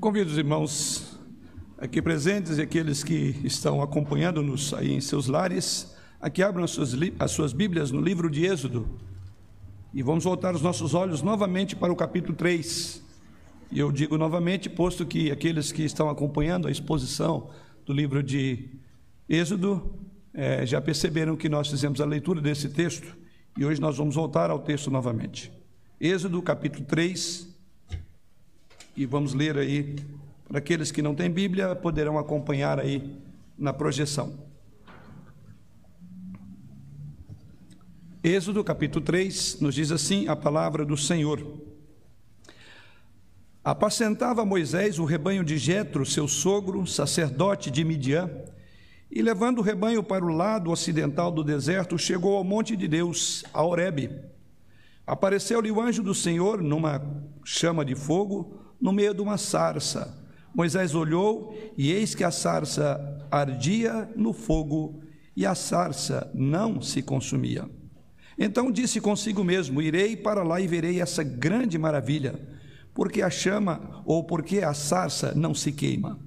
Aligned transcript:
Convido 0.00 0.30
os 0.30 0.38
irmãos 0.38 1.18
aqui 1.76 2.00
presentes 2.00 2.58
e 2.58 2.62
aqueles 2.62 3.02
que 3.02 3.40
estão 3.42 3.82
acompanhando-nos 3.82 4.72
aí 4.72 4.92
em 4.92 5.00
seus 5.00 5.26
lares, 5.26 5.92
a 6.20 6.30
que 6.30 6.40
abram 6.40 6.62
as 6.62 6.70
suas, 6.70 6.92
as 7.18 7.32
suas 7.32 7.52
Bíblias 7.52 7.90
no 7.90 8.00
livro 8.00 8.30
de 8.30 8.46
Êxodo. 8.46 8.88
E 9.92 10.00
vamos 10.00 10.22
voltar 10.22 10.54
os 10.54 10.62
nossos 10.62 10.94
olhos 10.94 11.20
novamente 11.20 11.74
para 11.74 11.92
o 11.92 11.96
capítulo 11.96 12.36
3. 12.36 13.02
E 13.72 13.80
eu 13.80 13.90
digo 13.90 14.16
novamente, 14.16 14.70
posto 14.70 15.04
que 15.04 15.32
aqueles 15.32 15.72
que 15.72 15.82
estão 15.82 16.08
acompanhando 16.08 16.68
a 16.68 16.70
exposição 16.70 17.50
do 17.84 17.92
livro 17.92 18.22
de 18.22 18.68
Êxodo 19.28 19.96
é, 20.32 20.64
já 20.64 20.80
perceberam 20.80 21.36
que 21.36 21.48
nós 21.48 21.68
fizemos 21.68 22.00
a 22.00 22.04
leitura 22.04 22.40
desse 22.40 22.68
texto 22.68 23.16
e 23.58 23.64
hoje 23.64 23.80
nós 23.80 23.96
vamos 23.96 24.14
voltar 24.14 24.48
ao 24.48 24.60
texto 24.60 24.92
novamente. 24.92 25.50
Êxodo 26.00 26.40
capítulo 26.40 26.84
3, 26.84 27.47
e 28.98 29.06
vamos 29.06 29.32
ler 29.32 29.56
aí, 29.56 29.94
para 30.48 30.58
aqueles 30.58 30.90
que 30.90 31.00
não 31.00 31.14
têm 31.14 31.30
Bíblia, 31.30 31.72
poderão 31.76 32.18
acompanhar 32.18 32.80
aí 32.80 33.16
na 33.56 33.72
projeção. 33.72 34.36
Êxodo 38.24 38.64
capítulo 38.64 39.04
3 39.04 39.60
nos 39.60 39.76
diz 39.76 39.92
assim 39.92 40.26
a 40.26 40.34
palavra 40.34 40.84
do 40.84 40.96
Senhor. 40.96 41.40
Apacentava 43.62 44.44
Moisés 44.44 44.98
o 44.98 45.04
rebanho 45.04 45.44
de 45.44 45.56
Jetro, 45.58 46.04
seu 46.04 46.26
sogro, 46.26 46.84
sacerdote 46.84 47.70
de 47.70 47.84
Midian, 47.84 48.28
e 49.08 49.22
levando 49.22 49.60
o 49.60 49.62
rebanho 49.62 50.02
para 50.02 50.24
o 50.24 50.34
lado 50.34 50.72
ocidental 50.72 51.30
do 51.30 51.44
deserto, 51.44 51.96
chegou 51.96 52.36
ao 52.36 52.42
monte 52.42 52.76
de 52.76 52.88
Deus, 52.88 53.44
a 53.54 53.62
Horebe. 53.62 54.10
Apareceu-lhe 55.06 55.70
o 55.70 55.80
anjo 55.80 56.02
do 56.02 56.16
Senhor 56.16 56.60
numa 56.60 57.00
chama 57.44 57.84
de 57.84 57.94
fogo, 57.94 58.67
no 58.80 58.92
meio 58.92 59.14
de 59.14 59.20
uma 59.20 59.38
sarça. 59.38 60.16
Moisés 60.54 60.94
olhou 60.94 61.56
e 61.76 61.92
eis 61.92 62.14
que 62.14 62.24
a 62.24 62.30
sarça 62.30 63.26
ardia 63.30 64.08
no 64.16 64.32
fogo 64.32 65.02
e 65.36 65.46
a 65.46 65.54
sarça 65.54 66.30
não 66.34 66.80
se 66.80 67.02
consumia. 67.02 67.68
Então 68.38 68.70
disse 68.70 69.00
consigo 69.00 69.44
mesmo: 69.44 69.82
Irei 69.82 70.16
para 70.16 70.42
lá 70.42 70.60
e 70.60 70.66
verei 70.66 71.00
essa 71.00 71.22
grande 71.22 71.78
maravilha, 71.78 72.40
porque 72.94 73.22
a 73.22 73.30
chama 73.30 74.02
ou 74.04 74.24
porque 74.24 74.60
a 74.60 74.74
sarça 74.74 75.32
não 75.34 75.54
se 75.54 75.72
queima. 75.72 76.18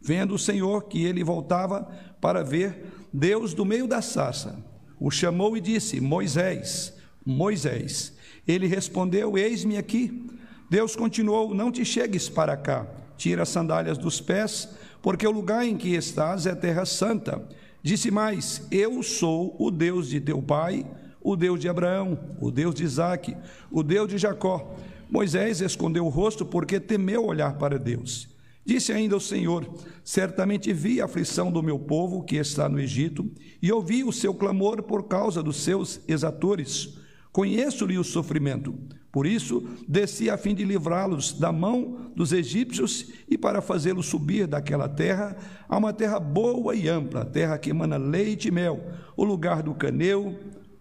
Vendo 0.00 0.34
o 0.34 0.38
Senhor 0.38 0.84
que 0.84 1.04
ele 1.04 1.24
voltava 1.24 1.82
para 2.20 2.44
ver, 2.44 2.86
Deus 3.12 3.52
do 3.52 3.64
meio 3.64 3.86
da 3.86 4.00
sarça 4.00 4.64
o 4.98 5.10
chamou 5.10 5.56
e 5.56 5.60
disse: 5.60 6.00
Moisés, 6.00 6.94
Moisés. 7.24 8.14
Ele 8.46 8.66
respondeu: 8.66 9.36
Eis-me 9.36 9.76
aqui. 9.76 10.24
Deus 10.68 10.96
continuou: 10.96 11.54
Não 11.54 11.70
te 11.70 11.84
chegues 11.84 12.28
para 12.28 12.56
cá, 12.56 12.86
tira 13.16 13.42
as 13.42 13.48
sandálias 13.48 13.98
dos 13.98 14.20
pés, 14.20 14.68
porque 15.00 15.26
o 15.26 15.30
lugar 15.30 15.64
em 15.64 15.76
que 15.76 15.94
estás 15.94 16.46
é 16.46 16.54
terra 16.54 16.84
santa. 16.84 17.46
Disse 17.82 18.10
mais: 18.10 18.66
Eu 18.70 19.02
sou 19.02 19.54
o 19.58 19.70
Deus 19.70 20.08
de 20.08 20.20
teu 20.20 20.42
pai, 20.42 20.84
o 21.22 21.36
Deus 21.36 21.60
de 21.60 21.68
Abraão, 21.68 22.18
o 22.40 22.50
Deus 22.50 22.74
de 22.74 22.84
Isaque, 22.84 23.36
o 23.70 23.82
Deus 23.82 24.08
de 24.08 24.18
Jacó. 24.18 24.74
Moisés 25.08 25.60
escondeu 25.60 26.04
o 26.04 26.08
rosto 26.08 26.44
porque 26.44 26.80
temeu 26.80 27.24
olhar 27.24 27.56
para 27.58 27.78
Deus. 27.78 28.28
Disse 28.64 28.92
ainda 28.92 29.16
o 29.16 29.20
Senhor: 29.20 29.64
Certamente 30.02 30.72
vi 30.72 31.00
a 31.00 31.04
aflição 31.04 31.52
do 31.52 31.62
meu 31.62 31.78
povo 31.78 32.24
que 32.24 32.34
está 32.34 32.68
no 32.68 32.80
Egito, 32.80 33.30
e 33.62 33.70
ouvi 33.70 34.02
o 34.02 34.12
seu 34.12 34.34
clamor 34.34 34.82
por 34.82 35.04
causa 35.04 35.40
dos 35.40 35.58
seus 35.58 36.00
exatores. 36.08 36.98
Conheço-lhe 37.36 37.98
o 37.98 38.02
sofrimento. 38.02 38.74
Por 39.12 39.26
isso, 39.26 39.62
desci 39.86 40.30
a 40.30 40.38
fim 40.38 40.54
de 40.54 40.64
livrá-los 40.64 41.38
da 41.38 41.52
mão 41.52 42.10
dos 42.16 42.32
egípcios 42.32 43.12
e 43.28 43.36
para 43.36 43.60
fazê-los 43.60 44.06
subir 44.06 44.46
daquela 44.46 44.88
terra 44.88 45.36
a 45.68 45.76
uma 45.76 45.92
terra 45.92 46.18
boa 46.18 46.74
e 46.74 46.88
ampla, 46.88 47.26
terra 47.26 47.58
que 47.58 47.68
emana 47.68 47.98
leite 47.98 48.48
e 48.48 48.50
mel, 48.50 48.82
o 49.14 49.22
lugar 49.22 49.62
do 49.62 49.74
caneu, 49.74 50.34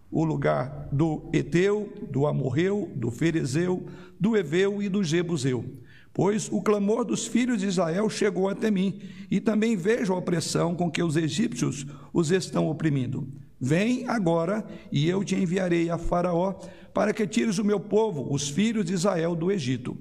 o 0.09 0.23
lugar 0.23 0.87
do 0.93 1.29
Eteu, 1.33 1.91
do 2.09 2.25
Amorreu, 2.25 2.89
do 2.95 3.11
Ferezeu, 3.11 3.85
do 4.17 4.37
Eveu 4.37 4.81
e 4.81 4.87
do 4.87 5.03
Jebuseu. 5.03 5.65
Pois 6.13 6.49
o 6.49 6.61
clamor 6.61 7.03
dos 7.03 7.27
filhos 7.27 7.59
de 7.59 7.67
Israel 7.67 8.09
chegou 8.09 8.47
até 8.47 8.71
mim, 8.71 9.01
e 9.29 9.41
também 9.41 9.75
vejo 9.75 10.13
a 10.13 10.17
opressão 10.17 10.73
com 10.73 10.89
que 10.89 11.03
os 11.03 11.17
egípcios 11.17 11.85
os 12.13 12.31
estão 12.31 12.69
oprimindo. 12.69 13.27
Vem 13.59 14.07
agora, 14.07 14.65
e 14.91 15.07
eu 15.07 15.23
te 15.23 15.35
enviarei 15.35 15.89
a 15.89 15.97
Faraó, 15.97 16.53
para 16.93 17.13
que 17.13 17.25
tires 17.27 17.57
o 17.57 17.63
meu 17.63 17.79
povo, 17.79 18.33
os 18.33 18.49
filhos 18.49 18.85
de 18.85 18.93
Israel, 18.93 19.35
do 19.35 19.51
Egito. 19.51 19.97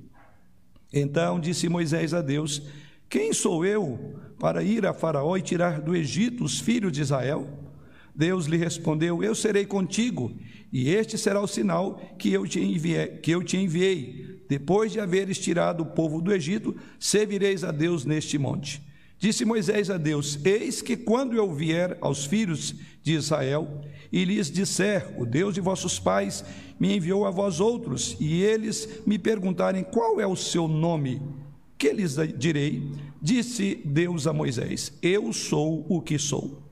Então 0.93 1.41
disse 1.41 1.69
Moisés 1.69 2.15
a 2.15 2.21
Deus: 2.21 2.63
Quem 3.09 3.33
sou 3.33 3.65
eu 3.65 4.15
para 4.39 4.63
ir 4.63 4.87
a 4.87 4.93
Faraó 4.95 5.37
e 5.37 5.43
tirar 5.43 5.81
do 5.81 5.95
Egito 5.95 6.45
os 6.45 6.61
filhos 6.61 6.93
de 6.93 7.01
Israel? 7.01 7.49
Deus 8.15 8.47
lhe 8.47 8.57
respondeu: 8.57 9.23
Eu 9.23 9.35
serei 9.35 9.67
contigo, 9.67 10.33
e 10.73 10.91
este 10.91 11.19
será 11.19 11.41
o 11.41 11.49
sinal 11.49 12.01
que 12.19 12.33
eu 12.33 12.47
te 12.47 12.61
enviei, 12.61 13.09
que 13.19 13.33
eu 13.33 13.43
te 13.43 13.57
enviei. 13.57 14.43
Depois 14.49 14.93
de 14.93 15.01
haveres 15.01 15.39
tirado 15.39 15.83
o 15.83 15.87
povo 15.87 16.21
do 16.21 16.33
Egito, 16.33 16.77
servireis 16.99 17.65
a 17.65 17.73
Deus 17.73 18.05
neste 18.05 18.39
monte. 18.39 18.81
Disse 19.19 19.45
Moisés 19.45 19.91
a 19.91 19.97
Deus: 19.97 20.39
Eis 20.45 20.83
que 20.83 20.97
quando 20.97 21.35
eu 21.35 21.53
vier 21.53 21.97
aos 22.01 22.25
filhos 22.25 22.75
de 23.03 23.15
Israel 23.15 23.83
e 24.13 24.25
lhes 24.25 24.51
disser: 24.51 25.15
O 25.19 25.25
Deus 25.25 25.55
de 25.55 25.61
vossos 25.61 25.99
pais 25.99 26.45
me 26.79 26.97
enviou 26.97 27.27
a 27.27 27.31
vós 27.31 27.61
outros, 27.61 28.17
e 28.21 28.43
eles 28.43 28.89
me 29.07 29.19
perguntarem 29.19 29.85
qual 29.85 30.21
é 30.21 30.27
o 30.27 30.37
seu 30.37 30.67
nome, 30.69 31.23
que 31.79 31.93
lhes 31.93 32.17
direi? 32.37 32.91
Disse 33.21 33.81
Deus 33.85 34.27
a 34.27 34.33
Moisés: 34.33 34.93
Eu 35.01 35.33
sou 35.33 35.87
o 35.89 36.01
que 36.01 36.19
sou. 36.19 36.63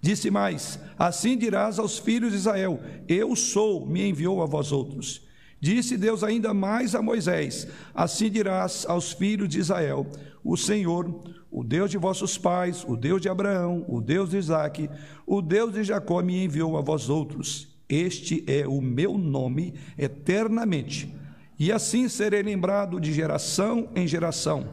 Disse 0.00 0.30
mais: 0.30 0.78
Assim 0.98 1.36
dirás 1.36 1.78
aos 1.78 1.98
filhos 1.98 2.32
de 2.32 2.38
Israel: 2.38 2.80
Eu 3.06 3.36
sou, 3.36 3.86
me 3.86 4.08
enviou 4.08 4.42
a 4.42 4.46
vós 4.46 4.72
outros. 4.72 5.22
Disse 5.60 5.96
Deus 5.96 6.24
ainda 6.24 6.54
mais 6.54 6.94
a 6.94 7.02
Moisés: 7.02 7.68
Assim 7.94 8.30
dirás 8.30 8.86
aos 8.88 9.12
filhos 9.12 9.48
de 9.48 9.58
Israel: 9.58 10.06
O 10.42 10.56
Senhor, 10.56 11.22
o 11.50 11.64
Deus 11.64 11.90
de 11.90 11.98
vossos 11.98 12.38
pais, 12.38 12.84
o 12.86 12.96
Deus 12.96 13.20
de 13.20 13.28
Abraão, 13.28 13.84
o 13.88 14.00
Deus 14.00 14.30
de 14.30 14.36
Isaque, 14.36 14.88
o 15.26 15.42
Deus 15.42 15.72
de 15.72 15.82
Jacó 15.82 16.22
me 16.22 16.44
enviou 16.44 16.76
a 16.76 16.80
vós 16.80 17.08
outros. 17.08 17.68
Este 17.88 18.44
é 18.46 18.68
o 18.68 18.80
meu 18.80 19.18
nome 19.18 19.74
eternamente. 19.98 21.12
E 21.58 21.72
assim 21.72 22.08
serei 22.08 22.42
lembrado 22.42 23.00
de 23.00 23.12
geração 23.12 23.88
em 23.96 24.06
geração. 24.06 24.68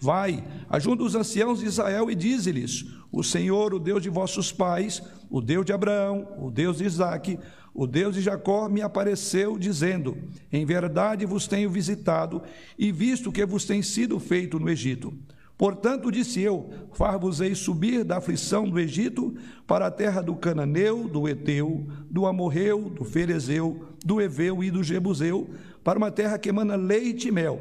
Vai, 0.00 0.42
ajunta 0.68 1.04
os 1.04 1.14
anciãos 1.14 1.60
de 1.60 1.66
Israel 1.66 2.10
e 2.10 2.14
dize-lhes: 2.14 2.86
O 3.12 3.22
Senhor, 3.22 3.74
o 3.74 3.78
Deus 3.78 4.02
de 4.02 4.08
vossos 4.08 4.50
pais, 4.50 5.02
o 5.30 5.40
Deus 5.40 5.64
de 5.64 5.72
Abraão, 5.72 6.26
o 6.38 6.50
Deus 6.50 6.78
de 6.78 6.84
Isaque, 6.84 7.38
o 7.74 7.86
Deus 7.86 8.14
de 8.14 8.22
Jacó 8.22 8.68
me 8.68 8.82
apareceu, 8.82 9.58
dizendo: 9.58 10.16
Em 10.50 10.64
verdade 10.64 11.24
vos 11.24 11.46
tenho 11.46 11.70
visitado 11.70 12.42
e 12.78 12.90
visto 12.90 13.30
que 13.30 13.46
vos 13.46 13.64
tem 13.64 13.82
sido 13.82 14.18
feito 14.18 14.58
no 14.58 14.68
Egito. 14.68 15.14
Portanto, 15.62 16.10
disse 16.10 16.40
eu: 16.40 16.70
Far-vos-ei 16.92 17.54
subir 17.54 18.02
da 18.02 18.16
aflição 18.16 18.68
do 18.68 18.80
Egito 18.80 19.32
para 19.64 19.86
a 19.86 19.90
terra 19.92 20.20
do 20.20 20.34
Cananeu, 20.34 21.06
do 21.06 21.28
Eteu, 21.28 21.86
do 22.10 22.26
Amorreu, 22.26 22.90
do 22.90 23.04
Ferezeu, 23.04 23.86
do 24.04 24.20
Eveu 24.20 24.64
e 24.64 24.72
do 24.72 24.82
Jebuseu, 24.82 25.48
para 25.84 26.00
uma 26.00 26.10
terra 26.10 26.36
que 26.36 26.48
emana 26.48 26.74
leite 26.74 27.28
e 27.28 27.30
mel. 27.30 27.60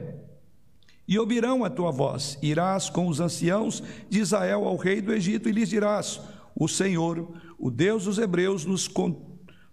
E 1.08 1.20
ouvirão 1.20 1.64
a 1.64 1.70
tua 1.70 1.92
voz, 1.92 2.40
irás 2.42 2.90
com 2.90 3.08
os 3.08 3.20
anciãos 3.20 3.84
de 4.10 4.20
Israel 4.20 4.66
ao 4.66 4.78
rei 4.78 5.00
do 5.00 5.14
Egito 5.14 5.48
e 5.48 5.52
lhes 5.52 5.70
dirás: 5.70 6.20
O 6.56 6.68
Senhor, 6.68 7.36
o 7.56 7.70
Deus 7.70 8.06
dos 8.06 8.18
Hebreus, 8.18 8.66
nos 8.66 8.88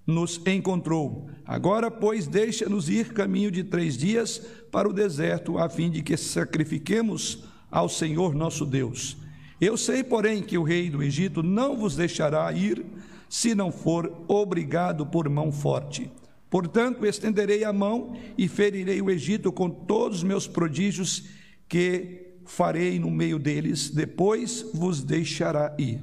nos 0.07 0.39
encontrou. 0.47 1.31
Agora, 1.47 1.91
pois, 1.91 2.27
deixa-nos 2.27 2.91
ir 2.91 3.15
caminho 3.15 3.51
de 3.51 3.65
três 3.65 3.97
dias 3.97 4.39
para 4.71 4.87
o 4.87 4.93
deserto, 4.93 5.57
a 5.57 5.71
fim 5.71 5.91
de 5.91 6.03
que 6.03 6.15
sacrifiquemos 6.15 7.48
ao 7.71 7.89
Senhor 7.89 8.35
nosso 8.35 8.65
Deus. 8.65 9.17
Eu 9.61 9.77
sei, 9.77 10.05
porém, 10.05 10.43
que 10.43 10.57
o 10.57 10.63
rei 10.63 10.89
do 10.89 11.03
Egito 11.03 11.43
não 11.43 11.77
vos 11.77 11.97
deixará 11.97 12.51
ir, 12.53 12.85
se 13.29 13.55
não 13.55 13.73
for 13.73 14.25
obrigado 14.29 15.05
por 15.05 15.29
mão 15.29 15.51
forte. 15.51 16.11
Portanto, 16.49 17.05
estenderei 17.05 17.65
a 17.65 17.73
mão 17.73 18.17
e 18.37 18.49
ferirei 18.49 19.03
o 19.03 19.11
Egito 19.11 19.53
com 19.53 19.69
todos 19.69 20.19
os 20.19 20.25
meus 20.25 20.47
prodígios 20.47 21.25
que 21.69 22.39
farei 22.47 22.99
no 22.99 23.11
meio 23.11 23.39
deles, 23.39 23.91
depois 23.91 24.65
vos 24.73 25.03
deixará 25.03 25.75
ir. 25.79 26.01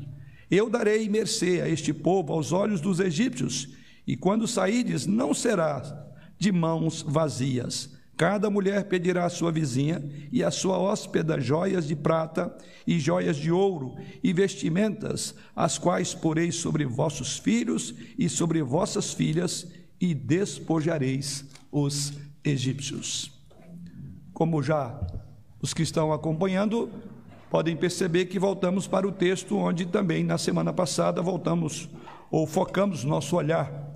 Eu 0.50 0.70
darei 0.70 1.10
mercê 1.10 1.62
a 1.62 1.68
este 1.68 1.92
povo 1.92 2.32
aos 2.32 2.52
olhos 2.52 2.80
dos 2.80 3.00
egípcios, 3.00 3.70
e 4.06 4.16
quando 4.16 4.48
saídes, 4.48 5.08
não 5.08 5.34
será 5.34 6.08
de 6.38 6.52
mãos 6.52 7.02
vazias. 7.02 7.95
Cada 8.18 8.50
mulher 8.50 8.86
pedirá 8.86 9.26
à 9.26 9.30
sua 9.30 9.52
vizinha 9.52 10.02
e 10.32 10.42
à 10.44 10.50
sua 10.50 10.78
hóspeda 10.78 11.40
joias 11.40 11.86
de 11.86 11.96
prata 11.96 12.56
e 12.88 12.98
joias 12.98 13.36
de 13.36 13.52
ouro 13.52 13.96
e 14.24 14.32
vestimentas, 14.32 15.36
as 15.54 15.78
quais 15.78 16.14
porei 16.14 16.52
sobre 16.52 16.86
vossos 16.86 17.38
filhos 17.38 17.94
e 18.18 18.30
sobre 18.30 18.62
vossas 18.62 19.14
filhas, 19.14 19.68
e 20.00 20.14
despojareis 20.14 21.46
os 21.72 22.14
egípcios. 22.44 23.32
Como 24.34 24.62
já 24.62 25.00
Os 25.62 25.74
que 25.74 25.82
estão 25.82 26.14
acompanhando 26.14 26.92
podem 27.50 27.76
perceber 27.76 28.26
que 28.26 28.38
voltamos 28.38 28.86
para 28.86 29.08
o 29.08 29.12
texto 29.12 29.58
onde 29.58 29.86
também 29.86 30.24
na 30.24 30.38
semana 30.38 30.72
passada 30.72 31.22
voltamos 31.22 31.90
ou 32.30 32.46
focamos 32.46 33.04
nosso 33.04 33.36
olhar. 33.36 33.96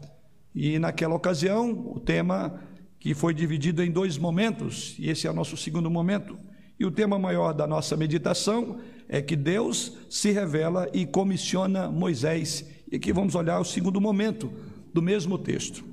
E 0.55 0.79
naquela 0.79 1.13
ocasião, 1.13 1.91
o 1.93 1.99
tema 1.99 2.59
que 2.99 3.13
foi 3.13 3.33
dividido 3.33 3.81
em 3.81 3.91
dois 3.91 4.17
momentos, 4.17 4.95
e 4.99 5.09
esse 5.09 5.25
é 5.25 5.31
o 5.31 5.33
nosso 5.33 5.55
segundo 5.55 5.89
momento. 5.89 6.37
E 6.79 6.85
o 6.85 6.91
tema 6.91 7.17
maior 7.17 7.53
da 7.53 7.65
nossa 7.65 7.95
meditação 7.95 8.79
é 9.07 9.21
que 9.21 9.35
Deus 9.35 9.97
se 10.09 10.31
revela 10.31 10.89
e 10.93 11.05
comissiona 11.05 11.89
Moisés. 11.89 12.65
E 12.91 12.97
aqui 12.97 13.11
vamos 13.11 13.35
olhar 13.35 13.59
o 13.59 13.65
segundo 13.65 13.99
momento 13.99 14.51
do 14.93 15.01
mesmo 15.01 15.37
texto. 15.37 15.83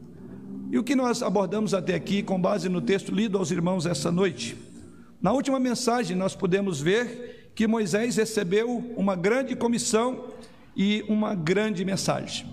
E 0.71 0.79
o 0.79 0.85
que 0.85 0.97
nós 0.97 1.23
abordamos 1.23 1.75
até 1.75 1.95
aqui, 1.95 2.23
com 2.23 2.41
base 2.41 2.69
no 2.69 2.81
texto 2.81 3.15
lido 3.15 3.39
aos 3.39 3.51
irmãos 3.51 3.87
essa 3.87 4.11
noite? 4.11 4.57
Na 5.21 5.33
última 5.33 5.59
mensagem, 5.59 6.17
nós 6.17 6.35
podemos 6.35 6.81
ver 6.81 7.53
que 7.55 7.67
Moisés 7.67 8.17
recebeu 8.17 8.93
uma 8.97 9.17
grande 9.17 9.57
comissão 9.57 10.27
e 10.77 11.05
uma 11.09 11.35
grande 11.35 11.85
mensagem. 11.85 12.47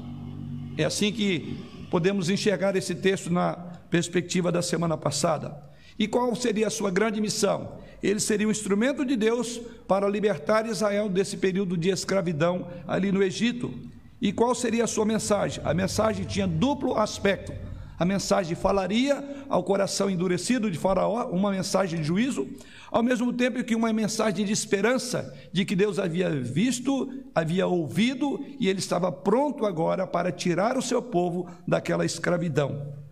É 0.77 0.85
assim 0.85 1.11
que 1.11 1.57
podemos 1.91 2.29
enxergar 2.29 2.75
esse 2.75 2.95
texto 2.95 3.31
na 3.31 3.72
perspectiva 3.93 4.51
da 4.51 4.63
semana 4.63 4.97
passada. 4.97 5.55
E 5.99 6.07
qual 6.07 6.35
seria 6.35 6.65
a 6.65 6.71
sua 6.71 6.89
grande 6.89 7.21
missão? 7.21 7.77
Ele 8.01 8.19
seria 8.19 8.47
um 8.47 8.51
instrumento 8.51 9.05
de 9.05 9.15
Deus 9.15 9.61
para 9.87 10.09
libertar 10.09 10.65
Israel 10.65 11.07
desse 11.07 11.37
período 11.37 11.77
de 11.77 11.91
escravidão 11.91 12.67
ali 12.87 13.11
no 13.11 13.21
Egito. 13.21 13.71
E 14.19 14.33
qual 14.33 14.55
seria 14.55 14.85
a 14.85 14.87
sua 14.87 15.05
mensagem? 15.05 15.61
A 15.63 15.75
mensagem 15.75 16.25
tinha 16.25 16.47
duplo 16.47 16.97
aspecto. 16.97 17.53
A 17.99 18.03
mensagem 18.03 18.55
falaria 18.55 19.45
ao 19.47 19.63
coração 19.63 20.09
endurecido 20.09 20.71
de 20.71 20.79
Faraó, 20.79 21.27
uma 21.27 21.51
mensagem 21.51 21.99
de 21.99 22.05
juízo, 22.07 22.47
ao 22.91 23.03
mesmo 23.03 23.31
tempo 23.31 23.63
que 23.63 23.75
uma 23.75 23.93
mensagem 23.93 24.43
de 24.43 24.51
esperança, 24.51 25.31
de 25.51 25.65
que 25.65 25.75
Deus 25.75 25.99
havia 25.99 26.31
visto, 26.31 27.13
havia 27.35 27.67
ouvido 27.67 28.43
e 28.59 28.67
ele 28.67 28.79
estava 28.79 29.11
pronto 29.11 29.67
agora 29.67 30.07
para 30.07 30.31
tirar 30.31 30.79
o 30.79 30.81
seu 30.81 30.99
povo 30.99 31.47
daquela 31.67 32.03
escravidão. 32.03 33.02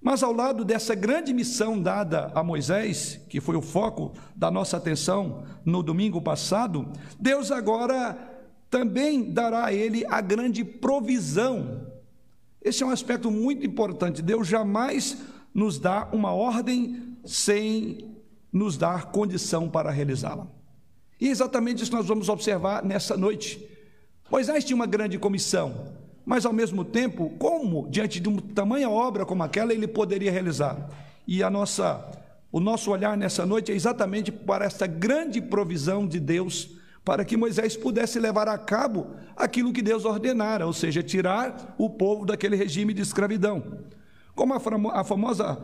Mas 0.00 0.22
ao 0.22 0.32
lado 0.32 0.64
dessa 0.64 0.94
grande 0.94 1.32
missão 1.32 1.80
dada 1.80 2.30
a 2.34 2.42
Moisés, 2.42 3.20
que 3.28 3.40
foi 3.40 3.56
o 3.56 3.62
foco 3.62 4.12
da 4.34 4.50
nossa 4.50 4.76
atenção 4.76 5.44
no 5.64 5.82
domingo 5.82 6.20
passado, 6.22 6.90
Deus 7.18 7.50
agora 7.50 8.16
também 8.70 9.30
dará 9.30 9.66
a 9.66 9.72
ele 9.72 10.06
a 10.08 10.20
grande 10.20 10.64
provisão 10.64 11.90
esse 12.62 12.82
é 12.82 12.86
um 12.86 12.90
aspecto 12.90 13.30
muito 13.30 13.66
importante. 13.66 14.20
Deus 14.20 14.46
jamais 14.46 15.16
nos 15.54 15.78
dá 15.78 16.08
uma 16.12 16.32
ordem 16.32 17.16
sem 17.24 18.14
nos 18.52 18.76
dar 18.76 19.06
condição 19.06 19.68
para 19.68 19.90
realizá-la. 19.90 20.46
E 21.18 21.28
é 21.28 21.30
exatamente 21.30 21.82
isso 21.82 21.92
nós 21.92 22.06
vamos 22.06 22.28
observar 22.28 22.84
nessa 22.84 23.16
noite. 23.16 23.66
Moisés 24.30 24.64
tinha 24.64 24.76
uma 24.76 24.86
grande 24.86 25.18
comissão, 25.18 25.92
mas 26.24 26.46
ao 26.46 26.52
mesmo 26.52 26.84
tempo, 26.84 27.30
como 27.38 27.88
diante 27.88 28.20
de 28.20 28.28
uma 28.28 28.40
tamanha 28.40 28.88
obra 28.88 29.26
como 29.26 29.42
aquela 29.42 29.72
ele 29.72 29.86
poderia 29.86 30.30
realizar? 30.30 30.88
E 31.26 31.42
a 31.42 31.50
nossa 31.50 32.10
o 32.52 32.58
nosso 32.58 32.90
olhar 32.90 33.16
nessa 33.16 33.46
noite 33.46 33.70
é 33.70 33.74
exatamente 33.74 34.32
para 34.32 34.64
essa 34.64 34.86
grande 34.86 35.40
provisão 35.40 36.06
de 36.06 36.18
Deus 36.18 36.70
para 37.04 37.24
que 37.24 37.36
Moisés 37.36 37.76
pudesse 37.76 38.18
levar 38.18 38.48
a 38.48 38.58
cabo 38.58 39.08
aquilo 39.36 39.72
que 39.72 39.82
Deus 39.82 40.04
ordenara, 40.04 40.66
ou 40.66 40.72
seja, 40.72 41.02
tirar 41.02 41.74
o 41.78 41.88
povo 41.88 42.26
daquele 42.26 42.56
regime 42.56 42.92
de 42.92 43.02
escravidão. 43.02 43.78
Como 44.34 44.54
a 44.54 45.04
famosa 45.04 45.58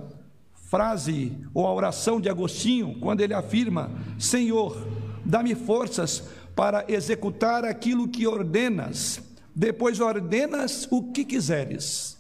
frase 0.53 1.37
ou 1.55 1.67
a 1.67 1.73
oração 1.73 2.21
de 2.21 2.29
Agostinho, 2.29 2.99
quando 3.01 3.21
ele 3.21 3.35
afirma: 3.35 3.91
Senhor, 4.19 4.77
dá-me 5.25 5.55
forças 5.55 6.25
para 6.55 6.85
executar 6.89 7.65
aquilo 7.65 8.09
que 8.09 8.27
ordenas, 8.27 9.21
depois 9.57 10.01
ordenas 10.01 10.87
o 10.91 11.11
que 11.13 11.25
quiseres. 11.25 12.19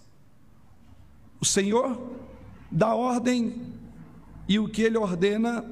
O 1.38 1.44
Senhor 1.44 2.16
dá 2.72 2.94
ordem 2.94 3.74
e 4.48 4.58
o 4.58 4.66
que 4.66 4.80
ele 4.80 4.96
ordena 4.96 5.62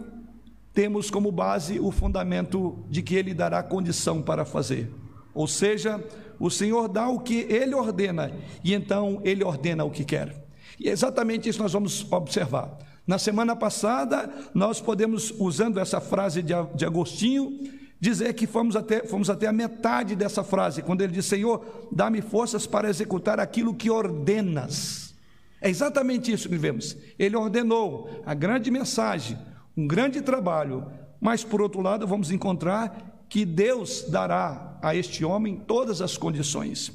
temos 0.74 1.08
como 1.08 1.30
base 1.30 1.78
o 1.78 1.92
fundamento 1.92 2.84
de 2.90 3.00
que 3.00 3.14
Ele 3.14 3.32
dará 3.32 3.62
condição 3.62 4.20
para 4.20 4.44
fazer. 4.44 4.92
Ou 5.32 5.46
seja, 5.46 6.04
o 6.38 6.50
Senhor 6.50 6.88
dá 6.88 7.08
o 7.08 7.20
que 7.20 7.46
Ele 7.48 7.74
ordena 7.76 8.32
e 8.62 8.74
então 8.74 9.20
Ele 9.24 9.44
ordena 9.44 9.84
o 9.84 9.90
que 9.90 10.04
quer. 10.04 10.44
E 10.78 10.88
é 10.88 10.92
exatamente 10.92 11.48
isso 11.48 11.62
nós 11.62 11.72
vamos 11.72 12.10
observar. 12.12 12.76
Na 13.06 13.18
semana 13.18 13.54
passada, 13.54 14.28
nós 14.52 14.80
podemos, 14.80 15.32
usando 15.38 15.78
essa 15.78 16.00
frase 16.00 16.42
de 16.42 16.84
Agostinho, 16.84 17.60
dizer 18.04 18.34
que 18.34 18.46
fomos 18.46 18.76
até, 18.76 19.06
fomos 19.06 19.30
até 19.30 19.46
a 19.46 19.52
metade 19.52 20.14
dessa 20.14 20.44
frase, 20.44 20.82
quando 20.82 21.00
ele 21.00 21.12
diz: 21.12 21.24
Senhor, 21.24 21.88
dá-me 21.90 22.20
forças 22.20 22.66
para 22.66 22.88
executar 22.88 23.40
aquilo 23.40 23.74
que 23.74 23.90
ordenas. 23.90 25.14
É 25.60 25.70
exatamente 25.70 26.30
isso 26.30 26.48
que 26.48 26.58
vemos. 26.58 26.94
Ele 27.18 27.34
ordenou 27.34 28.22
a 28.26 28.34
grande 28.34 28.70
mensagem, 28.70 29.38
um 29.74 29.86
grande 29.86 30.20
trabalho, 30.20 30.86
mas 31.18 31.42
por 31.42 31.62
outro 31.62 31.80
lado, 31.80 32.06
vamos 32.06 32.30
encontrar 32.30 33.24
que 33.30 33.46
Deus 33.46 34.04
dará 34.06 34.78
a 34.82 34.94
este 34.94 35.24
homem 35.24 35.56
todas 35.56 36.02
as 36.02 36.18
condições. 36.18 36.92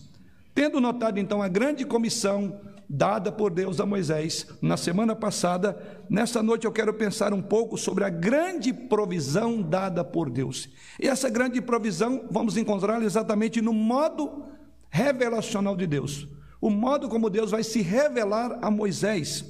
Tendo 0.54 0.80
notado 0.80 1.18
então 1.18 1.42
a 1.42 1.48
grande 1.48 1.84
comissão 1.86 2.62
dada 2.90 3.32
por 3.32 3.52
Deus 3.52 3.80
a 3.80 3.86
Moisés 3.86 4.48
na 4.60 4.76
semana 4.76 5.16
passada, 5.16 5.78
nesta 6.10 6.42
noite 6.42 6.66
eu 6.66 6.72
quero 6.72 6.92
pensar 6.92 7.32
um 7.34 7.42
pouco 7.42 7.78
sobre 7.78 8.04
a 8.04 8.10
grande 8.10 8.74
provisão 8.74 9.62
dada 9.62 10.04
por 10.04 10.28
Deus. 10.28 10.68
E 11.00 11.08
essa 11.08 11.30
grande 11.30 11.62
provisão 11.62 12.26
vamos 12.32 12.58
encontrá-la 12.58 13.06
exatamente 13.06 13.62
no 13.62 13.72
modo 13.72 14.46
revelacional 14.90 15.76
de 15.76 15.86
Deus, 15.86 16.28
o 16.60 16.72
modo 16.72 17.08
como 17.08 17.30
Deus 17.30 17.52
vai 17.52 17.64
se 17.64 17.80
revelar 17.80 18.58
a 18.60 18.72
Moisés. 18.72 19.46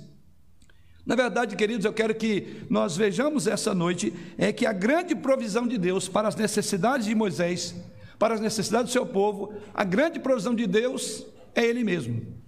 Na 1.06 1.15
verdade, 1.15 1.56
queridos, 1.56 1.86
eu 1.86 1.94
quero 1.94 2.13
que 2.13 2.65
nós 2.69 2.97
vejamos 2.97 3.47
essa 3.47 3.74
noite 3.74 4.13
é 4.38 4.51
que 4.51 4.65
a 4.65 4.74
grande 4.74 5.15
provisão 5.15 5.65
de 5.65 5.77
Deus 5.77 6.09
para 6.09 6.27
as 6.27 6.36
necessidades 6.36 7.07
de 7.07 7.15
Moisés, 7.15 7.74
para 8.19 8.33
as 8.33 8.41
necessidades 8.41 8.91
do 8.91 8.94
seu 8.94 9.06
povo, 9.06 9.53
a 9.74 9.86
grande 9.86 10.19
provisão 10.19 10.53
de 10.53 10.68
Deus 10.68 11.25
é 11.56 11.65
Ele 11.65 11.86
mesmo. 11.86 12.38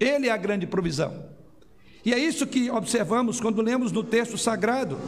Ele 0.00 0.28
é 0.28 0.32
a 0.32 0.36
grande 0.36 0.66
provisão. 0.66 1.28
E 2.04 2.12
é 2.12 2.18
isso 2.18 2.46
que 2.46 2.70
observamos 2.70 3.40
quando 3.40 3.62
lemos 3.62 3.92
no 3.92 4.02
texto 4.02 4.36
sagrado. 4.36 4.98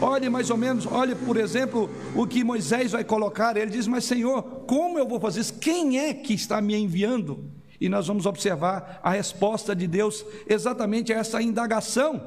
Olhe 0.00 0.28
mais 0.28 0.50
ou 0.50 0.56
menos, 0.56 0.86
olhe, 0.86 1.14
por 1.14 1.36
exemplo, 1.36 1.88
o 2.16 2.26
que 2.26 2.42
Moisés 2.42 2.90
vai 2.90 3.04
colocar. 3.04 3.56
Ele 3.56 3.70
diz: 3.70 3.86
Mas 3.86 4.04
Senhor, 4.04 4.42
como 4.66 4.98
eu 4.98 5.06
vou 5.06 5.20
fazer 5.20 5.40
isso? 5.40 5.58
Quem 5.58 5.98
é 6.00 6.14
que 6.14 6.32
está 6.32 6.60
me 6.60 6.74
enviando? 6.74 7.52
e 7.82 7.88
nós 7.88 8.06
vamos 8.06 8.26
observar 8.26 9.00
a 9.02 9.10
resposta 9.10 9.74
de 9.74 9.88
Deus 9.88 10.24
exatamente 10.48 11.12
a 11.12 11.16
essa 11.16 11.42
indagação. 11.42 12.22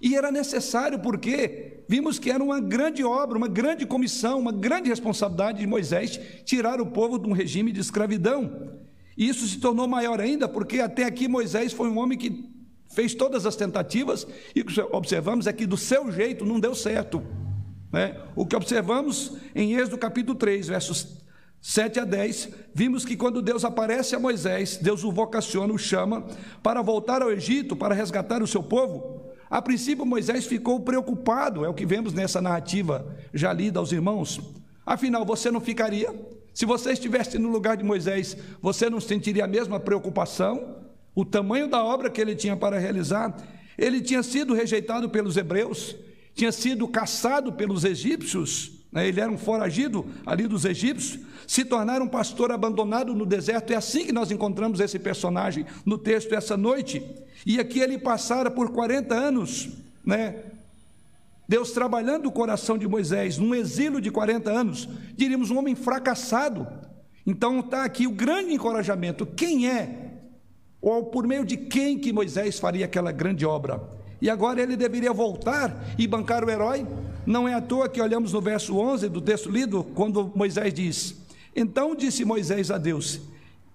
E 0.00 0.14
era 0.14 0.30
necessário 0.30 1.00
porque 1.00 1.82
vimos 1.88 2.20
que 2.20 2.30
era 2.30 2.42
uma 2.42 2.60
grande 2.60 3.02
obra, 3.02 3.36
uma 3.36 3.48
grande 3.48 3.84
comissão, 3.84 4.38
uma 4.38 4.52
grande 4.52 4.88
responsabilidade 4.88 5.58
de 5.58 5.66
Moisés 5.66 6.20
tirar 6.44 6.80
o 6.80 6.86
povo 6.86 7.18
de 7.18 7.28
um 7.28 7.32
regime 7.32 7.72
de 7.72 7.80
escravidão. 7.80 8.78
E 9.20 9.28
isso 9.28 9.46
se 9.46 9.58
tornou 9.58 9.86
maior 9.86 10.18
ainda 10.18 10.48
porque 10.48 10.80
até 10.80 11.04
aqui 11.04 11.28
Moisés 11.28 11.74
foi 11.74 11.90
um 11.90 11.98
homem 11.98 12.16
que 12.16 12.48
fez 12.88 13.14
todas 13.14 13.44
as 13.44 13.54
tentativas 13.54 14.26
e 14.56 14.62
o 14.62 14.64
que 14.64 14.80
observamos 14.80 15.46
é 15.46 15.52
que 15.52 15.66
do 15.66 15.76
seu 15.76 16.10
jeito 16.10 16.42
não 16.46 16.58
deu 16.58 16.74
certo. 16.74 17.22
Né? 17.92 18.18
O 18.34 18.46
que 18.46 18.56
observamos 18.56 19.36
em 19.54 19.74
Êxodo 19.74 19.98
capítulo 19.98 20.38
3, 20.38 20.68
versos 20.68 21.18
7 21.60 22.00
a 22.00 22.06
10, 22.06 22.48
vimos 22.74 23.04
que 23.04 23.14
quando 23.14 23.42
Deus 23.42 23.62
aparece 23.62 24.16
a 24.16 24.18
Moisés, 24.18 24.78
Deus 24.78 25.04
o 25.04 25.12
vocaciona, 25.12 25.74
o 25.74 25.78
chama 25.78 26.26
para 26.62 26.80
voltar 26.80 27.20
ao 27.20 27.30
Egito, 27.30 27.76
para 27.76 27.94
resgatar 27.94 28.42
o 28.42 28.46
seu 28.46 28.62
povo. 28.62 29.26
A 29.50 29.60
princípio, 29.60 30.06
Moisés 30.06 30.46
ficou 30.46 30.80
preocupado, 30.80 31.62
é 31.62 31.68
o 31.68 31.74
que 31.74 31.84
vemos 31.84 32.14
nessa 32.14 32.40
narrativa 32.40 33.14
já 33.34 33.52
lida 33.52 33.80
aos 33.80 33.92
irmãos. 33.92 34.40
Afinal, 34.86 35.26
você 35.26 35.50
não 35.50 35.60
ficaria? 35.60 36.10
Se 36.52 36.66
você 36.66 36.92
estivesse 36.92 37.38
no 37.38 37.50
lugar 37.50 37.76
de 37.76 37.84
Moisés, 37.84 38.36
você 38.60 38.90
não 38.90 39.00
sentiria 39.00 39.44
a 39.44 39.48
mesma 39.48 39.78
preocupação? 39.78 40.76
O 41.14 41.24
tamanho 41.24 41.68
da 41.68 41.84
obra 41.84 42.10
que 42.10 42.20
ele 42.20 42.34
tinha 42.34 42.56
para 42.56 42.78
realizar? 42.78 43.36
Ele 43.78 44.00
tinha 44.00 44.22
sido 44.22 44.54
rejeitado 44.54 45.08
pelos 45.08 45.36
hebreus, 45.36 45.96
tinha 46.34 46.52
sido 46.52 46.86
caçado 46.86 47.52
pelos 47.52 47.84
egípcios, 47.84 48.72
né? 48.92 49.08
ele 49.08 49.20
era 49.20 49.30
um 49.30 49.38
foragido 49.38 50.04
ali 50.26 50.46
dos 50.46 50.64
egípcios, 50.64 51.20
se 51.46 51.64
tornar 51.64 52.02
um 52.02 52.08
pastor 52.08 52.52
abandonado 52.52 53.14
no 53.14 53.24
deserto. 53.24 53.72
É 53.72 53.76
assim 53.76 54.06
que 54.06 54.12
nós 54.12 54.30
encontramos 54.30 54.80
esse 54.80 54.98
personagem 54.98 55.66
no 55.84 55.98
texto 55.98 56.34
essa 56.34 56.56
noite. 56.56 57.02
E 57.44 57.58
aqui 57.58 57.80
ele 57.80 57.98
passara 57.98 58.50
por 58.50 58.70
40 58.70 59.14
anos, 59.14 59.70
né? 60.04 60.49
Deus 61.50 61.72
trabalhando 61.72 62.26
o 62.26 62.30
coração 62.30 62.78
de 62.78 62.86
Moisés, 62.86 63.36
num 63.36 63.52
exílio 63.56 64.00
de 64.00 64.08
40 64.08 64.48
anos, 64.48 64.88
diríamos 65.16 65.50
um 65.50 65.58
homem 65.58 65.74
fracassado. 65.74 66.64
Então 67.26 67.58
está 67.58 67.82
aqui 67.82 68.06
o 68.06 68.12
grande 68.12 68.54
encorajamento: 68.54 69.26
quem 69.26 69.68
é, 69.68 70.12
ou 70.80 71.06
por 71.06 71.26
meio 71.26 71.44
de 71.44 71.56
quem 71.56 71.98
que 71.98 72.12
Moisés 72.12 72.60
faria 72.60 72.84
aquela 72.84 73.10
grande 73.10 73.44
obra? 73.44 73.82
E 74.22 74.30
agora 74.30 74.62
ele 74.62 74.76
deveria 74.76 75.12
voltar 75.12 75.92
e 75.98 76.06
bancar 76.06 76.44
o 76.44 76.50
herói? 76.50 76.86
Não 77.26 77.48
é 77.48 77.54
à 77.54 77.60
toa 77.60 77.88
que 77.88 78.00
olhamos 78.00 78.32
no 78.32 78.40
verso 78.40 78.78
11 78.78 79.08
do 79.08 79.20
texto 79.20 79.50
lido, 79.50 79.82
quando 79.82 80.30
Moisés 80.36 80.72
diz: 80.72 81.16
Então 81.56 81.96
disse 81.96 82.24
Moisés 82.24 82.70
a 82.70 82.78
Deus: 82.78 83.22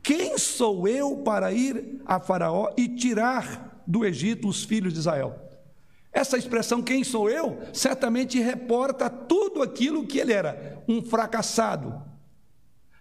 Quem 0.02 0.38
sou 0.38 0.88
eu 0.88 1.18
para 1.26 1.52
ir 1.52 2.00
a 2.06 2.22
Faraó 2.22 2.72
e 2.78 2.88
tirar 2.88 3.84
do 3.86 4.06
Egito 4.06 4.48
os 4.48 4.64
filhos 4.64 4.94
de 4.94 5.00
Israel? 5.00 5.45
Essa 6.16 6.38
expressão, 6.38 6.82
quem 6.82 7.04
sou 7.04 7.30
eu, 7.30 7.60
certamente 7.74 8.40
reporta 8.40 9.10
tudo 9.10 9.62
aquilo 9.62 10.08
que 10.08 10.18
ele 10.18 10.32
era: 10.32 10.82
um 10.88 11.02
fracassado, 11.02 12.02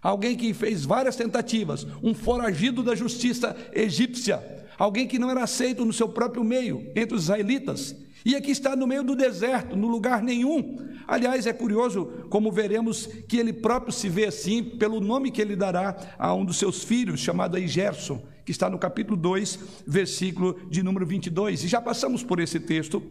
alguém 0.01 0.35
que 0.35 0.53
fez 0.53 0.83
várias 0.83 1.15
tentativas, 1.15 1.87
um 2.03 2.13
foragido 2.13 2.83
da 2.83 2.93
justiça 2.93 3.55
egípcia, 3.71 4.65
alguém 4.77 5.07
que 5.07 5.17
não 5.17 5.31
era 5.31 5.43
aceito 5.43 5.85
no 5.85 5.93
seu 5.93 6.09
próprio 6.09 6.43
meio, 6.43 6.91
entre 6.93 7.15
os 7.15 7.23
israelitas, 7.23 7.95
e 8.25 8.35
aqui 8.35 8.51
está 8.51 8.75
no 8.75 8.85
meio 8.85 9.01
do 9.01 9.15
deserto, 9.15 9.77
no 9.77 9.87
lugar 9.87 10.21
nenhum. 10.21 10.77
Aliás, 11.07 11.47
é 11.47 11.53
curioso 11.53 12.25
como 12.29 12.51
veremos 12.51 13.05
que 13.29 13.37
ele 13.37 13.53
próprio 13.53 13.93
se 13.93 14.09
vê 14.09 14.25
assim 14.25 14.61
pelo 14.61 14.99
nome 14.99 15.31
que 15.31 15.41
ele 15.41 15.55
dará 15.55 15.95
a 16.19 16.33
um 16.33 16.43
dos 16.43 16.57
seus 16.57 16.83
filhos, 16.83 17.21
chamado 17.21 17.55
aí 17.55 17.65
Gerson, 17.65 18.21
que 18.45 18.51
está 18.51 18.69
no 18.69 18.77
capítulo 18.77 19.17
2, 19.17 19.59
versículo 19.87 20.59
de 20.69 20.83
número 20.83 21.05
22. 21.05 21.63
E 21.63 21.67
já 21.67 21.81
passamos 21.81 22.23
por 22.23 22.39
esse 22.39 22.59
texto. 22.59 23.01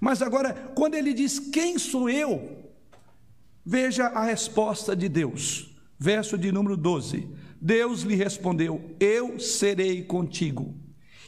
Mas 0.00 0.22
agora, 0.22 0.52
quando 0.74 0.94
ele 0.94 1.14
diz: 1.14 1.38
Quem 1.38 1.78
sou 1.78 2.08
eu? 2.10 2.70
Veja 3.64 4.06
a 4.06 4.24
resposta 4.24 4.94
de 4.94 5.08
Deus. 5.08 5.74
Verso 5.98 6.36
de 6.36 6.52
número 6.52 6.76
12. 6.76 7.28
Deus 7.60 8.02
lhe 8.02 8.14
respondeu: 8.14 8.94
Eu 9.00 9.40
serei 9.40 10.02
contigo 10.02 10.82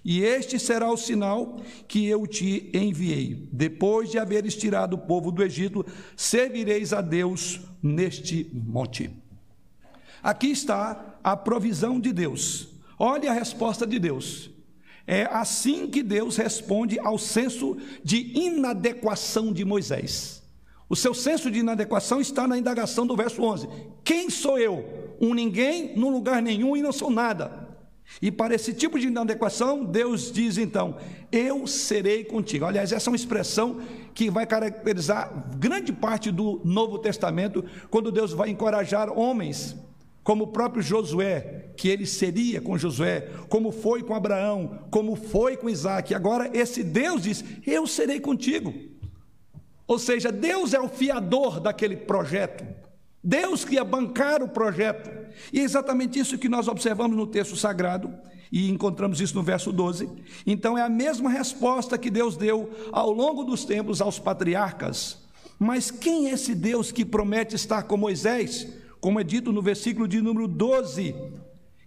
e 0.05 0.23
este 0.23 0.59
será 0.59 0.91
o 0.91 0.97
sinal 0.99 1.61
que 1.89 2.07
eu 2.07 2.27
te 2.27 2.71
enviei. 2.75 3.49
Depois 3.51 4.11
de 4.11 4.19
haveres 4.19 4.55
tirado 4.55 4.95
o 4.95 4.99
povo 4.99 5.33
do 5.33 5.43
Egito, 5.43 5.85
servireis 6.15 6.93
a 6.93 7.01
Deus 7.01 7.61
neste 7.83 8.51
monte. 8.53 9.11
Aqui 10.23 10.49
está 10.49 11.19
a 11.25 11.35
provisão 11.37 11.99
de 11.99 12.13
Deus. 12.13 12.74
Olhe 12.99 13.29
a 13.29 13.33
resposta 13.33 13.87
de 13.87 13.99
Deus. 13.99 14.51
É 15.07 15.25
assim 15.25 15.87
que 15.87 16.03
Deus 16.03 16.37
responde 16.37 16.99
ao 16.99 17.19
senso 17.19 17.77
de 18.03 18.39
inadequação 18.39 19.53
de 19.53 19.65
Moisés. 19.65 20.43
O 20.89 20.97
seu 20.97 21.13
senso 21.15 21.51
de 21.51 21.59
inadequação 21.59 22.21
está 22.21 22.47
na 22.47 22.59
indagação 22.59 23.07
do 23.07 23.17
verso 23.17 23.43
11: 23.43 23.69
Quem 24.03 24.31
sou 24.31 24.59
eu? 24.59 25.17
Um 25.21 25.35
ninguém, 25.35 25.97
num 25.97 26.11
lugar 26.11 26.43
nenhum 26.43 26.77
e 26.77 26.83
não 26.83 26.93
sou 26.93 27.11
nada. 27.11 27.65
E 28.21 28.31
para 28.31 28.55
esse 28.55 28.73
tipo 28.73 28.99
de 28.99 29.07
inadequação, 29.07 29.85
Deus 29.85 30.31
diz 30.31 30.59
então: 30.59 30.97
Eu 31.33 31.67
serei 31.67 32.25
contigo. 32.25 32.65
Aliás, 32.65 32.93
essa 32.93 33.09
é 33.09 33.11
uma 33.11 33.17
expressão 33.17 33.81
que 34.15 34.31
vai 34.31 34.47
caracterizar 34.47 35.57
grande 35.59 35.93
parte 35.93 36.31
do 36.31 36.61
Novo 36.65 36.99
Testamento, 36.99 37.65
quando 37.91 38.13
Deus 38.13 38.33
vai 38.33 38.51
encorajar 38.51 39.11
homens, 39.11 39.77
como 40.25 40.45
o 40.45 40.49
próprio 40.49 40.83
Josué, 40.83 41.67
que 41.77 41.89
ele 41.89 42.07
seria 42.07 42.61
com 42.61 42.79
Josué, 42.79 43.29
como 43.49 43.71
foi 43.71 44.03
com 44.03 44.15
Abraão, 44.15 44.87
como 44.91 45.15
foi 45.15 45.57
com 45.57 45.69
Isaac. 45.69 46.15
Agora, 46.15 46.51
esse 46.55 46.83
Deus 46.83 47.23
diz: 47.23 47.45
Eu 47.67 47.87
serei 47.87 48.19
contigo. 48.19 48.73
Ou 49.87 49.99
seja, 49.99 50.33
Deus 50.33 50.73
é 50.73 50.81
o 50.81 50.89
fiador 50.89 51.61
daquele 51.61 51.95
projeto. 51.95 52.65
Deus 53.23 53.65
que 53.65 53.75
ia 53.75 53.85
bancar 53.85 54.43
o 54.43 54.49
projeto. 54.49 55.11
E 55.53 55.61
é 55.61 55.63
exatamente 55.63 56.19
isso 56.19 56.39
que 56.39 56.49
nós 56.49 56.69
observamos 56.69 57.17
no 57.17 57.27
texto 57.27 57.57
sagrado, 57.57 58.13
e 58.51 58.71
encontramos 58.71 59.21
isso 59.21 59.35
no 59.35 59.43
verso 59.43 59.73
12. 59.73 60.09
Então 60.47 60.79
é 60.79 60.83
a 60.83 60.89
mesma 60.89 61.29
resposta 61.29 61.99
que 61.99 62.11
Deus 62.11 62.37
deu 62.37 62.71
ao 62.93 63.11
longo 63.11 63.45
dos 63.45 63.65
tempos 63.65 64.01
aos 64.01 64.19
patriarcas. 64.19 65.19
Mas 65.59 65.91
quem 65.91 66.29
é 66.29 66.33
esse 66.33 66.55
Deus 66.55 66.91
que 66.91 67.05
promete 67.05 67.55
estar 67.55 67.83
com 67.83 67.97
Moisés, 67.97 68.67
como 69.05 69.21
é 69.21 69.23
dito 69.23 69.53
no 69.53 69.61
versículo 69.61 70.09
de 70.09 70.23
número 70.23 70.49
12? 70.49 71.15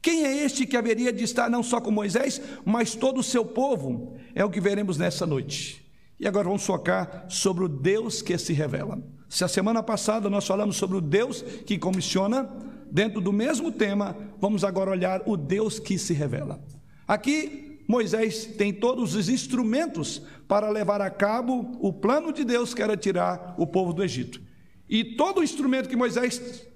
Quem 0.04 0.24
é 0.24 0.46
este 0.46 0.68
que 0.68 0.78
haveria 0.78 1.12
de 1.12 1.24
estar 1.24 1.50
não 1.50 1.64
só 1.64 1.82
com 1.82 1.90
Moisés, 1.90 2.40
mas 2.64 2.94
todo 2.94 3.22
o 3.22 3.24
seu 3.24 3.44
povo? 3.44 4.16
É 4.36 4.46
o 4.46 4.52
que 4.52 4.62
veremos 4.62 5.00
nessa 5.00 5.26
noite. 5.26 5.84
E 6.20 6.28
agora 6.28 6.46
vamos 6.46 6.64
focar 6.64 7.26
sobre 7.28 7.64
o 7.64 7.68
Deus 7.68 8.22
que 8.22 8.38
se 8.38 8.54
revela. 8.54 9.02
Se 9.28 9.44
a 9.44 9.48
semana 9.48 9.82
passada 9.82 10.30
nós 10.30 10.46
falamos 10.46 10.76
sobre 10.76 10.96
o 10.96 11.02
Deus 11.02 11.42
que 11.42 11.80
comissiona, 11.80 12.48
dentro 12.92 13.20
do 13.20 13.34
mesmo 13.34 13.72
tema, 13.72 14.16
vamos 14.40 14.64
agora 14.64 14.92
olhar 14.92 15.24
o 15.26 15.36
Deus 15.36 15.80
que 15.80 15.98
se 15.98 16.14
revela. 16.14 16.64
Aqui, 17.08 17.82
Moisés 17.90 18.46
tem 18.46 18.72
todos 18.72 19.16
os 19.16 19.28
instrumentos 19.28 20.22
para 20.48 20.70
levar 20.70 21.02
a 21.02 21.10
cabo 21.10 21.80
o 21.82 21.92
plano 21.92 22.32
de 22.32 22.44
Deus 22.44 22.76
que 22.76 22.84
era 22.84 22.96
tirar 22.96 23.56
o 23.58 23.66
povo 23.66 23.92
do 23.92 24.04
Egito. 24.04 24.40
E 24.88 25.04
todo 25.16 25.40
o 25.40 25.44
instrumento 25.44 25.90
que 25.90 25.96
Moisés 25.96 26.67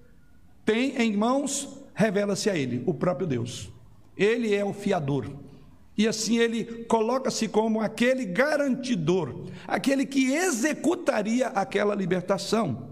tem 0.72 0.96
em 0.98 1.18
mãos 1.18 1.68
revela-se 1.94 2.50
a 2.50 2.56
ele, 2.56 2.82
o 2.86 2.94
próprio 2.94 3.28
Deus. 3.28 3.70
Ele 4.18 4.56
é 4.56 4.64
o 4.64 4.74
fiador. 4.74 5.30
E 5.98 6.08
assim 6.08 6.38
ele 6.38 6.86
coloca-se 6.86 7.50
como 7.50 7.82
aquele 7.82 8.26
garantidor, 8.26 9.48
aquele 9.68 10.06
que 10.06 10.34
executaria 10.34 11.48
aquela 11.48 11.94
libertação. 11.94 12.90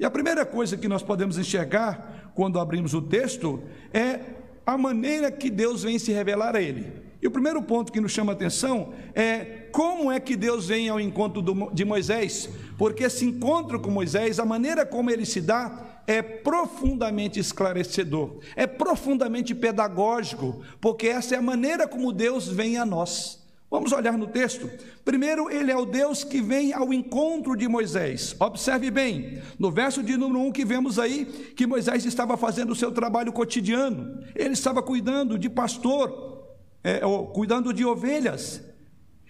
E 0.00 0.04
a 0.04 0.10
primeira 0.10 0.46
coisa 0.46 0.76
que 0.76 0.88
nós 0.88 1.02
podemos 1.02 1.36
enxergar 1.36 2.32
quando 2.34 2.58
abrimos 2.58 2.94
o 2.94 3.02
texto 3.02 3.62
é 3.92 4.20
a 4.66 4.78
maneira 4.78 5.30
que 5.30 5.50
Deus 5.50 5.82
vem 5.82 5.98
se 5.98 6.12
revelar 6.12 6.56
a 6.56 6.62
ele. 6.62 6.90
E 7.20 7.26
o 7.26 7.30
primeiro 7.30 7.60
ponto 7.62 7.92
que 7.92 8.00
nos 8.00 8.12
chama 8.12 8.32
a 8.32 8.34
atenção 8.34 8.92
é 9.14 9.68
como 9.72 10.10
é 10.10 10.18
que 10.18 10.36
Deus 10.36 10.68
vem 10.68 10.88
ao 10.88 11.00
encontro 11.00 11.42
de 11.74 11.84
Moisés, 11.84 12.48
porque 12.78 13.04
esse 13.04 13.24
encontro 13.24 13.78
com 13.80 13.90
Moisés, 13.90 14.38
a 14.38 14.44
maneira 14.44 14.86
como 14.86 15.10
ele 15.10 15.26
se 15.26 15.40
dá, 15.40 15.87
é 16.08 16.22
profundamente 16.22 17.38
esclarecedor, 17.38 18.38
é 18.56 18.66
profundamente 18.66 19.54
pedagógico, 19.54 20.62
porque 20.80 21.06
essa 21.06 21.34
é 21.34 21.38
a 21.38 21.42
maneira 21.42 21.86
como 21.86 22.14
Deus 22.14 22.48
vem 22.48 22.78
a 22.78 22.86
nós. 22.86 23.46
Vamos 23.70 23.92
olhar 23.92 24.16
no 24.16 24.26
texto. 24.26 24.70
Primeiro, 25.04 25.50
ele 25.50 25.70
é 25.70 25.76
o 25.76 25.84
Deus 25.84 26.24
que 26.24 26.40
vem 26.40 26.72
ao 26.72 26.94
encontro 26.94 27.54
de 27.54 27.68
Moisés. 27.68 28.34
Observe 28.40 28.90
bem, 28.90 29.42
no 29.58 29.70
verso 29.70 30.02
de 30.02 30.16
número 30.16 30.40
1 30.46 30.52
que 30.52 30.64
vemos 30.64 30.98
aí, 30.98 31.26
que 31.54 31.66
Moisés 31.66 32.06
estava 32.06 32.38
fazendo 32.38 32.70
o 32.70 32.76
seu 32.76 32.90
trabalho 32.90 33.30
cotidiano, 33.30 34.24
ele 34.34 34.54
estava 34.54 34.82
cuidando 34.82 35.38
de 35.38 35.50
pastor, 35.50 36.56
é, 36.82 37.00
cuidando 37.34 37.70
de 37.74 37.84
ovelhas, 37.84 38.62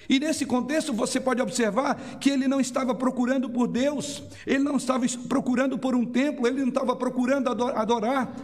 e 0.09 0.19
nesse 0.19 0.45
contexto 0.47 0.93
você 0.93 1.21
pode 1.21 1.40
observar 1.40 2.19
que 2.19 2.31
ele 2.31 2.47
não 2.47 2.61
estava 2.61 2.95
procurando 2.95 3.49
por 3.49 3.67
Deus, 3.67 4.23
ele 4.47 4.64
não 4.64 4.76
estava 4.76 5.07
procurando 5.28 5.78
por 5.78 5.95
um 5.95 6.05
templo, 6.05 6.47
ele 6.47 6.61
não 6.61 6.69
estava 6.69 6.95
procurando 6.97 7.49
adorar. 7.49 8.35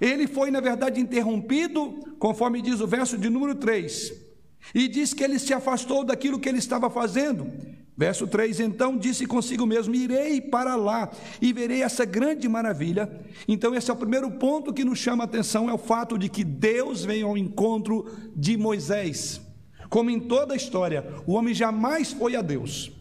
Ele 0.00 0.26
foi, 0.26 0.50
na 0.50 0.60
verdade, 0.60 0.98
interrompido, 1.00 2.16
conforme 2.18 2.62
diz 2.62 2.80
o 2.80 2.86
verso 2.86 3.18
de 3.18 3.28
número 3.28 3.54
3. 3.54 4.12
E 4.74 4.88
diz 4.88 5.12
que 5.12 5.22
ele 5.22 5.38
se 5.38 5.52
afastou 5.52 6.04
daquilo 6.04 6.38
que 6.38 6.48
ele 6.48 6.58
estava 6.58 6.88
fazendo. 6.88 7.46
Verso 7.96 8.26
3: 8.26 8.60
Então 8.60 8.96
disse 8.96 9.26
consigo 9.26 9.66
mesmo: 9.66 9.94
Irei 9.94 10.40
para 10.40 10.74
lá 10.74 11.10
e 11.40 11.52
verei 11.52 11.82
essa 11.82 12.06
grande 12.06 12.48
maravilha. 12.48 13.10
Então, 13.46 13.74
esse 13.74 13.90
é 13.90 13.94
o 13.94 13.96
primeiro 13.96 14.30
ponto 14.30 14.72
que 14.72 14.86
nos 14.86 14.98
chama 14.98 15.24
a 15.24 15.26
atenção: 15.26 15.68
é 15.68 15.74
o 15.74 15.78
fato 15.78 16.16
de 16.16 16.30
que 16.30 16.42
Deus 16.42 17.04
vem 17.04 17.22
ao 17.22 17.36
encontro 17.36 18.06
de 18.34 18.56
Moisés. 18.56 19.42
Como 19.90 20.08
em 20.08 20.20
toda 20.20 20.54
a 20.54 20.56
história, 20.56 21.04
o 21.26 21.32
homem 21.32 21.52
jamais 21.52 22.12
foi 22.12 22.36
a 22.36 22.40
Deus. 22.40 22.92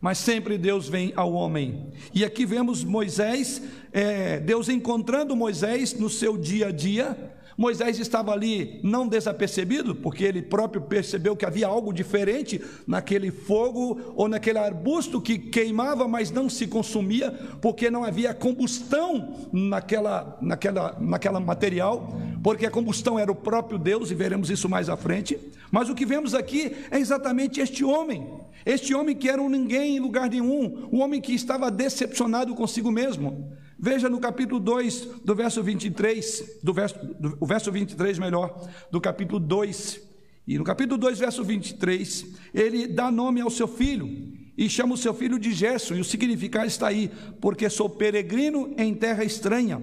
Mas 0.00 0.16
sempre 0.16 0.56
Deus 0.56 0.88
vem 0.88 1.12
ao 1.14 1.34
homem. 1.34 1.92
E 2.14 2.24
aqui 2.24 2.46
vemos 2.46 2.82
Moisés, 2.82 3.62
é, 3.92 4.40
Deus 4.40 4.70
encontrando 4.70 5.36
Moisés 5.36 5.92
no 5.92 6.08
seu 6.08 6.38
dia 6.38 6.68
a 6.68 6.70
dia, 6.72 7.33
Moisés 7.56 7.98
estava 7.98 8.32
ali 8.32 8.80
não 8.82 9.06
desapercebido, 9.06 9.94
porque 9.94 10.24
ele 10.24 10.42
próprio 10.42 10.82
percebeu 10.82 11.36
que 11.36 11.46
havia 11.46 11.66
algo 11.66 11.92
diferente 11.92 12.60
naquele 12.86 13.30
fogo 13.30 14.14
ou 14.16 14.28
naquele 14.28 14.58
arbusto 14.58 15.20
que 15.20 15.38
queimava, 15.38 16.08
mas 16.08 16.30
não 16.30 16.48
se 16.48 16.66
consumia, 16.66 17.30
porque 17.60 17.90
não 17.90 18.04
havia 18.04 18.34
combustão 18.34 19.48
naquela, 19.52 20.36
naquela, 20.40 20.96
naquela 21.00 21.40
material, 21.40 22.16
porque 22.42 22.66
a 22.66 22.70
combustão 22.70 23.18
era 23.18 23.30
o 23.30 23.36
próprio 23.36 23.78
Deus, 23.78 24.10
e 24.10 24.14
veremos 24.14 24.50
isso 24.50 24.68
mais 24.68 24.88
à 24.88 24.96
frente. 24.96 25.38
Mas 25.70 25.88
o 25.88 25.94
que 25.94 26.04
vemos 26.04 26.34
aqui 26.34 26.72
é 26.90 26.98
exatamente 26.98 27.60
este 27.60 27.84
homem, 27.84 28.26
este 28.66 28.94
homem 28.94 29.14
que 29.16 29.28
era 29.28 29.40
um 29.40 29.48
ninguém 29.48 29.96
em 29.96 30.00
lugar 30.00 30.28
nenhum, 30.28 30.88
um 30.92 31.00
homem 31.00 31.20
que 31.20 31.34
estava 31.34 31.70
decepcionado 31.70 32.54
consigo 32.54 32.90
mesmo. 32.90 33.52
Veja 33.78 34.08
no 34.08 34.18
capítulo 34.20 34.60
2, 34.60 35.08
do 35.24 35.34
verso 35.34 35.62
23, 35.62 36.58
do 36.62 36.72
verso, 36.72 36.98
do, 37.18 37.36
o 37.40 37.46
verso 37.46 37.70
23 37.72 38.18
melhor, 38.18 38.68
do 38.90 39.00
capítulo 39.00 39.40
2. 39.40 40.00
E 40.46 40.58
no 40.58 40.64
capítulo 40.64 40.98
2, 40.98 41.18
verso 41.18 41.42
23, 41.42 42.26
ele 42.52 42.86
dá 42.86 43.10
nome 43.10 43.40
ao 43.40 43.50
seu 43.50 43.66
filho 43.66 44.32
e 44.56 44.68
chama 44.68 44.94
o 44.94 44.98
seu 44.98 45.12
filho 45.12 45.38
de 45.38 45.52
Gerson, 45.52 45.94
e 45.94 46.00
o 46.00 46.04
significado 46.04 46.66
está 46.66 46.86
aí, 46.86 47.10
porque 47.40 47.68
sou 47.68 47.88
peregrino 47.88 48.72
em 48.78 48.94
terra 48.94 49.24
estranha. 49.24 49.82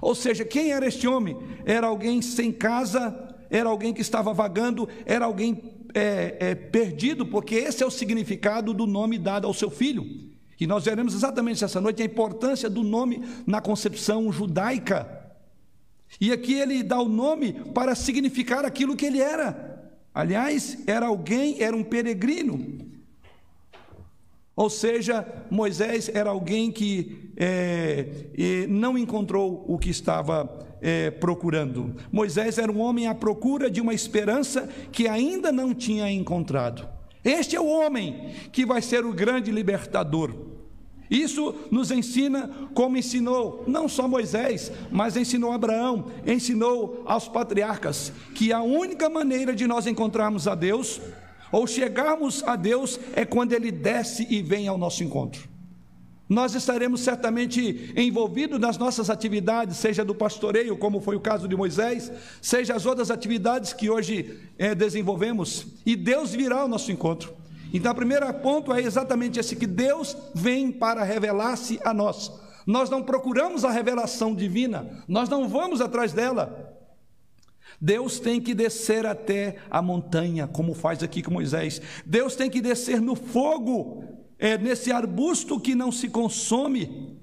Ou 0.00 0.14
seja, 0.14 0.44
quem 0.44 0.72
era 0.72 0.86
este 0.86 1.08
homem? 1.08 1.36
Era 1.64 1.86
alguém 1.86 2.20
sem 2.20 2.52
casa, 2.52 3.36
era 3.48 3.68
alguém 3.68 3.94
que 3.94 4.00
estava 4.00 4.32
vagando, 4.32 4.88
era 5.06 5.24
alguém 5.24 5.62
é, 5.94 6.36
é, 6.40 6.54
perdido, 6.54 7.26
porque 7.26 7.54
esse 7.54 7.82
é 7.82 7.86
o 7.86 7.90
significado 7.90 8.74
do 8.74 8.86
nome 8.86 9.18
dado 9.18 9.46
ao 9.46 9.54
seu 9.54 9.70
filho. 9.70 10.29
E 10.60 10.66
nós 10.66 10.84
veremos 10.84 11.14
exatamente 11.14 11.64
essa 11.64 11.80
noite 11.80 12.02
a 12.02 12.04
importância 12.04 12.68
do 12.68 12.82
nome 12.82 13.24
na 13.46 13.62
concepção 13.62 14.30
judaica. 14.30 15.08
E 16.20 16.30
aqui 16.32 16.54
ele 16.54 16.82
dá 16.82 17.00
o 17.00 17.08
nome 17.08 17.52
para 17.72 17.94
significar 17.94 18.64
aquilo 18.66 18.94
que 18.94 19.06
ele 19.06 19.20
era. 19.20 19.90
Aliás, 20.12 20.78
era 20.86 21.06
alguém, 21.06 21.62
era 21.62 21.74
um 21.74 21.82
peregrino. 21.82 22.78
Ou 24.54 24.68
seja, 24.68 25.26
Moisés 25.50 26.10
era 26.12 26.28
alguém 26.28 26.70
que 26.70 27.32
é, 27.36 28.66
não 28.68 28.98
encontrou 28.98 29.64
o 29.66 29.78
que 29.78 29.88
estava 29.88 30.68
é, 30.82 31.10
procurando. 31.10 31.96
Moisés 32.12 32.58
era 32.58 32.70
um 32.70 32.80
homem 32.80 33.06
à 33.06 33.14
procura 33.14 33.70
de 33.70 33.80
uma 33.80 33.94
esperança 33.94 34.68
que 34.92 35.08
ainda 35.08 35.50
não 35.50 35.72
tinha 35.72 36.10
encontrado. 36.10 36.99
Este 37.24 37.56
é 37.56 37.60
o 37.60 37.66
homem 37.66 38.32
que 38.50 38.64
vai 38.64 38.80
ser 38.80 39.04
o 39.04 39.12
grande 39.12 39.50
libertador. 39.50 40.34
Isso 41.10 41.54
nos 41.70 41.90
ensina 41.90 42.48
como 42.72 42.96
ensinou 42.96 43.64
não 43.66 43.88
só 43.88 44.06
Moisés, 44.06 44.70
mas 44.92 45.16
ensinou 45.16 45.52
Abraão, 45.52 46.06
ensinou 46.24 47.02
aos 47.04 47.26
patriarcas, 47.26 48.12
que 48.34 48.52
a 48.52 48.62
única 48.62 49.10
maneira 49.10 49.52
de 49.52 49.66
nós 49.66 49.88
encontrarmos 49.88 50.46
a 50.46 50.54
Deus, 50.54 51.00
ou 51.50 51.66
chegarmos 51.66 52.44
a 52.44 52.54
Deus, 52.54 52.98
é 53.12 53.24
quando 53.24 53.52
Ele 53.52 53.72
desce 53.72 54.24
e 54.30 54.40
vem 54.40 54.68
ao 54.68 54.78
nosso 54.78 55.02
encontro. 55.02 55.49
Nós 56.30 56.54
estaremos 56.54 57.00
certamente 57.00 57.92
envolvidos 57.96 58.60
nas 58.60 58.78
nossas 58.78 59.10
atividades, 59.10 59.78
seja 59.78 60.04
do 60.04 60.14
pastoreio, 60.14 60.76
como 60.76 61.00
foi 61.00 61.16
o 61.16 61.20
caso 61.20 61.48
de 61.48 61.56
Moisés, 61.56 62.12
seja 62.40 62.72
as 62.72 62.86
outras 62.86 63.10
atividades 63.10 63.72
que 63.72 63.90
hoje 63.90 64.38
é, 64.56 64.72
desenvolvemos, 64.72 65.66
e 65.84 65.96
Deus 65.96 66.30
virá 66.30 66.60
ao 66.60 66.68
nosso 66.68 66.92
encontro. 66.92 67.34
Então, 67.74 67.90
o 67.90 67.96
primeiro 67.96 68.32
ponto 68.34 68.72
é 68.72 68.80
exatamente 68.80 69.40
esse: 69.40 69.56
que 69.56 69.66
Deus 69.66 70.16
vem 70.32 70.70
para 70.70 71.02
revelar-se 71.02 71.80
a 71.84 71.92
nós. 71.92 72.30
Nós 72.64 72.88
não 72.88 73.02
procuramos 73.02 73.64
a 73.64 73.70
revelação 73.72 74.32
divina, 74.32 75.02
nós 75.08 75.28
não 75.28 75.48
vamos 75.48 75.80
atrás 75.80 76.12
dela. 76.12 76.78
Deus 77.80 78.20
tem 78.20 78.40
que 78.40 78.54
descer 78.54 79.04
até 79.04 79.56
a 79.68 79.82
montanha, 79.82 80.46
como 80.46 80.74
faz 80.74 81.02
aqui 81.02 81.24
com 81.24 81.32
Moisés. 81.32 81.82
Deus 82.06 82.36
tem 82.36 82.48
que 82.48 82.60
descer 82.60 83.00
no 83.00 83.16
fogo 83.16 84.19
é, 84.40 84.58
nesse 84.58 84.90
arbusto 84.90 85.60
que 85.60 85.74
não 85.74 85.92
se 85.92 86.08
consome, 86.08 87.20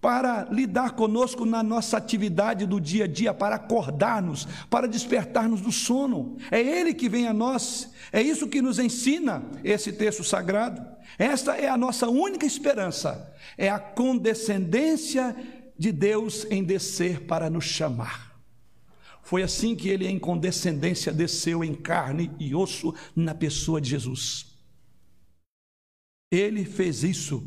para 0.00 0.46
lidar 0.50 0.92
conosco 0.92 1.44
na 1.44 1.62
nossa 1.62 1.96
atividade 1.96 2.66
do 2.66 2.80
dia 2.80 3.04
a 3.04 3.06
dia, 3.08 3.34
para 3.34 3.56
acordar-nos, 3.56 4.46
para 4.70 4.86
despertar-nos 4.86 5.60
do 5.60 5.72
sono. 5.72 6.36
É 6.50 6.60
Ele 6.60 6.94
que 6.94 7.08
vem 7.08 7.26
a 7.26 7.32
nós, 7.32 7.90
é 8.12 8.22
isso 8.22 8.48
que 8.48 8.62
nos 8.62 8.78
ensina 8.78 9.42
esse 9.64 9.92
texto 9.92 10.22
sagrado. 10.22 10.86
Esta 11.18 11.56
é 11.56 11.68
a 11.68 11.76
nossa 11.76 12.08
única 12.08 12.46
esperança, 12.46 13.34
é 13.56 13.68
a 13.68 13.78
condescendência 13.78 15.34
de 15.76 15.90
Deus 15.90 16.46
em 16.50 16.62
descer 16.62 17.22
para 17.22 17.50
nos 17.50 17.64
chamar. 17.64 18.28
Foi 19.22 19.42
assim 19.42 19.74
que 19.74 19.88
ele, 19.88 20.06
em 20.06 20.18
condescendência, 20.18 21.12
desceu 21.12 21.62
em 21.62 21.74
carne 21.74 22.30
e 22.38 22.54
osso 22.54 22.94
na 23.14 23.34
pessoa 23.34 23.80
de 23.80 23.90
Jesus. 23.90 24.47
Ele 26.30 26.66
fez 26.66 27.02
isso 27.04 27.42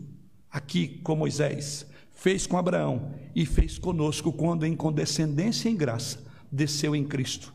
aqui 0.49 0.87
com 1.03 1.15
Moisés, 1.15 1.85
fez 2.13 2.47
com 2.47 2.57
Abraão 2.57 3.13
e 3.35 3.45
fez 3.45 3.77
conosco 3.77 4.33
quando, 4.33 4.65
em 4.65 4.75
condescendência 4.75 5.69
e 5.69 5.73
em 5.73 5.75
graça, 5.75 6.25
desceu 6.51 6.95
em 6.95 7.03
Cristo 7.03 7.53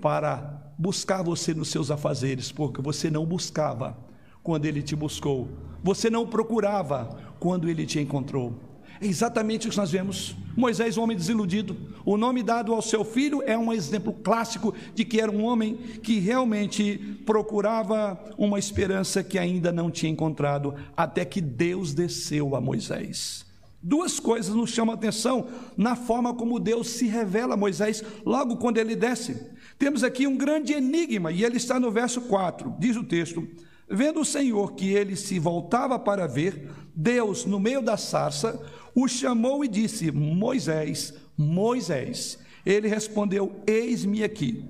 para 0.00 0.72
buscar 0.78 1.22
você 1.22 1.52
nos 1.52 1.68
seus 1.68 1.90
afazeres, 1.90 2.52
porque 2.52 2.80
você 2.80 3.10
não 3.10 3.26
buscava 3.26 3.98
quando 4.40 4.66
ele 4.66 4.80
te 4.80 4.94
buscou, 4.94 5.48
você 5.82 6.08
não 6.08 6.24
procurava 6.24 7.18
quando 7.40 7.68
ele 7.68 7.84
te 7.84 7.98
encontrou. 7.98 8.67
É 9.00 9.06
exatamente 9.06 9.66
o 9.66 9.70
que 9.70 9.76
nós 9.76 9.90
vemos. 9.90 10.34
Moisés, 10.56 10.96
um 10.96 11.02
homem 11.02 11.16
desiludido. 11.16 11.76
O 12.04 12.16
nome 12.16 12.42
dado 12.42 12.74
ao 12.74 12.82
seu 12.82 13.04
filho 13.04 13.42
é 13.46 13.56
um 13.56 13.72
exemplo 13.72 14.12
clássico 14.12 14.74
de 14.94 15.04
que 15.04 15.20
era 15.20 15.30
um 15.30 15.44
homem 15.44 15.76
que 16.02 16.18
realmente 16.18 17.20
procurava 17.24 18.18
uma 18.36 18.58
esperança 18.58 19.22
que 19.22 19.38
ainda 19.38 19.70
não 19.70 19.90
tinha 19.90 20.10
encontrado, 20.10 20.74
até 20.96 21.24
que 21.24 21.40
Deus 21.40 21.94
desceu 21.94 22.56
a 22.56 22.60
Moisés. 22.60 23.46
Duas 23.80 24.18
coisas 24.18 24.52
nos 24.52 24.70
chamam 24.70 24.92
a 24.92 24.98
atenção 24.98 25.46
na 25.76 25.94
forma 25.94 26.34
como 26.34 26.58
Deus 26.58 26.90
se 26.90 27.06
revela 27.06 27.54
a 27.54 27.56
Moisés 27.56 28.02
logo 28.26 28.56
quando 28.56 28.78
ele 28.78 28.96
desce. 28.96 29.40
Temos 29.78 30.02
aqui 30.02 30.26
um 30.26 30.36
grande 30.36 30.72
enigma, 30.72 31.30
e 31.30 31.44
ele 31.44 31.56
está 31.56 31.78
no 31.78 31.92
verso 31.92 32.22
4, 32.22 32.74
diz 32.80 32.96
o 32.96 33.04
texto. 33.04 33.46
Vendo 33.90 34.20
o 34.20 34.24
Senhor 34.24 34.72
que 34.72 34.92
ele 34.92 35.16
se 35.16 35.38
voltava 35.38 35.98
para 35.98 36.26
ver, 36.26 36.70
Deus, 36.94 37.44
no 37.46 37.58
meio 37.58 37.80
da 37.80 37.96
sarça, 37.96 38.60
o 38.94 39.08
chamou 39.08 39.64
e 39.64 39.68
disse: 39.68 40.10
Moisés, 40.10 41.14
Moisés. 41.36 42.38
Ele 42.66 42.88
respondeu: 42.88 43.62
Eis-me 43.66 44.22
aqui. 44.22 44.64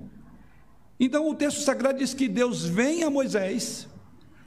Então 1.01 1.29
o 1.29 1.35
texto 1.35 1.61
sagrado 1.63 1.99
diz 1.99 2.15
que 2.15 2.29
Deus 2.29 2.65
vem 2.65 3.03
a 3.03 3.11
Moisés. 3.11 3.89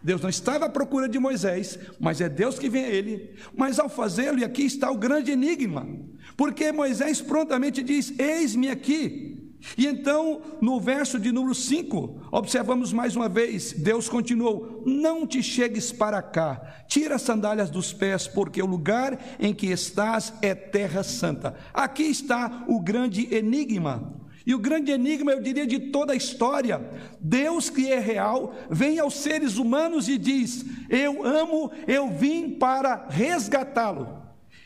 Deus 0.03 0.21
não 0.21 0.29
estava 0.29 0.65
à 0.65 0.69
procura 0.69 1.07
de 1.07 1.19
Moisés, 1.19 1.77
mas 1.99 2.21
é 2.21 2.27
Deus 2.27 2.57
que 2.57 2.69
vem 2.69 2.86
a 2.86 2.89
ele. 2.89 3.36
Mas 3.55 3.77
ao 3.77 3.89
fazê-lo, 3.89 4.39
e 4.39 4.43
aqui 4.43 4.63
está 4.63 4.89
o 4.89 4.97
grande 4.97 5.31
enigma, 5.31 5.88
porque 6.36 6.71
Moisés 6.71 7.21
prontamente 7.21 7.84
diz: 7.84 8.13
Eis-me 8.17 8.69
aqui. 8.69 9.40
E 9.78 9.86
então, 9.86 10.41
no 10.60 10.80
verso 10.80 11.19
de 11.19 11.32
número 11.32 11.54
5, 11.54 12.28
observamos 12.32 12.91
mais 12.91 13.15
uma 13.15 13.30
vez: 13.30 13.74
Deus 13.74 14.10
continuou: 14.10 14.84
Não 14.86 15.26
te 15.26 15.41
chegues 15.43 15.91
para 15.91 16.21
cá, 16.21 16.84
tira 16.88 17.15
as 17.15 17.21
sandálias 17.21 17.69
dos 17.69 17.93
pés, 17.93 18.28
porque 18.28 18.62
o 18.62 18.65
lugar 18.65 19.19
em 19.39 19.54
que 19.54 19.67
estás 19.67 20.34
é 20.41 20.56
terra 20.56 21.04
santa. 21.04 21.56
Aqui 21.74 22.04
está 22.04 22.65
o 22.67 22.80
grande 22.80 23.34
enigma. 23.34 24.19
E 24.45 24.56
o 24.56 24.60
grande 24.60 24.91
enigma, 24.91 25.32
eu 25.32 25.41
diria, 25.41 25.67
de 25.67 25.80
toda 25.91 26.13
a 26.13 26.15
história: 26.15 26.82
Deus 27.19 27.69
que 27.69 27.91
é 27.91 28.00
real, 28.00 28.56
vem 28.69 29.00
aos 29.00 29.13
seres 29.15 29.58
humanos 29.58 30.10
e 30.10 30.17
diz: 30.17 30.65
Eu 30.89 31.24
amo, 31.24 31.71
eu 31.88 32.10
vim 32.10 32.52
para 32.52 33.08
resgatá-lo. 33.10 34.20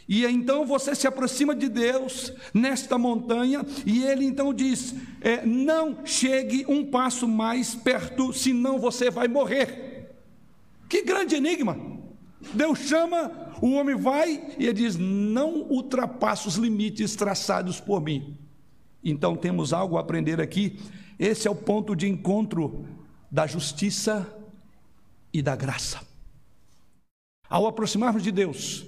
E 0.08 0.24
então 0.26 0.66
você 0.66 0.94
se 0.94 1.08
aproxima 1.08 1.56
de 1.56 1.68
Deus 1.68 2.32
nesta 2.54 2.98
montanha, 2.98 3.66
e 3.86 4.04
ele 4.04 4.26
então 4.26 4.54
diz: 4.54 4.94
é, 5.22 5.46
Não 5.46 6.06
chegue 6.06 6.66
um 6.68 6.86
passo 6.86 7.28
mais 7.28 7.74
perto, 7.74 8.32
senão 8.32 8.78
você 8.78 9.10
vai 9.10 9.28
morrer. 9.28 10.14
Que 10.88 11.02
grande 11.02 11.36
enigma! 11.36 11.96
Deus 12.54 12.80
chama, 12.80 13.32
o 13.62 13.72
homem 13.72 13.96
vai 13.96 14.56
e 14.60 14.66
ele 14.66 14.74
diz: 14.74 14.96
Não 14.96 15.64
ultrapasse 15.64 16.48
os 16.48 16.56
limites 16.56 17.16
traçados 17.16 17.80
por 17.80 18.02
mim. 18.02 18.38
Então 19.04 19.36
temos 19.36 19.74
algo 19.74 19.98
a 19.98 20.02
aprender 20.02 20.40
aqui. 20.40 20.80
Esse 21.18 21.48
é 21.48 21.52
o 21.52 21.56
ponto 21.56 21.96
de 21.96 22.08
encontro 22.08 22.86
da 23.32 23.48
justiça 23.48 24.28
e 25.34 25.42
da 25.42 25.56
graça. 25.56 26.02
Ao 27.50 27.68
aproximarmos 27.68 28.24
de 28.24 28.32
Deus, 28.32 28.86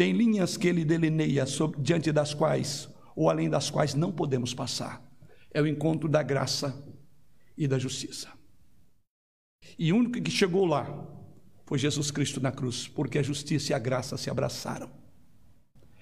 tem 0.00 0.12
linhas 0.12 0.56
que 0.56 0.66
ele 0.66 0.82
delineia 0.82 1.44
sobre, 1.44 1.78
diante 1.82 2.10
das 2.10 2.32
quais, 2.32 2.88
ou 3.14 3.28
além 3.28 3.50
das 3.50 3.68
quais, 3.68 3.92
não 3.92 4.10
podemos 4.10 4.54
passar. 4.54 5.06
É 5.52 5.60
o 5.60 5.66
encontro 5.66 6.08
da 6.08 6.22
graça 6.22 6.74
e 7.54 7.68
da 7.68 7.78
justiça. 7.78 8.30
E 9.78 9.92
o 9.92 9.96
único 9.96 10.18
que 10.22 10.30
chegou 10.30 10.64
lá 10.64 11.06
foi 11.66 11.76
Jesus 11.76 12.10
Cristo 12.10 12.40
na 12.40 12.50
cruz, 12.50 12.88
porque 12.88 13.18
a 13.18 13.22
justiça 13.22 13.72
e 13.72 13.74
a 13.74 13.78
graça 13.78 14.16
se 14.16 14.30
abraçaram. 14.30 14.90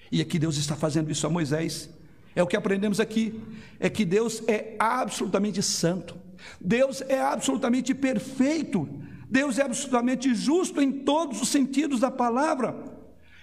E 0.09 0.21
aqui 0.21 0.39
Deus 0.39 0.55
está 0.55 0.77
fazendo 0.77 1.11
isso 1.11 1.27
a 1.27 1.29
Moisés. 1.29 1.89
É 2.33 2.41
o 2.41 2.47
que 2.47 2.55
aprendemos 2.55 3.01
aqui: 3.01 3.43
é 3.81 3.89
que 3.89 4.05
Deus 4.05 4.41
é 4.47 4.77
absolutamente 4.79 5.61
santo, 5.61 6.17
Deus 6.61 7.01
é 7.01 7.19
absolutamente 7.19 7.93
perfeito, 7.93 8.87
Deus 9.29 9.59
é 9.59 9.63
absolutamente 9.63 10.33
justo 10.33 10.81
em 10.81 10.89
todos 10.89 11.41
os 11.41 11.49
sentidos 11.49 11.99
da 11.99 12.09
palavra. 12.09 12.97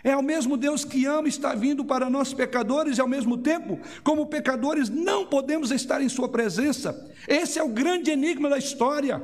É 0.07 0.17
o 0.17 0.23
mesmo 0.23 0.57
Deus 0.57 0.85
que 0.85 1.05
ama 1.05 1.27
está 1.27 1.53
vindo 1.53 1.85
para 1.85 2.09
nós 2.09 2.33
pecadores 2.33 2.97
e 2.97 3.01
ao 3.01 3.09
mesmo 3.09 3.37
tempo, 3.39 3.81
como 4.05 4.29
pecadores, 4.29 4.89
não 4.89 5.27
podemos 5.27 5.73
estar 5.73 6.01
em 6.01 6.09
Sua 6.09 6.29
presença. 6.29 7.13
Esse 7.27 7.59
é 7.59 7.63
o 7.65 7.69
grande 7.69 8.13
enigma 8.13 8.49
da 8.49 8.57
história. 8.57 9.21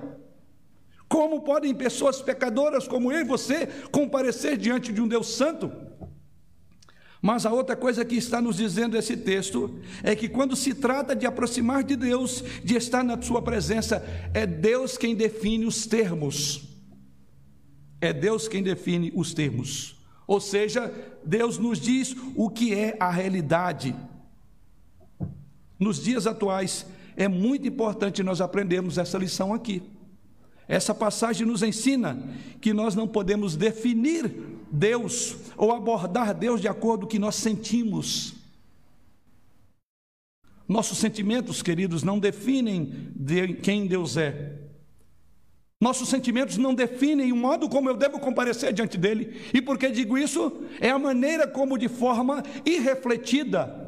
Como 1.09 1.43
podem 1.43 1.73
pessoas 1.73 2.21
pecadoras 2.21 2.89
como 2.89 3.13
eu 3.13 3.21
e 3.21 3.25
você 3.25 3.69
comparecer 3.93 4.57
diante 4.57 4.93
de 4.93 5.01
um 5.01 5.07
Deus 5.07 5.29
santo? 5.37 5.71
Mas 7.23 7.47
a 7.47 7.53
outra 7.53 7.77
coisa 7.77 8.05
que 8.05 8.17
está 8.17 8.43
nos 8.43 8.57
dizendo 8.57 8.97
esse 8.97 9.17
texto 9.17 9.79
é 10.03 10.17
que 10.17 10.29
quando 10.29 10.57
se 10.57 10.75
trata 10.75 11.15
de 11.15 11.27
aproximar 11.27 11.85
de 11.85 11.95
Deus, 11.95 12.43
de 12.65 12.75
estar 12.75 13.05
na 13.05 13.23
Sua 13.23 13.41
presença, 13.41 14.05
é 14.35 14.45
Deus 14.45 14.99
quem 14.99 15.15
define 15.15 15.65
os 15.65 15.87
termos. 15.87 16.61
É 18.01 18.13
Deus 18.13 18.49
quem 18.49 18.65
define 18.65 19.13
os 19.15 19.33
termos. 19.33 20.02
Ou 20.27 20.41
seja, 20.41 20.93
Deus 21.25 21.59
nos 21.59 21.81
diz 21.81 22.15
o 22.37 22.49
que 22.49 22.75
é 22.75 22.97
a 22.99 23.11
realidade. 23.11 23.95
Nos 25.79 26.03
dias 26.03 26.27
atuais, 26.27 26.87
é 27.17 27.29
muito 27.29 27.67
importante 27.67 28.23
nós 28.23 28.41
aprendermos 28.41 28.99
essa 28.99 29.19
lição 29.19 29.53
aqui. 29.53 29.83
Essa 30.69 30.95
passagem 30.95 31.47
nos 31.47 31.63
ensina 31.63 32.23
que 32.61 32.73
nós 32.73 32.95
não 32.95 33.07
podemos 33.07 33.57
definir 33.57 34.33
Deus 34.71 35.37
ou 35.57 35.73
abordar 35.73 36.35
Deus 36.35 36.61
de 36.61 36.69
acordo 36.69 37.01
com 37.01 37.07
o 37.07 37.09
que 37.09 37.19
nós 37.19 37.35
sentimos. 37.35 38.35
Nossos 40.67 40.99
sentimentos, 40.99 41.61
queridos, 41.61 42.03
não 42.03 42.19
definem 42.19 43.11
de 43.15 43.55
quem 43.55 43.87
Deus 43.87 44.17
é. 44.17 44.62
Nossos 45.83 46.09
sentimentos 46.09 46.57
não 46.59 46.73
definem 46.73 47.33
o 47.33 47.37
modo 47.37 47.69
como 47.69 47.91
eu 47.91 47.97
devo 47.97 48.21
comparecer 48.21 48.73
diante 48.73 48.97
dele. 48.97 49.43
E 49.53 49.61
por 49.61 49.77
que 49.77 49.91
digo 49.91 50.17
isso? 50.17 50.63
É 50.81 50.91
a 50.91 50.99
maneira 50.99 51.45
como, 51.45 51.77
de 51.77 51.89
forma 51.89 52.41
irrefletida, 52.65 53.83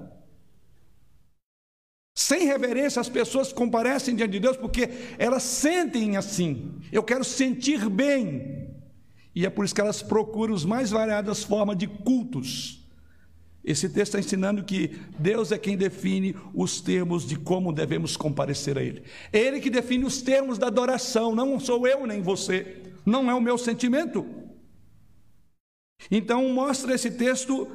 sem 2.17 2.47
reverência, 2.47 2.99
as 2.99 3.09
pessoas 3.09 3.53
comparecem 3.53 4.17
diante 4.17 4.33
de 4.33 4.41
Deus 4.41 4.57
porque 4.57 4.89
elas 5.21 5.45
sentem 5.45 6.17
assim. 6.17 6.81
Eu 6.91 7.05
quero 7.05 7.23
sentir 7.23 7.89
bem. 7.89 8.75
E 9.33 9.47
é 9.47 9.51
por 9.51 9.65
isso 9.65 9.75
que 9.75 9.81
elas 9.81 10.03
procuram 10.03 10.53
as 10.53 10.65
mais 10.65 10.91
variadas 10.91 11.45
formas 11.45 11.77
de 11.77 11.87
cultos. 11.87 12.84
Esse 13.65 13.89
texto 13.89 14.17
está 14.17 14.19
ensinando 14.19 14.63
que 14.63 14.91
Deus 15.19 15.51
é 15.51 15.57
quem 15.57 15.77
define 15.77 16.37
os 16.53 16.83
termos 16.83 17.27
de 17.27 17.37
como 17.37 17.73
devemos 17.73 18.15
comparecer 18.15 18.77
a 18.77 18.83
Ele. 18.83 19.03
É 19.33 19.39
Ele 19.39 19.59
que 19.59 19.71
define 19.71 20.05
os 20.05 20.21
termos 20.21 20.59
da 20.59 20.67
adoração, 20.67 21.35
não 21.35 21.59
sou 21.59 21.87
eu 21.87 22.07
nem 22.07 22.21
você, 22.21 22.83
não 23.07 23.31
é 23.31 23.35
o 23.35 23.41
meu 23.41 23.57
sentimento. 23.57 24.27
Então, 26.11 26.47
mostra 26.51 26.95
esse 26.95 27.11
texto, 27.11 27.67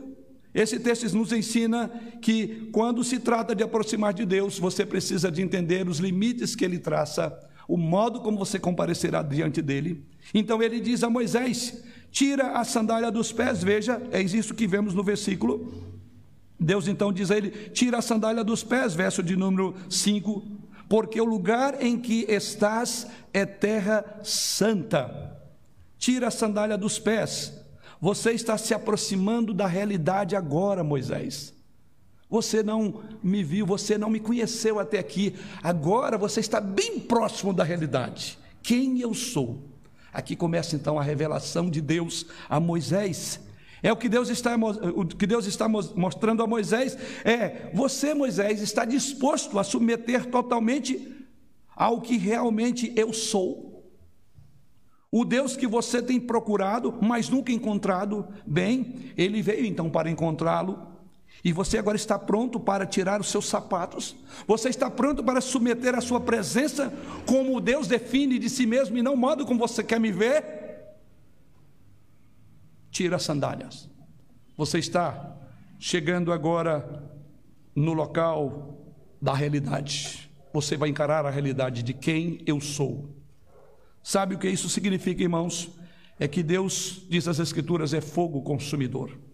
esse 0.54 0.80
texto 0.80 1.12
nos 1.18 1.34
ensina 1.34 1.90
que 2.22 2.70
quando 2.72 3.04
se 3.04 3.20
trata 3.20 3.56
de 3.56 3.64
aproximar 3.64 4.14
de 4.14 4.26
Deus, 4.26 4.60
você 4.60 4.86
precisa 4.86 5.32
de 5.32 5.42
entender 5.42 5.88
os 5.88 5.98
limites 5.98 6.56
que 6.56 6.64
Ele 6.64 6.78
traça, 6.78 7.36
o 7.68 7.78
modo 7.78 8.22
como 8.22 8.38
você 8.38 8.60
comparecerá 8.60 9.24
diante 9.24 9.60
dele. 9.62 10.06
Então, 10.34 10.62
ele 10.62 10.80
diz 10.80 11.04
a 11.04 11.10
Moisés: 11.10 11.84
tira 12.12 12.60
a 12.60 12.64
sandália 12.64 13.12
dos 13.12 13.32
pés, 13.32 13.64
veja, 13.64 14.02
é 14.12 14.22
isso 14.22 14.54
que 14.54 14.68
vemos 14.68 14.94
no 14.94 15.04
versículo. 15.04 15.90
Deus 16.60 16.88
então 16.88 17.14
diz 17.14 17.32
a 17.32 17.38
ele: 17.38 17.52
tira 17.70 18.00
a 18.00 18.02
sandália 18.02 18.44
dos 18.44 18.64
pés, 18.64 18.94
verso 18.94 19.24
de 19.24 19.36
número 19.36 19.76
5, 19.90 20.44
porque 20.90 21.22
o 21.22 21.26
lugar 21.26 21.82
em 21.82 21.98
que 21.98 22.26
estás 22.28 23.08
é 23.34 23.46
terra 23.46 24.04
santa. 24.24 25.38
Tira 25.98 26.28
a 26.28 26.32
sandália 26.32 26.78
dos 26.78 26.98
pés. 27.00 27.54
Você 28.02 28.32
está 28.32 28.58
se 28.58 28.74
aproximando 28.74 29.54
da 29.54 29.68
realidade 29.68 30.36
agora, 30.36 30.84
Moisés. 30.84 31.54
Você 32.30 32.62
não 32.62 33.02
me 33.24 33.44
viu, 33.44 33.66
você 33.66 33.98
não 33.98 34.10
me 34.10 34.20
conheceu 34.20 34.80
até 34.80 35.00
aqui. 35.00 35.36
Agora 35.64 36.18
você 36.18 36.40
está 36.40 36.62
bem 36.62 37.00
próximo 37.00 37.54
da 37.54 37.64
realidade. 37.64 38.38
Quem 38.62 39.00
eu 39.02 39.14
sou? 39.14 39.69
Aqui 40.14 40.36
começa 40.36 40.76
então 40.76 41.00
a 41.00 41.04
revelação 41.04 41.70
de 41.70 41.82
Deus 41.82 42.26
a 42.50 42.60
Moisés. 42.60 43.40
É 43.82 43.92
o 43.92 43.98
que 43.98 44.10
Deus 44.10 44.30
está, 44.30 44.56
o 44.56 45.06
que 45.06 45.26
Deus 45.26 45.46
está 45.46 45.68
mostrando 45.68 46.44
a 46.44 46.48
Moisés. 46.48 46.98
É, 47.24 47.72
você, 47.74 48.14
Moisés, 48.14 48.62
está 48.62 48.84
disposto 48.86 49.58
a 49.58 49.64
submeter 49.64 50.26
totalmente 50.26 51.16
ao 51.76 52.02
que 52.02 52.18
realmente 52.18 52.92
eu 52.96 53.14
sou. 53.14 53.70
O 55.12 55.26
Deus 55.26 55.56
que 55.56 55.66
você 55.66 56.02
tem 56.02 56.20
procurado, 56.20 56.98
mas 57.02 57.30
nunca 57.30 57.52
encontrado, 57.52 58.28
bem, 58.46 59.14
ele 59.18 59.42
veio 59.42 59.66
então 59.66 59.90
para 59.90 60.10
encontrá-lo 60.10 60.99
e 61.44 61.54
você 61.54 61.78
agora 61.78 61.96
está 61.96 62.20
pronto 62.20 62.60
para 62.60 62.86
tirar 62.86 63.22
os 63.22 63.30
seus 63.30 63.48
sapatos? 63.48 64.16
Você 64.46 64.70
está 64.70 64.90
pronto 64.90 65.24
para 65.24 65.40
submeter 65.40 65.96
a 65.96 66.02
sua 66.02 66.20
presença 66.20 66.92
como 67.26 67.62
Deus 67.62 67.88
define 67.88 68.38
de 68.38 68.50
si 68.50 68.66
mesmo 68.66 68.98
e 68.98 69.02
não 69.02 69.16
modo 69.16 69.46
como 69.46 69.60
você 69.60 69.84
quer 69.84 70.00
me 70.00 70.12
ver? 70.12 70.44
Tira 72.92 73.16
as 73.16 73.24
sandálias. 73.24 73.90
Você 74.58 74.80
está 74.80 75.38
chegando 75.80 76.34
agora 76.34 77.10
no 77.74 77.94
local 77.94 78.78
da 79.22 79.34
realidade. 79.34 80.30
Você 80.54 80.76
vai 80.76 80.90
encarar 80.90 81.26
a 81.26 81.30
realidade 81.30 81.84
de 81.84 81.94
quem 81.94 82.44
eu 82.46 82.60
sou. 82.60 83.16
Sabe 84.04 84.36
o 84.36 84.40
que 84.40 84.50
isso 84.50 84.68
significa, 84.68 85.24
irmãos? 85.24 85.70
É 86.20 86.28
que 86.28 86.44
Deus, 86.44 87.06
diz 87.08 87.30
as 87.30 87.40
Escrituras, 87.40 87.94
é 87.94 88.02
fogo 88.02 88.42
consumidor 88.42 89.29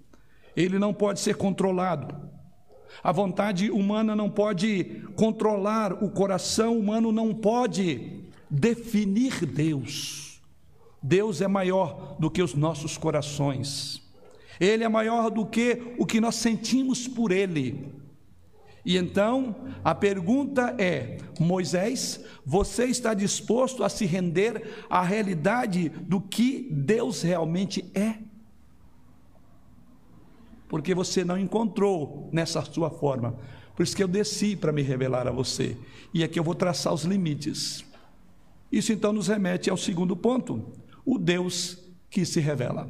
ele 0.55 0.79
não 0.79 0.93
pode 0.93 1.19
ser 1.19 1.35
controlado. 1.35 2.15
A 3.03 3.11
vontade 3.11 3.69
humana 3.69 4.15
não 4.15 4.29
pode 4.29 5.03
controlar, 5.15 6.03
o 6.03 6.09
coração 6.09 6.77
humano 6.77 7.11
não 7.11 7.33
pode 7.33 8.23
definir 8.49 9.45
Deus. 9.45 10.41
Deus 11.01 11.41
é 11.41 11.47
maior 11.47 12.15
do 12.19 12.31
que 12.31 12.41
os 12.41 12.55
nossos 12.55 12.97
corações, 12.97 14.01
Ele 14.59 14.83
é 14.83 14.89
maior 14.89 15.29
do 15.29 15.45
que 15.45 15.95
o 15.99 16.05
que 16.05 16.19
nós 16.19 16.35
sentimos 16.35 17.07
por 17.07 17.31
Ele. 17.31 17.93
E 18.83 18.97
então 18.97 19.55
a 19.83 19.93
pergunta 19.93 20.75
é: 20.79 21.17
Moisés, 21.39 22.23
você 22.45 22.85
está 22.85 23.13
disposto 23.13 23.83
a 23.83 23.89
se 23.89 24.05
render 24.05 24.85
à 24.89 25.03
realidade 25.03 25.89
do 25.89 26.21
que 26.21 26.69
Deus 26.71 27.21
realmente 27.21 27.85
é? 27.93 28.24
Porque 30.67 30.93
você 30.93 31.23
não 31.23 31.37
encontrou 31.37 32.29
nessa 32.31 32.61
sua 32.63 32.89
forma. 32.89 33.37
Por 33.75 33.83
isso 33.83 33.95
que 33.95 34.03
eu 34.03 34.07
desci 34.07 34.55
para 34.55 34.71
me 34.71 34.81
revelar 34.81 35.27
a 35.27 35.31
você. 35.31 35.77
E 36.13 36.23
aqui 36.23 36.39
eu 36.39 36.43
vou 36.43 36.55
traçar 36.55 36.93
os 36.93 37.03
limites. 37.03 37.83
Isso 38.71 38.91
então 38.93 39.13
nos 39.13 39.27
remete 39.27 39.69
ao 39.69 39.77
segundo 39.77 40.15
ponto: 40.15 40.73
o 41.05 41.17
Deus 41.17 41.77
que 42.09 42.25
se 42.25 42.39
revela. 42.39 42.89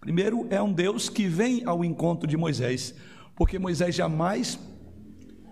Primeiro, 0.00 0.46
é 0.50 0.60
um 0.62 0.72
Deus 0.72 1.08
que 1.08 1.26
vem 1.26 1.62
ao 1.64 1.84
encontro 1.84 2.26
de 2.26 2.36
Moisés, 2.36 2.94
porque 3.36 3.58
Moisés 3.58 3.94
jamais 3.94 4.58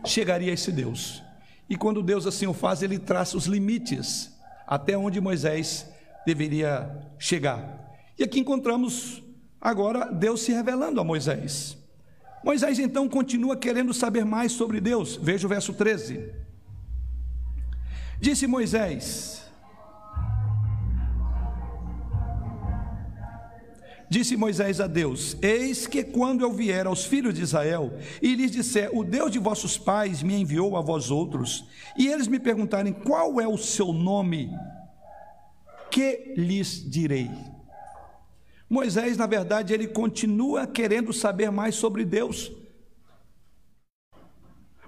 chegaria 0.07 0.51
a 0.51 0.55
esse 0.55 0.73
Deus. 0.73 1.23
E 1.69 1.77
quando 1.77 2.03
Deus 2.03 2.27
assim 2.27 2.47
o 2.47 2.55
faz, 2.55 2.83
ele 2.83 2.99
traça 2.99 3.37
os 3.37 3.47
limites 3.47 4.35
até 4.67 4.97
onde 4.97 5.21
Moisés 5.21 5.91
deveria 6.27 6.91
chegar. 7.19 7.95
E 8.19 8.23
aqui 8.23 8.41
encontramos 8.41 9.23
Agora, 9.61 10.13
Deus 10.13 10.43
se 10.43 10.53
revelando 10.53 11.01
a 11.01 11.05
Moisés. 11.05 11.77
Moisés 12.45 12.79
então 12.79 13.09
continua 13.09 13.57
querendo 13.57 13.93
saber 13.93 14.25
mais 14.25 14.53
sobre 14.53 14.81
Deus. 14.81 15.17
Veja 15.17 15.47
o 15.47 15.51
verso 15.51 15.73
13. 15.73 16.33
Disse 18.21 18.47
Moisés: 18.47 19.39
Disse 24.09 24.37
Moisés 24.37 24.81
a 24.81 24.87
Deus: 24.87 25.37
Eis 25.43 25.87
que 25.87 26.03
quando 26.03 26.43
eu 26.43 26.53
vier 26.53 26.87
aos 26.87 27.05
filhos 27.05 27.35
de 27.35 27.43
Israel 27.43 27.93
e 28.23 28.35
lhes 28.35 28.51
disser: 28.51 28.89
O 28.93 29.05
Deus 29.05 29.31
de 29.31 29.39
vossos 29.39 29.77
pais 29.77 30.23
me 30.23 30.41
enviou 30.41 30.77
a 30.77 30.81
vós 30.81 31.11
outros, 31.11 31.67
e 31.97 32.09
eles 32.09 32.27
me 32.27 32.39
perguntarem 32.39 32.93
qual 32.93 33.41
é 33.41 33.47
o 33.47 33.59
seu 33.59 33.93
nome, 33.93 34.51
que 35.91 36.35
lhes 36.37 36.89
direi? 36.89 37.31
Moisés, 38.69 39.17
na 39.17 39.27
verdade, 39.27 39.73
ele 39.73 39.87
continua 39.87 40.67
querendo 40.67 41.13
saber 41.13 41.51
mais 41.51 41.75
sobre 41.75 42.05
Deus. 42.05 42.53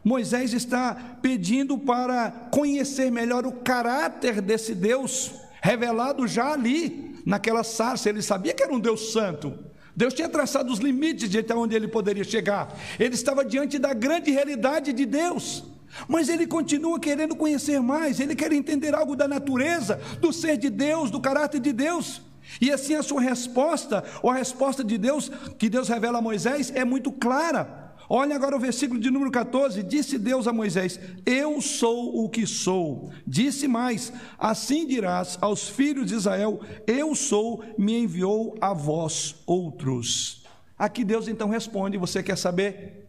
Moisés 0.05 0.53
está 0.53 1.19
pedindo 1.23 1.79
para 1.79 2.31
conhecer 2.51 3.11
melhor 3.11 3.47
o 3.47 3.53
caráter 3.53 4.41
desse 4.41 4.75
Deus, 4.75 5.31
revelado 5.63 6.27
já 6.27 6.53
ali, 6.53 7.23
naquela 7.25 7.63
sarça. 7.63 8.09
Ele 8.09 8.23
sabia 8.23 8.55
que 8.55 8.63
era 8.63 8.73
um 8.73 8.81
Deus 8.81 9.13
santo. 9.13 9.53
Deus 9.95 10.15
tinha 10.15 10.29
traçado 10.29 10.73
os 10.73 10.79
limites 10.79 11.29
de 11.29 11.39
até 11.39 11.55
onde 11.55 11.75
ele 11.75 11.89
poderia 11.89 12.25
chegar. 12.25 12.75
Ele 12.99 13.15
estava 13.15 13.45
diante 13.45 13.79
da 13.79 13.93
grande 13.93 14.31
realidade 14.31 14.93
de 14.93 15.05
Deus. 15.05 15.65
Mas 16.09 16.29
ele 16.29 16.47
continua 16.47 17.01
querendo 17.01 17.35
conhecer 17.35 17.81
mais, 17.81 18.21
ele 18.21 18.37
quer 18.37 18.53
entender 18.53 18.95
algo 18.95 19.17
da 19.17 19.27
natureza, 19.27 20.01
do 20.21 20.33
ser 20.33 20.57
de 20.57 20.71
Deus, 20.71 21.11
do 21.11 21.21
caráter 21.21 21.61
de 21.61 21.73
Deus. 21.73 22.23
E 22.61 22.71
assim 22.71 22.95
a 22.95 23.03
sua 23.03 23.21
resposta, 23.21 24.03
ou 24.23 24.31
a 24.31 24.35
resposta 24.35 24.83
de 24.83 24.97
Deus, 24.97 25.31
que 25.59 25.69
Deus 25.69 25.89
revela 25.89 26.19
a 26.19 26.23
Moisés, 26.23 26.73
é 26.75 26.85
muito 26.85 27.13
clara. 27.13 27.81
Olha 28.13 28.35
agora 28.35 28.57
o 28.57 28.61
versículo 28.61 28.99
de 28.99 29.09
número 29.11 29.31
14: 29.31 29.85
Disse 29.85 30.19
Deus 30.19 30.49
a 30.49 30.53
Moisés: 30.53 30.99
Eu 31.25 31.61
sou 31.61 32.25
o 32.25 32.29
que 32.29 32.45
sou. 32.45 33.13
Disse 33.25 33.69
mais: 33.69 34.13
Assim 34.37 34.85
dirás 34.85 35.39
aos 35.41 35.69
filhos 35.69 36.07
de 36.07 36.15
Israel: 36.15 36.61
Eu 36.89 37.15
sou, 37.15 37.63
me 37.79 38.03
enviou 38.03 38.57
a 38.61 38.73
vós 38.73 39.37
outros. 39.47 40.45
Aqui 40.77 41.05
Deus 41.05 41.29
então 41.29 41.49
responde: 41.49 41.99
Você 41.99 42.21
quer 42.21 42.37
saber 42.37 43.07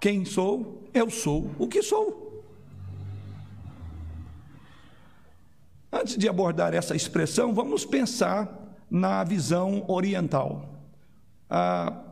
quem 0.00 0.24
sou? 0.24 0.88
Eu 0.92 1.08
sou 1.08 1.50
o 1.56 1.68
que 1.68 1.80
sou. 1.80 2.29
Antes 5.92 6.16
de 6.16 6.28
abordar 6.28 6.72
essa 6.72 6.94
expressão, 6.94 7.52
vamos 7.52 7.84
pensar 7.84 8.76
na 8.90 9.24
visão 9.24 9.84
oriental. 9.88 10.80
Ah, 11.48 12.10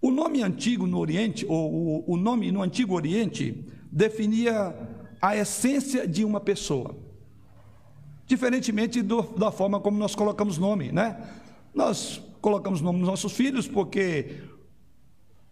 o 0.00 0.10
nome 0.10 0.42
antigo 0.42 0.86
no 0.86 0.98
Oriente, 0.98 1.46
ou 1.48 2.04
o, 2.06 2.16
nome 2.16 2.50
no 2.52 2.62
Antigo 2.62 2.94
Oriente, 2.94 3.64
definia 3.90 4.74
a 5.20 5.36
essência 5.36 6.06
de 6.06 6.24
uma 6.24 6.40
pessoa. 6.40 6.94
Diferentemente 8.26 9.02
do, 9.02 9.22
da 9.22 9.50
forma 9.50 9.80
como 9.80 9.98
nós 9.98 10.14
colocamos 10.14 10.58
nome, 10.58 10.90
né? 10.92 11.16
Nós 11.74 12.20
colocamos 12.40 12.80
nome 12.80 12.98
nos 12.98 13.08
nossos 13.08 13.32
filhos 13.32 13.68
porque 13.68 14.42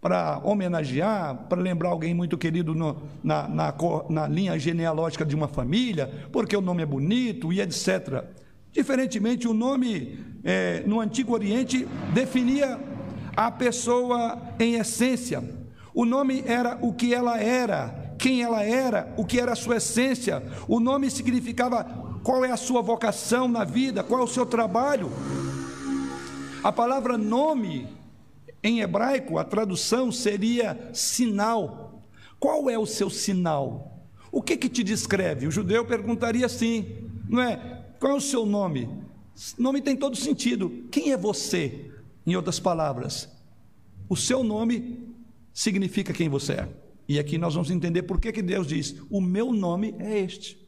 para 0.01 0.39
homenagear, 0.43 1.47
para 1.49 1.61
lembrar 1.61 1.89
alguém 1.89 2.13
muito 2.13 2.37
querido 2.37 2.75
no, 2.75 3.01
na, 3.23 3.47
na, 3.47 3.73
na, 4.09 4.27
linha 4.27 4.57
genealógica 4.59 5.25
de 5.25 5.35
uma 5.35 5.47
família, 5.47 6.11
porque 6.31 6.55
o 6.55 6.61
nome 6.61 6.83
é 6.83 6.85
bonito 6.85 7.51
e 7.51 7.59
etc. 7.59 8.23
Diferentemente, 8.71 9.47
o 9.47 9.53
nome 9.53 10.19
é, 10.43 10.83
no 10.85 10.99
Antigo 10.99 11.33
Oriente 11.33 11.87
definia 12.13 12.79
a 13.35 13.49
pessoa 13.49 14.39
em 14.59 14.75
essência. 14.75 15.43
O 15.93 16.05
nome 16.05 16.43
era 16.45 16.77
o 16.81 16.93
que 16.93 17.13
ela 17.13 17.39
era, 17.39 18.13
quem 18.19 18.43
ela 18.43 18.63
era, 18.63 19.13
o 19.17 19.25
que 19.25 19.39
era 19.39 19.53
a 19.53 19.55
sua 19.55 19.77
essência. 19.77 20.43
O 20.67 20.79
nome 20.79 21.09
significava 21.09 21.83
qual 22.21 22.43
é 22.43 22.51
a 22.51 22.57
sua 22.57 22.81
vocação 22.81 23.47
na 23.47 23.63
vida, 23.63 24.03
qual 24.03 24.21
é 24.21 24.23
o 24.23 24.27
seu 24.27 24.45
trabalho. 24.45 25.09
A 26.63 26.71
palavra 26.71 27.17
nome 27.17 27.87
em 28.65 28.81
hebraico, 28.81 29.37
a 29.37 29.43
tradução 29.43 30.11
seria 30.11 30.89
sinal. 30.91 32.01
Qual 32.39 32.67
é 32.67 32.79
o 32.79 32.85
seu 32.87 33.11
sinal? 33.11 34.07
O 34.31 34.41
que 34.41 34.57
que 34.57 34.67
te 34.67 34.83
descreve? 34.83 35.45
O 35.45 35.51
judeu 35.51 35.85
perguntaria 35.85 36.47
assim, 36.47 37.07
não 37.29 37.43
é? 37.43 37.85
Qual 37.99 38.13
é 38.13 38.15
o 38.15 38.21
seu 38.21 38.43
nome? 38.43 38.89
Nome 39.55 39.81
tem 39.81 39.95
todo 39.95 40.15
sentido. 40.15 40.83
Quem 40.89 41.11
é 41.11 41.17
você? 41.17 41.91
Em 42.25 42.35
outras 42.35 42.59
palavras, 42.59 43.29
o 44.09 44.17
seu 44.17 44.43
nome 44.43 45.13
significa 45.53 46.11
quem 46.11 46.27
você 46.27 46.53
é. 46.53 46.69
E 47.07 47.19
aqui 47.19 47.37
nós 47.37 47.53
vamos 47.53 47.69
entender 47.69 48.01
por 48.01 48.19
que, 48.19 48.31
que 48.31 48.41
Deus 48.41 48.65
diz: 48.65 48.95
O 49.11 49.21
meu 49.21 49.53
nome 49.53 49.93
é 49.99 50.17
este. 50.17 50.64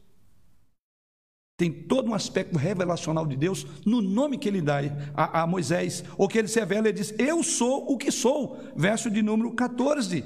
Tem 1.58 1.72
todo 1.72 2.08
um 2.08 2.14
aspecto 2.14 2.56
revelacional 2.56 3.26
de 3.26 3.36
Deus 3.36 3.66
no 3.84 4.00
nome 4.00 4.38
que 4.38 4.48
ele 4.48 4.62
dá 4.62 4.78
a, 5.12 5.42
a 5.42 5.46
Moisés, 5.46 6.04
ou 6.16 6.28
que 6.28 6.38
ele 6.38 6.46
se 6.46 6.60
revela 6.60 6.88
e 6.88 6.92
diz: 6.92 7.12
Eu 7.18 7.42
sou 7.42 7.92
o 7.92 7.98
que 7.98 8.12
sou, 8.12 8.56
verso 8.76 9.10
de 9.10 9.20
número 9.22 9.50
14. 9.50 10.24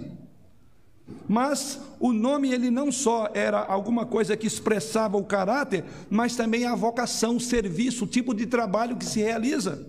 Mas 1.26 1.80
o 1.98 2.12
nome 2.12 2.52
ele 2.52 2.70
não 2.70 2.92
só 2.92 3.30
era 3.32 3.58
alguma 3.58 4.04
coisa 4.04 4.36
que 4.36 4.46
expressava 4.46 5.16
o 5.16 5.24
caráter, 5.24 5.84
mas 6.10 6.36
também 6.36 6.66
a 6.66 6.74
vocação, 6.74 7.36
o 7.36 7.40
serviço, 7.40 8.04
o 8.04 8.08
tipo 8.08 8.34
de 8.34 8.44
trabalho 8.44 8.96
que 8.96 9.04
se 9.06 9.20
realiza. 9.20 9.88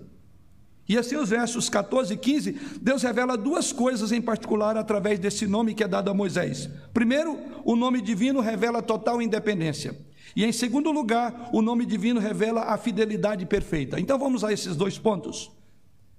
E 0.88 0.96
assim, 0.96 1.16
os 1.16 1.28
versos 1.28 1.68
14 1.68 2.14
e 2.14 2.16
15, 2.16 2.52
Deus 2.80 3.02
revela 3.02 3.36
duas 3.36 3.70
coisas 3.70 4.12
em 4.12 4.20
particular 4.20 4.78
através 4.78 5.18
desse 5.18 5.46
nome 5.46 5.74
que 5.74 5.84
é 5.84 5.88
dado 5.88 6.10
a 6.10 6.14
Moisés. 6.14 6.70
Primeiro, 6.94 7.38
o 7.66 7.76
nome 7.76 8.00
divino 8.00 8.40
revela 8.40 8.80
total 8.80 9.20
independência. 9.20 9.94
E 10.36 10.44
em 10.44 10.52
segundo 10.52 10.90
lugar, 10.90 11.50
o 11.52 11.62
nome 11.62 11.86
divino 11.86 12.18
revela 12.18 12.62
a 12.62 12.76
fidelidade 12.76 13.46
perfeita. 13.46 14.00
Então 14.00 14.18
vamos 14.18 14.42
a 14.42 14.52
esses 14.52 14.74
dois 14.74 14.98
pontos. 14.98 15.50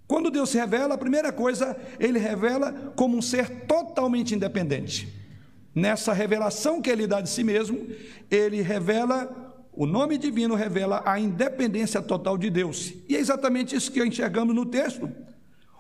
Quando 0.08 0.30
Deus 0.30 0.50
se 0.50 0.58
revela, 0.58 0.96
a 0.96 0.98
primeira 0.98 1.32
coisa, 1.32 1.76
ele 2.00 2.20
revela 2.20 2.72
como 2.96 3.18
um 3.18 3.22
ser 3.22 3.66
totalmente 3.66 4.36
independente. 4.36 5.12
Nessa 5.74 6.14
revelação 6.14 6.82
que 6.82 6.90
ele 6.90 7.08
dá 7.08 7.20
de 7.20 7.30
si 7.30 7.44
mesmo, 7.44 7.88
ele 8.30 8.62
revela, 8.62 9.54
o 9.74 9.86
nome 9.86 10.18
divino 10.18 10.56
revela 10.56 11.02
a 11.06 11.20
independência 11.20 12.02
total 12.02 12.38
de 12.38 12.50
Deus. 12.50 12.94
E 13.10 13.16
é 13.16 13.20
exatamente 13.20 13.76
isso 13.76 13.92
que 13.92 14.04
enxergamos 14.06 14.56
no 14.56 14.66
texto. 14.66 15.10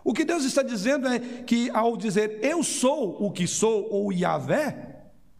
O 0.03 0.13
que 0.13 0.25
Deus 0.25 0.43
está 0.43 0.61
dizendo 0.61 1.07
é 1.07 1.19
que 1.19 1.69
ao 1.69 1.95
dizer 1.95 2.39
eu 2.41 2.61
sou 2.63 3.23
o 3.23 3.31
que 3.31 3.47
sou, 3.47 3.87
ou 3.89 4.11
Yahvé, 4.11 4.94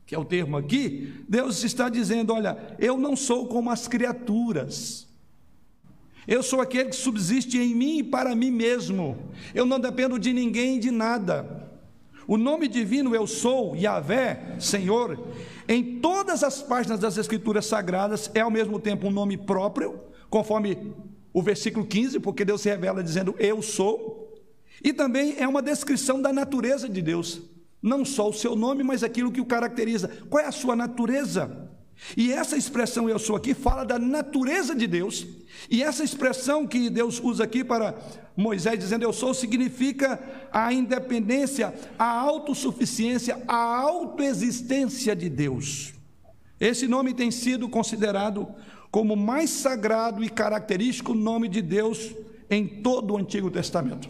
que 0.06 0.14
é 0.14 0.20
o 0.20 0.26
termo 0.26 0.56
aqui, 0.58 1.14
Deus 1.28 1.64
está 1.64 1.90
dizendo: 1.90 2.34
olha, 2.34 2.76
eu 2.80 2.98
não 2.98 3.16
sou 3.16 3.48
como 3.48 3.70
as 3.70 3.88
criaturas. 3.88 5.08
Eu 6.28 6.42
sou 6.42 6.60
aquele 6.60 6.90
que 6.90 6.96
subsiste 6.96 7.58
em 7.58 7.76
mim 7.76 8.00
e 8.00 8.04
para 8.04 8.36
mim 8.36 8.52
mesmo. 8.52 9.18
Eu 9.54 9.66
não 9.66 9.80
dependo 9.80 10.18
de 10.18 10.34
ninguém 10.34 10.78
e 10.78 10.80
de 10.80 10.90
nada. 10.90 11.70
O 12.28 12.38
nome 12.38 12.68
divino 12.68 13.14
eu 13.14 13.28
sou, 13.28 13.76
Yahvé, 13.76 14.56
Senhor, 14.60 15.20
em 15.68 16.00
todas 16.00 16.44
as 16.44 16.62
páginas 16.62 17.00
das 17.00 17.18
Escrituras 17.18 17.68
Sagradas 17.68 18.32
é 18.34 18.40
ao 18.40 18.50
mesmo 18.50 18.80
tempo 18.80 19.08
um 19.08 19.12
nome 19.12 19.38
próprio, 19.38 20.00
conforme 20.28 20.96
o 21.32 21.44
versículo 21.44 21.86
15, 21.86 22.20
porque 22.20 22.44
Deus 22.44 22.62
se 22.62 22.70
revela 22.70 23.04
dizendo 23.04 23.36
eu 23.38 23.62
sou, 23.62 24.34
e 24.84 24.92
também 24.92 25.36
é 25.38 25.48
uma 25.48 25.62
descrição 25.62 26.20
da 26.20 26.34
natureza 26.34 26.90
de 26.90 27.02
Deus 27.04 27.44
não 27.82 28.04
só 28.04 28.30
o 28.30 28.34
seu 28.34 28.56
nome, 28.56 28.84
mas 28.84 29.04
aquilo 29.04 29.32
que 29.32 29.42
o 29.42 29.46
caracteriza. 29.46 30.10
Qual 30.30 30.44
é 30.44 30.48
a 30.48 30.52
sua 30.52 30.76
natureza? 30.76 31.70
E 32.16 32.32
essa 32.32 32.58
expressão 32.58 33.10
eu 33.10 33.18
sou 33.18 33.36
aqui 33.36 33.54
fala 33.54 33.84
da 33.84 33.98
natureza 33.98 34.76
de 34.76 34.86
Deus. 34.86 35.26
E 35.70 35.82
essa 35.82 36.04
expressão 36.04 36.68
que 36.68 36.90
Deus 36.90 37.20
usa 37.24 37.44
aqui 37.44 37.64
para 37.64 37.96
Moisés 38.36 38.78
dizendo 38.78 39.04
eu 39.04 39.14
sou 39.14 39.34
significa 39.34 40.20
a 40.52 40.74
independência, 40.74 41.74
a 41.98 42.20
autossuficiência, 42.20 43.42
a 43.48 43.80
autoexistência 43.80 45.16
de 45.16 45.30
Deus. 45.30 45.94
Esse 46.60 46.88
nome 46.88 47.14
tem 47.14 47.32
sido 47.32 47.68
considerado 47.68 48.48
como 48.92 49.16
mais 49.16 49.50
sagrado 49.50 50.24
e 50.24 50.30
característico 50.30 51.14
nome 51.14 51.48
de 51.48 51.62
Deus 51.62 52.14
em 52.50 52.66
todo 52.66 53.14
o 53.14 53.18
Antigo 53.18 53.50
Testamento. 53.52 54.10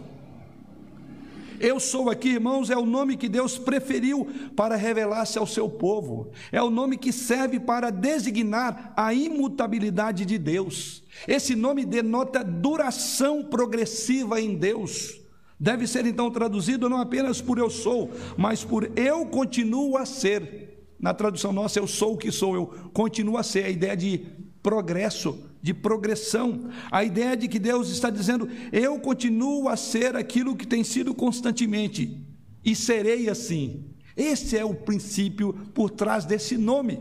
Eu 1.66 1.80
sou 1.80 2.12
aqui, 2.12 2.30
irmãos, 2.30 2.70
é 2.70 2.78
o 2.78 2.86
nome 2.86 3.18
que 3.18 3.28
Deus 3.28 3.58
preferiu 3.58 4.28
para 4.56 4.76
revelar-se 4.76 5.40
ao 5.40 5.48
seu 5.48 5.68
povo. 5.68 6.30
É 6.52 6.62
o 6.62 6.70
nome 6.70 6.96
que 6.96 7.12
serve 7.12 7.60
para 7.60 7.90
designar 7.90 8.94
a 8.96 9.12
imutabilidade 9.16 10.26
de 10.26 10.38
Deus. 10.38 11.02
Esse 11.28 11.56
nome 11.56 11.84
denota 11.84 12.44
duração 12.44 13.44
progressiva 13.44 14.40
em 14.40 14.54
Deus. 14.54 15.20
Deve 15.60 15.88
ser 15.88 16.06
então 16.06 16.30
traduzido 16.30 16.88
não 16.88 17.02
apenas 17.02 17.42
por 17.42 17.58
eu 17.58 17.72
sou, 17.72 18.12
mas 18.38 18.64
por 18.64 18.92
eu 18.96 19.26
continuo 19.26 19.98
a 19.98 20.06
ser. 20.06 20.86
Na 21.00 21.16
tradução 21.16 21.52
nossa, 21.52 21.80
eu 21.80 21.88
sou 21.88 22.14
o 22.14 22.18
que 22.18 22.32
sou, 22.32 22.54
eu 22.54 22.68
continuo 22.94 23.40
a 23.40 23.44
ser. 23.44 23.66
A 23.66 23.70
ideia 23.72 23.98
de 23.98 24.20
progresso, 24.62 25.40
de 25.66 25.74
progressão. 25.74 26.70
A 26.92 27.04
ideia 27.04 27.36
de 27.36 27.48
que 27.48 27.58
Deus 27.58 27.90
está 27.90 28.12
dizendo: 28.12 28.48
eu 28.72 29.00
continuo 29.00 29.68
a 29.68 29.76
ser 29.76 30.16
aquilo 30.16 30.56
que 30.56 30.68
tem 30.68 30.84
sido 30.84 31.16
constantemente 31.16 32.24
e 32.64 32.76
serei 32.76 33.28
assim. 33.28 33.84
Esse 34.16 34.56
é 34.56 34.64
o 34.64 34.76
princípio 34.76 35.54
por 35.74 35.90
trás 35.90 36.24
desse 36.24 36.56
nome. 36.56 37.00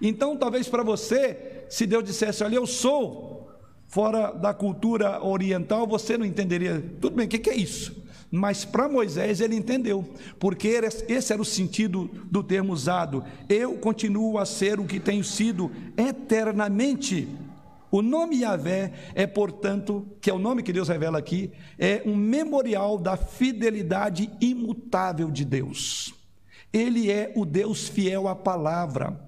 Então, 0.00 0.36
talvez 0.36 0.68
para 0.68 0.84
você, 0.84 1.64
se 1.68 1.86
Deus 1.86 2.04
dissesse: 2.04 2.44
Olha, 2.44 2.54
eu 2.54 2.68
sou, 2.68 3.50
fora 3.88 4.30
da 4.30 4.54
cultura 4.54 5.20
oriental, 5.24 5.84
você 5.84 6.16
não 6.16 6.24
entenderia. 6.24 6.80
Tudo 7.00 7.16
bem, 7.16 7.26
o 7.26 7.28
que 7.28 7.50
é 7.50 7.56
isso? 7.56 8.00
Mas 8.30 8.64
para 8.64 8.88
Moisés 8.88 9.40
ele 9.40 9.56
entendeu, 9.56 10.04
porque 10.38 10.68
esse 11.08 11.32
era 11.32 11.42
o 11.42 11.44
sentido 11.44 12.08
do 12.30 12.44
termo 12.44 12.72
usado. 12.72 13.24
Eu 13.48 13.74
continuo 13.74 14.38
a 14.38 14.46
ser 14.46 14.78
o 14.78 14.84
que 14.84 15.00
tenho 15.00 15.24
sido 15.24 15.72
eternamente. 15.96 17.26
O 17.90 18.02
nome 18.02 18.40
Yahvé 18.40 18.92
é, 19.14 19.26
portanto, 19.26 20.06
que 20.20 20.30
é 20.30 20.34
o 20.34 20.38
nome 20.38 20.62
que 20.62 20.72
Deus 20.72 20.88
revela 20.88 21.18
aqui, 21.18 21.52
é 21.78 22.02
um 22.04 22.14
memorial 22.14 22.98
da 22.98 23.16
fidelidade 23.16 24.30
imutável 24.40 25.30
de 25.30 25.44
Deus. 25.44 26.14
Ele 26.72 27.10
é 27.10 27.32
o 27.34 27.46
Deus 27.46 27.88
fiel 27.88 28.28
à 28.28 28.36
palavra, 28.36 29.18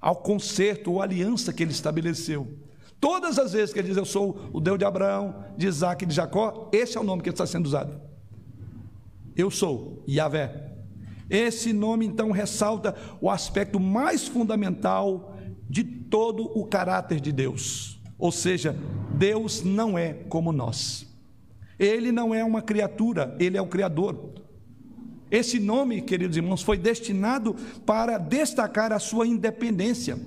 ao 0.00 0.16
concerto 0.16 0.92
ou 0.92 1.02
aliança 1.02 1.52
que 1.52 1.62
ele 1.62 1.72
estabeleceu. 1.72 2.56
Todas 3.00 3.38
as 3.38 3.52
vezes 3.52 3.72
que 3.72 3.78
ele 3.78 3.88
diz 3.88 3.96
eu 3.96 4.04
sou 4.04 4.48
o 4.52 4.60
Deus 4.60 4.78
de 4.78 4.84
Abraão, 4.84 5.44
de 5.56 5.66
Isaac 5.66 6.04
e 6.04 6.06
de 6.06 6.14
Jacó, 6.14 6.68
esse 6.72 6.96
é 6.96 7.00
o 7.00 7.04
nome 7.04 7.22
que 7.22 7.28
está 7.28 7.46
sendo 7.46 7.66
usado. 7.66 8.00
Eu 9.36 9.50
sou 9.50 10.02
Yahvé. 10.08 10.72
Esse 11.30 11.72
nome 11.72 12.06
então 12.06 12.30
ressalta 12.30 12.96
o 13.20 13.30
aspecto 13.30 13.78
mais 13.78 14.26
fundamental 14.26 15.36
de 15.68 15.84
todo 15.84 16.44
o 16.58 16.66
caráter 16.66 17.20
de 17.20 17.30
Deus. 17.30 17.97
Ou 18.18 18.32
seja, 18.32 18.76
Deus 19.14 19.62
não 19.62 19.96
é 19.96 20.12
como 20.12 20.52
nós. 20.52 21.06
Ele 21.78 22.10
não 22.10 22.34
é 22.34 22.44
uma 22.44 22.60
criatura, 22.60 23.36
ele 23.38 23.56
é 23.56 23.62
o 23.62 23.66
Criador. 23.66 24.32
Esse 25.30 25.60
nome, 25.60 26.00
queridos 26.02 26.36
irmãos, 26.36 26.62
foi 26.62 26.76
destinado 26.76 27.54
para 27.86 28.18
destacar 28.18 28.92
a 28.92 28.98
sua 28.98 29.26
independência. 29.26 30.18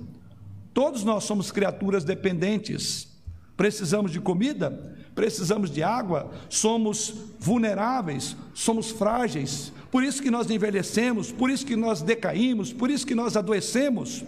Todos 0.72 1.04
nós 1.04 1.24
somos 1.24 1.50
criaturas 1.50 2.04
dependentes. 2.04 3.08
Precisamos 3.56 4.10
de 4.10 4.20
comida, 4.20 4.96
precisamos 5.14 5.70
de 5.70 5.82
água, 5.82 6.32
somos 6.48 7.14
vulneráveis, 7.38 8.34
somos 8.54 8.90
frágeis. 8.90 9.72
Por 9.90 10.02
isso 10.02 10.22
que 10.22 10.30
nós 10.30 10.50
envelhecemos, 10.50 11.30
por 11.30 11.50
isso 11.50 11.66
que 11.66 11.76
nós 11.76 12.00
decaímos, 12.00 12.72
por 12.72 12.90
isso 12.90 13.06
que 13.06 13.14
nós 13.14 13.36
adoecemos 13.36 14.24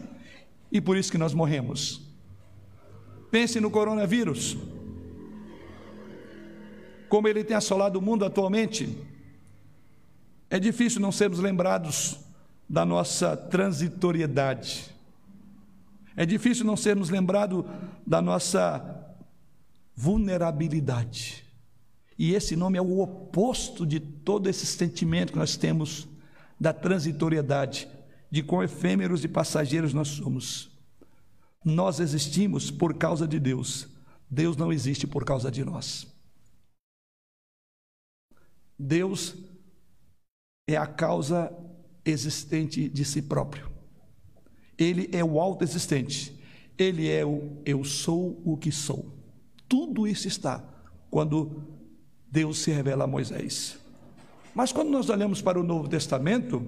e 0.70 0.80
por 0.80 0.98
isso 0.98 1.10
que 1.10 1.16
nós 1.16 1.32
morremos. 1.32 2.03
Pense 3.34 3.58
no 3.58 3.68
coronavírus. 3.68 4.56
Como 7.08 7.26
ele 7.26 7.42
tem 7.42 7.56
assolado 7.56 7.98
o 7.98 8.02
mundo 8.02 8.24
atualmente, 8.24 8.96
é 10.48 10.56
difícil 10.60 11.00
não 11.00 11.10
sermos 11.10 11.40
lembrados 11.40 12.20
da 12.70 12.86
nossa 12.86 13.36
transitoriedade. 13.36 14.88
É 16.16 16.24
difícil 16.24 16.64
não 16.64 16.76
sermos 16.76 17.10
lembrados 17.10 17.64
da 18.06 18.22
nossa 18.22 19.04
vulnerabilidade. 19.96 21.44
E 22.16 22.36
esse 22.36 22.54
nome 22.54 22.78
é 22.78 22.82
o 22.82 23.00
oposto 23.00 23.84
de 23.84 23.98
todo 23.98 24.48
esse 24.48 24.64
sentimento 24.64 25.32
que 25.32 25.38
nós 25.40 25.56
temos 25.56 26.06
da 26.60 26.72
transitoriedade, 26.72 27.88
de 28.30 28.44
quão 28.44 28.62
efêmeros 28.62 29.24
e 29.24 29.28
passageiros 29.28 29.92
nós 29.92 30.06
somos. 30.06 30.72
Nós 31.64 31.98
existimos 31.98 32.70
por 32.70 32.94
causa 32.94 33.26
de 33.26 33.40
Deus, 33.40 33.88
Deus 34.30 34.56
não 34.56 34.72
existe 34.72 35.06
por 35.06 35.24
causa 35.24 35.50
de 35.50 35.64
nós. 35.64 36.06
Deus 38.78 39.34
é 40.68 40.76
a 40.76 40.86
causa 40.86 41.56
existente 42.04 42.88
de 42.88 43.04
si 43.04 43.22
próprio. 43.22 43.70
Ele 44.76 45.08
é 45.12 45.24
o 45.24 45.40
autoexistente. 45.40 46.38
Ele 46.76 47.08
é 47.08 47.24
o 47.24 47.62
eu 47.64 47.84
sou 47.84 48.42
o 48.44 48.56
que 48.56 48.72
sou. 48.72 49.16
Tudo 49.68 50.06
isso 50.06 50.26
está 50.26 50.62
quando 51.08 51.62
Deus 52.30 52.58
se 52.58 52.72
revela 52.72 53.04
a 53.04 53.06
Moisés. 53.06 53.78
Mas 54.54 54.72
quando 54.72 54.90
nós 54.90 55.08
olhamos 55.08 55.40
para 55.40 55.58
o 55.58 55.62
Novo 55.62 55.88
Testamento, 55.88 56.66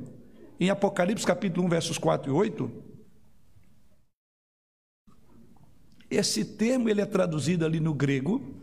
em 0.59 0.71
Apocalipse 0.71 1.27
capítulo 1.27 1.67
1, 1.67 1.69
versos 1.69 1.99
4 1.99 2.31
e 2.31 2.35
8, 2.35 2.71
esse 6.11 6.45
termo 6.45 6.89
ele 6.89 7.01
é 7.01 7.07
traduzido 7.07 7.65
ali 7.65 7.81
no 7.81 7.93
grego, 7.95 8.55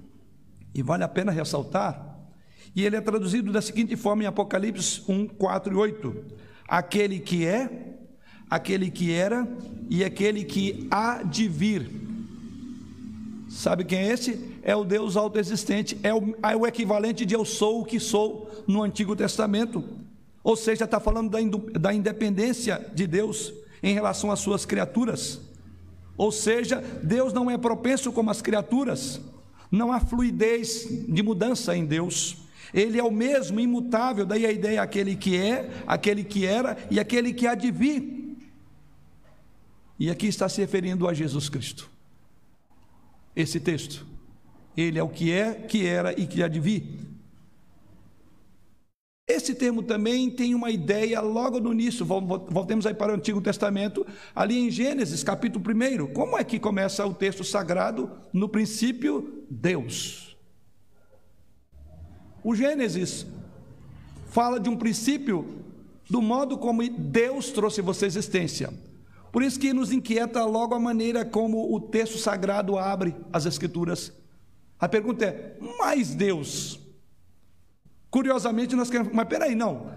e 0.73 0.81
vale 0.81 1.03
a 1.03 1.07
pena 1.07 1.31
ressaltar, 1.31 2.13
e 2.75 2.83
ele 2.83 2.95
é 2.95 3.01
traduzido 3.01 3.51
da 3.51 3.61
seguinte 3.61 3.95
forma 3.95 4.23
em 4.23 4.25
Apocalipse 4.25 5.03
1, 5.07 5.27
4 5.27 5.73
e 5.73 5.77
8: 5.77 6.25
Aquele 6.67 7.19
que 7.19 7.45
é, 7.45 7.97
aquele 8.49 8.89
que 8.89 9.11
era 9.11 9.47
e 9.89 10.03
aquele 10.03 10.43
que 10.43 10.87
há 10.89 11.21
de 11.23 11.47
vir. 11.47 11.89
Sabe 13.49 13.83
quem 13.83 13.99
é 13.99 14.11
esse? 14.11 14.59
É 14.63 14.75
o 14.75 14.83
Deus 14.83 15.15
autoexistente, 15.15 15.97
é 16.01 16.13
o, 16.13 16.35
é 16.41 16.55
o 16.55 16.65
equivalente 16.65 17.25
de 17.25 17.35
eu 17.35 17.45
sou 17.45 17.81
o 17.81 17.85
que 17.85 17.99
sou 17.99 18.49
no 18.65 18.81
Antigo 18.81 19.15
Testamento. 19.15 19.83
Ou 20.43 20.55
seja, 20.55 20.85
está 20.85 20.99
falando 20.99 21.29
da, 21.29 21.39
da 21.79 21.93
independência 21.93 22.83
de 22.93 23.05
Deus 23.05 23.53
em 23.83 23.93
relação 23.93 24.31
às 24.31 24.39
suas 24.39 24.65
criaturas. 24.65 25.39
Ou 26.17 26.31
seja, 26.31 26.81
Deus 27.01 27.33
não 27.33 27.49
é 27.49 27.57
propenso 27.57 28.11
como 28.11 28.29
as 28.29 28.41
criaturas, 28.41 29.19
não 29.71 29.91
há 29.91 29.99
fluidez 29.99 30.87
de 31.07 31.23
mudança 31.23 31.75
em 31.75 31.85
Deus. 31.85 32.37
Ele 32.73 32.99
é 32.99 33.03
o 33.03 33.11
mesmo, 33.11 33.59
imutável, 33.59 34.25
daí 34.25 34.45
a 34.45 34.51
ideia 34.51 34.81
aquele 34.81 35.15
que 35.15 35.35
é, 35.37 35.69
aquele 35.85 36.23
que 36.23 36.45
era 36.45 36.77
e 36.89 36.99
aquele 36.99 37.33
que 37.33 37.47
há 37.47 37.55
de 37.55 37.71
vir. 37.71 38.37
E 39.99 40.09
aqui 40.09 40.27
está 40.27 40.49
se 40.49 40.61
referindo 40.61 41.07
a 41.07 41.13
Jesus 41.13 41.49
Cristo. 41.49 41.89
Esse 43.35 43.59
texto. 43.59 44.05
Ele 44.75 44.97
é 44.97 45.03
o 45.03 45.09
que 45.09 45.31
é, 45.31 45.53
que 45.53 45.85
era 45.85 46.19
e 46.19 46.25
que 46.25 46.41
há 46.41 46.47
de 46.47 46.59
vir. 46.59 46.99
Esse 49.25 49.55
termo 49.55 49.81
também 49.81 50.29
tem 50.29 50.53
uma 50.53 50.69
ideia 50.69 51.21
logo 51.21 51.57
no 51.57 51.71
início, 51.71 52.05
voltemos 52.05 52.85
aí 52.85 52.93
para 52.93 53.13
o 53.13 53.15
Antigo 53.15 53.39
Testamento, 53.39 54.05
ali 54.35 54.57
em 54.59 54.69
Gênesis, 54.69 55.23
capítulo 55.23 55.63
1. 55.65 56.13
Como 56.13 56.37
é 56.37 56.43
que 56.43 56.59
começa 56.59 57.05
o 57.05 57.13
texto 57.13 57.41
sagrado? 57.41 58.11
No 58.33 58.49
princípio, 58.49 59.45
Deus. 59.49 60.35
O 62.43 62.53
Gênesis 62.53 63.25
fala 64.27 64.59
de 64.59 64.69
um 64.69 64.75
princípio 64.75 65.63
do 66.09 66.21
modo 66.21 66.57
como 66.57 66.87
Deus 66.89 67.49
trouxe 67.51 67.81
você 67.81 68.03
à 68.03 68.07
existência. 68.07 68.73
Por 69.31 69.41
isso 69.41 69.57
que 69.57 69.71
nos 69.71 69.93
inquieta 69.93 70.43
logo 70.43 70.75
a 70.75 70.79
maneira 70.79 71.23
como 71.23 71.73
o 71.73 71.79
texto 71.79 72.17
sagrado 72.17 72.77
abre 72.77 73.15
as 73.31 73.45
escrituras. 73.45 74.11
A 74.77 74.89
pergunta 74.89 75.23
é: 75.25 75.57
mas 75.79 76.13
Deus? 76.13 76.82
Curiosamente 78.13 78.75
nós 78.75 78.91
queremos, 78.91 79.11
mas 79.11 79.27
peraí, 79.27 79.55
não. 79.55 79.87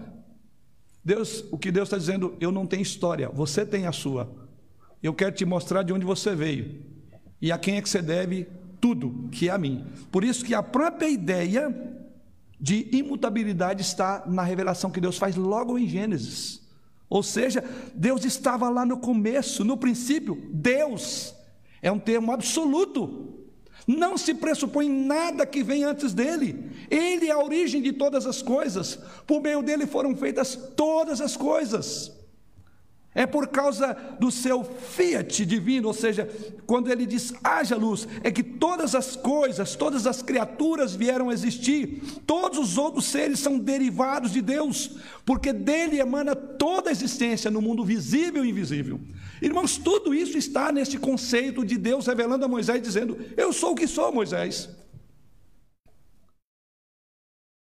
Deus, 1.05 1.45
o 1.51 1.57
que 1.57 1.71
Deus 1.71 1.87
está 1.87 1.99
dizendo, 1.99 2.35
eu 2.39 2.51
não 2.51 2.65
tenho 2.65 2.81
história, 2.81 3.29
você 3.29 3.63
tem 3.63 3.85
a 3.85 3.91
sua. 3.91 4.27
Eu 5.03 5.13
quero 5.13 5.35
te 5.35 5.45
mostrar 5.45 5.83
de 5.83 5.93
onde 5.93 6.03
você 6.03 6.33
veio 6.33 6.83
e 7.39 7.51
a 7.51 7.59
quem 7.59 7.77
é 7.77 7.81
que 7.81 7.87
você 7.87 8.01
deve 8.01 8.47
tudo, 8.81 9.29
que 9.31 9.49
é 9.49 9.51
a 9.51 9.57
mim. 9.59 9.85
Por 10.11 10.23
isso 10.23 10.43
que 10.43 10.55
a 10.55 10.63
própria 10.63 11.07
ideia 11.07 11.71
de 12.59 12.89
imutabilidade 12.91 13.83
está 13.83 14.23
na 14.25 14.41
revelação 14.41 14.89
que 14.89 14.99
Deus 14.99 15.19
faz 15.19 15.35
logo 15.35 15.77
em 15.77 15.87
Gênesis. 15.87 16.67
Ou 17.07 17.21
seja, 17.21 17.63
Deus 17.93 18.25
estava 18.25 18.67
lá 18.67 18.83
no 18.83 18.97
começo, 18.97 19.63
no 19.63 19.77
princípio. 19.77 20.49
Deus 20.51 21.35
é 21.83 21.91
um 21.91 21.99
termo 21.99 22.31
absoluto. 22.31 23.46
Não 23.87 24.17
se 24.17 24.33
pressupõe 24.33 24.89
nada 24.89 25.45
que 25.45 25.63
vem 25.63 25.85
antes 25.85 26.13
dele. 26.13 26.71
Ele 26.91 27.27
é 27.27 27.31
a 27.31 27.39
origem 27.39 27.81
de 27.81 27.93
todas 27.93 28.25
as 28.25 28.41
coisas. 28.41 28.99
Por 29.25 29.41
meio 29.41 29.61
dele 29.63 29.87
foram 29.87 30.13
feitas 30.13 30.59
todas 30.75 31.21
as 31.21 31.37
coisas. 31.37 32.11
É 33.17 33.25
por 33.25 33.47
causa 33.47 33.97
do 34.19 34.29
seu 34.29 34.63
fiat 34.63 35.43
divino, 35.43 35.87
ou 35.87 35.93
seja, 35.95 36.29
quando 36.67 36.91
ele 36.91 37.03
diz 37.03 37.33
haja 37.43 37.75
luz, 37.75 38.07
é 38.23 38.29
que 38.29 38.43
todas 38.43 38.93
as 38.93 39.15
coisas, 39.15 39.75
todas 39.75 40.05
as 40.05 40.21
criaturas 40.21 40.93
vieram 40.93 41.31
a 41.31 41.33
existir, 41.33 41.99
todos 42.27 42.59
os 42.59 42.77
outros 42.77 43.05
seres 43.05 43.39
são 43.39 43.57
derivados 43.57 44.31
de 44.31 44.39
Deus, 44.39 44.97
porque 45.25 45.51
dele 45.51 45.99
emana 45.99 46.35
toda 46.35 46.91
a 46.91 46.93
existência 46.93 47.49
no 47.49 47.59
mundo 47.59 47.83
visível 47.83 48.45
e 48.45 48.51
invisível. 48.51 49.01
Irmãos, 49.41 49.79
tudo 49.79 50.13
isso 50.13 50.37
está 50.37 50.71
nesse 50.71 50.99
conceito 50.99 51.65
de 51.65 51.75
Deus 51.75 52.05
revelando 52.05 52.45
a 52.45 52.47
Moisés, 52.47 52.79
dizendo: 52.83 53.17
Eu 53.35 53.51
sou 53.51 53.71
o 53.71 53.75
que 53.75 53.87
sou, 53.87 54.11
Moisés. 54.11 54.69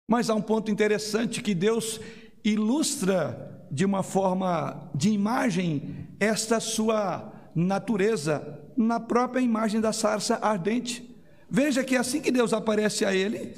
Mas 0.09 0.27
há 0.27 0.33
um 0.33 0.41
ponto 0.41 0.71
interessante 0.71 1.43
que 1.43 1.53
Deus 1.53 1.99
ilustra 2.43 3.54
de 3.71 3.85
uma 3.85 4.03
forma 4.03 4.89
de 4.93 5.09
imagem 5.09 6.07
esta 6.19 6.59
sua 6.59 7.31
natureza 7.53 8.61
na 8.75 8.99
própria 8.99 9.41
imagem 9.41 9.79
da 9.79 9.93
sarça 9.93 10.39
ardente. 10.41 11.15
Veja 11.49 11.83
que 11.83 11.95
é 11.95 11.99
assim 11.99 12.19
que 12.19 12.31
Deus 12.31 12.53
aparece 12.53 13.05
a 13.05 13.13
ele, 13.13 13.53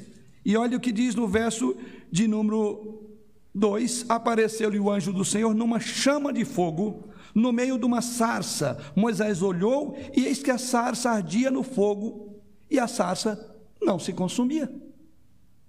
e 0.46 0.56
olha 0.56 0.78
o 0.78 0.80
que 0.80 0.92
diz 0.92 1.16
no 1.16 1.28
verso 1.28 1.76
de 2.12 2.28
número 2.28 3.18
2: 3.54 4.06
apareceu-lhe 4.08 4.80
o 4.80 4.92
anjo 4.92 5.12
do 5.12 5.26
Senhor 5.26 5.54
numa 5.54 5.80
chama 5.80 6.32
de 6.32 6.46
fogo, 6.46 7.10
no 7.34 7.52
meio 7.52 7.78
de 7.78 7.86
uma 7.86 8.02
sarça. 8.02 8.78
Moisés 8.96 9.42
olhou 9.42 9.98
e 10.16 10.26
eis 10.26 10.42
que 10.42 10.52
a 10.52 10.58
sarça 10.58 11.10
ardia 11.10 11.50
no 11.50 11.64
fogo, 11.64 12.42
e 12.70 12.80
a 12.80 12.88
sarça 12.88 13.56
não 13.82 13.98
se 13.98 14.14
consumia. 14.14 14.72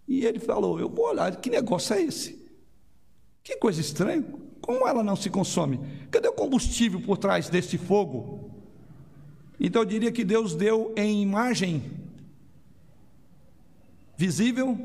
E 0.07 0.25
ele 0.25 0.39
falou: 0.39 0.79
Eu 0.79 0.89
vou 0.89 1.07
olhar, 1.07 1.37
que 1.37 1.51
negócio 1.51 1.95
é 1.95 2.03
esse? 2.03 2.48
Que 3.49 3.57
coisa 3.57 3.81
estranha. 3.81 4.23
Como 4.61 4.87
ela 4.87 5.03
não 5.03 5.17
se 5.17 5.31
consome? 5.31 5.81
Cadê 6.11 6.29
o 6.29 6.35
combustível 6.35 7.01
por 7.01 7.17
trás 7.17 7.49
desse 7.49 7.79
fogo? 7.79 8.51
Então 9.59 9.81
eu 9.81 9.87
diria 9.87 10.13
que 10.13 10.23
Deus 10.23 10.55
deu 10.55 10.93
em 10.95 11.23
imagem 11.23 11.83
visível 14.19 14.79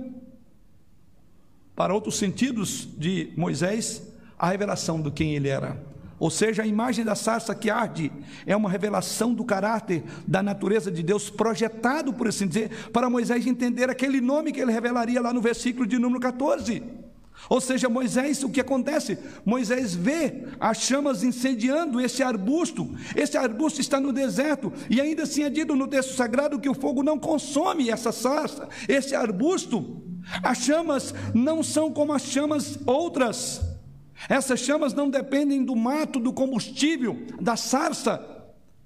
para 1.76 1.94
outros 1.94 2.16
sentidos 2.16 2.88
de 2.98 3.34
Moisés 3.36 4.02
a 4.40 4.48
revelação 4.48 5.02
do 5.02 5.12
quem 5.12 5.36
ele 5.36 5.50
era. 5.50 5.78
Ou 6.18 6.30
seja, 6.30 6.64
a 6.64 6.66
imagem 6.66 7.04
da 7.04 7.16
sarça 7.16 7.54
que 7.54 7.70
arde 7.70 8.14
é 8.46 8.56
uma 8.56 8.70
revelação 8.70 9.34
do 9.34 9.44
caráter, 9.44 10.06
da 10.26 10.42
natureza 10.42 10.90
de 10.90 11.04
Deus, 11.04 11.30
projetado, 11.30 12.14
por 12.14 12.30
assim 12.30 12.48
dizer, 12.48 12.90
para 12.94 13.10
Moisés 13.10 13.46
entender 13.46 13.90
aquele 13.90 14.22
nome 14.22 14.54
que 14.54 14.62
ele 14.62 14.72
revelaria 14.72 15.20
lá 15.20 15.34
no 15.34 15.42
versículo 15.42 15.86
de 15.86 16.00
número 16.00 16.22
14. 16.22 17.03
Ou 17.50 17.60
seja, 17.60 17.90
Moisés, 17.90 18.44
o 18.44 18.50
que 18.50 18.62
acontece? 18.62 19.18
Moisés 19.46 19.94
vê 19.94 20.46
as 20.60 20.78
chamas 20.78 21.24
incendiando 21.24 22.00
esse 22.00 22.24
arbusto. 22.24 22.90
Esse 23.16 23.38
arbusto 23.38 23.82
está 23.82 24.00
no 24.00 24.14
deserto 24.14 24.72
e 24.90 25.02
ainda 25.02 25.24
assim 25.24 25.44
é 25.44 25.50
dito 25.50 25.76
no 25.76 25.88
texto 25.88 26.16
sagrado 26.16 26.60
que 26.60 26.70
o 26.70 26.74
fogo 26.74 27.04
não 27.04 27.20
consome 27.20 27.90
essa 27.90 28.12
sarça, 28.12 28.68
esse 28.88 29.16
arbusto. 29.16 30.02
As 30.42 30.60
chamas 30.60 31.14
não 31.34 31.62
são 31.62 31.92
como 31.92 32.14
as 32.14 32.24
chamas 32.24 32.80
outras. 32.86 33.62
Essas 34.30 34.62
chamas 34.62 34.94
não 34.94 35.10
dependem 35.10 35.66
do 35.66 35.76
mato, 35.76 36.20
do 36.20 36.32
combustível, 36.32 37.26
da 37.42 37.58
sarça. 37.58 38.30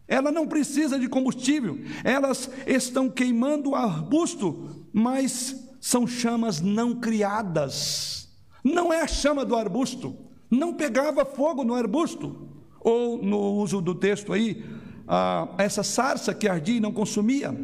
Ela 0.07 0.31
não 0.31 0.47
precisa 0.47 0.97
de 0.97 1.07
combustível. 1.07 1.79
Elas 2.03 2.49
estão 2.65 3.09
queimando 3.09 3.71
o 3.71 3.75
arbusto, 3.75 4.87
mas 4.91 5.67
são 5.79 6.07
chamas 6.07 6.61
não 6.61 6.95
criadas. 6.95 8.26
Não 8.63 8.91
é 8.91 9.01
a 9.01 9.07
chama 9.07 9.45
do 9.45 9.55
arbusto, 9.55 10.15
não 10.49 10.73
pegava 10.73 11.25
fogo 11.25 11.63
no 11.63 11.73
arbusto, 11.73 12.47
ou 12.79 13.21
no 13.21 13.37
uso 13.55 13.81
do 13.81 13.93
texto 13.93 14.33
aí, 14.33 14.63
ah, 15.07 15.47
essa 15.57 15.83
sarça 15.83 16.33
que 16.33 16.47
ardia 16.47 16.77
e 16.77 16.79
não 16.79 16.91
consumia. 16.91 17.55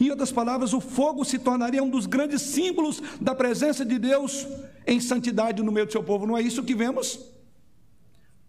Em 0.00 0.10
outras 0.10 0.30
palavras, 0.30 0.74
o 0.74 0.80
fogo 0.80 1.24
se 1.24 1.38
tornaria 1.38 1.82
um 1.82 1.88
dos 1.88 2.06
grandes 2.06 2.42
símbolos 2.42 3.02
da 3.20 3.34
presença 3.34 3.84
de 3.84 3.98
Deus 3.98 4.46
em 4.86 5.00
santidade 5.00 5.62
no 5.62 5.72
meio 5.72 5.86
do 5.86 5.92
seu 5.92 6.02
povo. 6.02 6.26
Não 6.26 6.36
é 6.36 6.42
isso 6.42 6.62
que 6.62 6.74
vemos? 6.74 7.18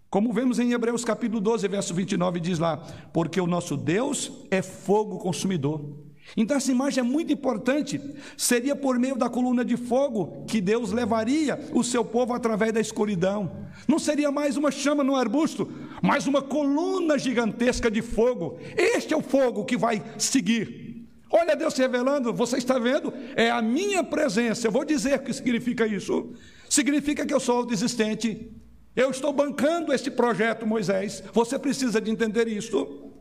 Como 0.09 0.33
vemos 0.33 0.57
em 0.57 0.73
Hebreus 0.73 1.05
capítulo 1.05 1.39
12, 1.39 1.67
verso 1.67 1.93
29, 1.93 2.39
diz 2.39 2.59
lá: 2.59 2.77
Porque 3.13 3.39
o 3.39 3.47
nosso 3.47 3.77
Deus 3.77 4.31
é 4.49 4.61
fogo 4.61 5.19
consumidor. 5.19 6.08
Então, 6.37 6.57
essa 6.57 6.71
imagem 6.71 7.01
é 7.01 7.03
muito 7.03 7.33
importante. 7.33 7.99
Seria 8.37 8.75
por 8.75 8.97
meio 8.99 9.15
da 9.15 9.29
coluna 9.29 9.63
de 9.63 9.77
fogo 9.77 10.45
que 10.47 10.61
Deus 10.61 10.91
levaria 10.91 11.59
o 11.73 11.83
seu 11.83 12.03
povo 12.03 12.33
através 12.33 12.71
da 12.73 12.79
escuridão. 12.79 13.67
Não 13.87 13.99
seria 13.99 14.31
mais 14.31 14.57
uma 14.57 14.71
chama 14.71 15.03
no 15.03 15.15
arbusto, 15.15 15.71
mas 16.01 16.27
uma 16.27 16.41
coluna 16.41 17.17
gigantesca 17.17 17.89
de 17.89 18.01
fogo. 18.01 18.59
Este 18.77 19.13
é 19.13 19.17
o 19.17 19.21
fogo 19.21 19.65
que 19.65 19.77
vai 19.77 20.03
seguir. 20.17 20.89
Olha 21.31 21.55
Deus 21.55 21.77
revelando, 21.77 22.33
você 22.33 22.57
está 22.57 22.79
vendo? 22.79 23.13
É 23.35 23.51
a 23.51 23.61
minha 23.61 24.03
presença. 24.03 24.67
Eu 24.67 24.71
vou 24.71 24.83
dizer 24.83 25.19
o 25.19 25.23
que 25.23 25.33
significa 25.33 25.85
isso. 25.85 26.33
Significa 26.67 27.25
que 27.25 27.33
eu 27.33 27.39
sou 27.39 27.57
autoexistente. 27.57 28.51
Eu 28.95 29.11
estou 29.11 29.31
bancando 29.31 29.93
este 29.93 30.09
projeto, 30.09 30.65
Moisés. 30.65 31.23
Você 31.33 31.59
precisa 31.59 32.01
de 32.01 32.09
entender 32.09 32.47
isso. 32.47 33.11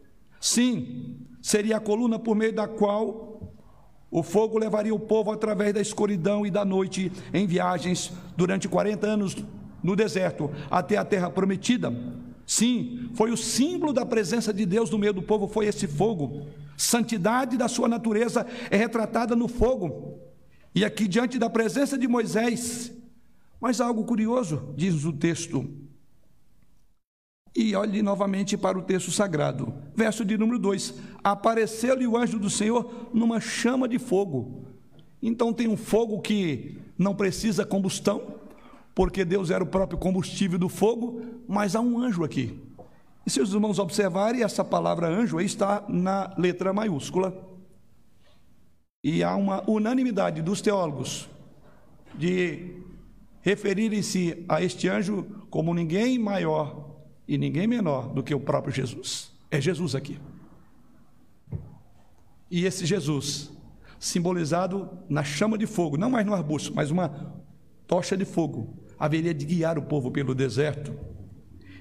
Sim, 0.40 1.16
seria 1.40 1.76
a 1.76 1.80
coluna 1.80 2.18
por 2.18 2.34
meio 2.34 2.52
da 2.52 2.66
qual 2.66 3.54
o 4.10 4.22
fogo 4.22 4.58
levaria 4.58 4.94
o 4.94 4.98
povo 4.98 5.30
através 5.30 5.74
da 5.74 5.80
escuridão 5.80 6.46
e 6.46 6.50
da 6.50 6.64
noite 6.64 7.12
em 7.32 7.46
viagens 7.46 8.12
durante 8.36 8.68
40 8.68 9.06
anos 9.06 9.36
no 9.82 9.94
deserto 9.94 10.50
até 10.70 10.96
a 10.96 11.04
terra 11.04 11.30
prometida. 11.30 11.92
Sim, 12.46 13.10
foi 13.14 13.30
o 13.30 13.36
símbolo 13.36 13.92
da 13.92 14.06
presença 14.06 14.52
de 14.52 14.64
Deus 14.64 14.90
no 14.90 14.98
meio 14.98 15.12
do 15.12 15.20
povo, 15.20 15.46
foi 15.46 15.66
esse 15.66 15.86
fogo. 15.86 16.46
Santidade 16.76 17.56
da 17.58 17.68
sua 17.68 17.88
natureza 17.88 18.46
é 18.70 18.76
retratada 18.76 19.36
no 19.36 19.48
fogo. 19.48 20.18
E 20.74 20.84
aqui 20.84 21.06
diante 21.06 21.38
da 21.38 21.50
presença 21.50 21.98
de 21.98 22.08
Moisés, 22.08 22.92
mas 23.60 23.80
algo 23.80 24.04
curioso, 24.04 24.72
diz 24.76 25.04
o 25.04 25.12
texto. 25.12 25.87
E 27.58 27.74
olhe 27.74 28.02
novamente 28.02 28.56
para 28.56 28.78
o 28.78 28.82
texto 28.82 29.10
sagrado, 29.10 29.74
verso 29.92 30.24
de 30.24 30.38
número 30.38 30.60
2: 30.60 30.94
Apareceu-lhe 31.24 32.06
o 32.06 32.16
anjo 32.16 32.38
do 32.38 32.48
Senhor 32.48 33.08
numa 33.12 33.40
chama 33.40 33.88
de 33.88 33.98
fogo. 33.98 34.62
Então 35.20 35.52
tem 35.52 35.66
um 35.66 35.76
fogo 35.76 36.20
que 36.20 36.78
não 36.96 37.16
precisa 37.16 37.66
combustão, 37.66 38.36
porque 38.94 39.24
Deus 39.24 39.50
era 39.50 39.64
o 39.64 39.66
próprio 39.66 39.98
combustível 39.98 40.56
do 40.56 40.68
fogo, 40.68 41.20
mas 41.48 41.74
há 41.74 41.80
um 41.80 41.98
anjo 41.98 42.22
aqui. 42.22 42.56
E 43.26 43.30
se 43.30 43.40
os 43.40 43.52
irmãos 43.52 43.80
observarem, 43.80 44.44
essa 44.44 44.64
palavra 44.64 45.08
anjo 45.08 45.38
aí 45.38 45.46
está 45.46 45.84
na 45.88 46.32
letra 46.38 46.72
maiúscula. 46.72 47.36
E 49.02 49.20
há 49.24 49.34
uma 49.34 49.68
unanimidade 49.68 50.42
dos 50.42 50.60
teólogos 50.60 51.28
de 52.14 52.76
referirem-se 53.40 54.44
a 54.48 54.62
este 54.62 54.88
anjo 54.88 55.26
como 55.50 55.74
ninguém 55.74 56.20
maior 56.20 56.87
e 57.28 57.36
ninguém 57.36 57.66
menor 57.66 58.12
do 58.14 58.22
que 58.22 58.34
o 58.34 58.40
próprio 58.40 58.74
Jesus. 58.74 59.30
É 59.50 59.60
Jesus 59.60 59.94
aqui. 59.94 60.18
E 62.50 62.64
esse 62.64 62.86
Jesus, 62.86 63.52
simbolizado 64.00 64.88
na 65.08 65.22
chama 65.22 65.58
de 65.58 65.66
fogo, 65.66 65.98
não 65.98 66.08
mais 66.08 66.24
no 66.24 66.32
arbusto, 66.32 66.74
mas 66.74 66.90
uma 66.90 67.34
tocha 67.86 68.16
de 68.16 68.24
fogo, 68.24 68.78
haveria 68.98 69.34
de 69.34 69.44
guiar 69.44 69.78
o 69.78 69.82
povo 69.82 70.10
pelo 70.10 70.34
deserto. 70.34 70.98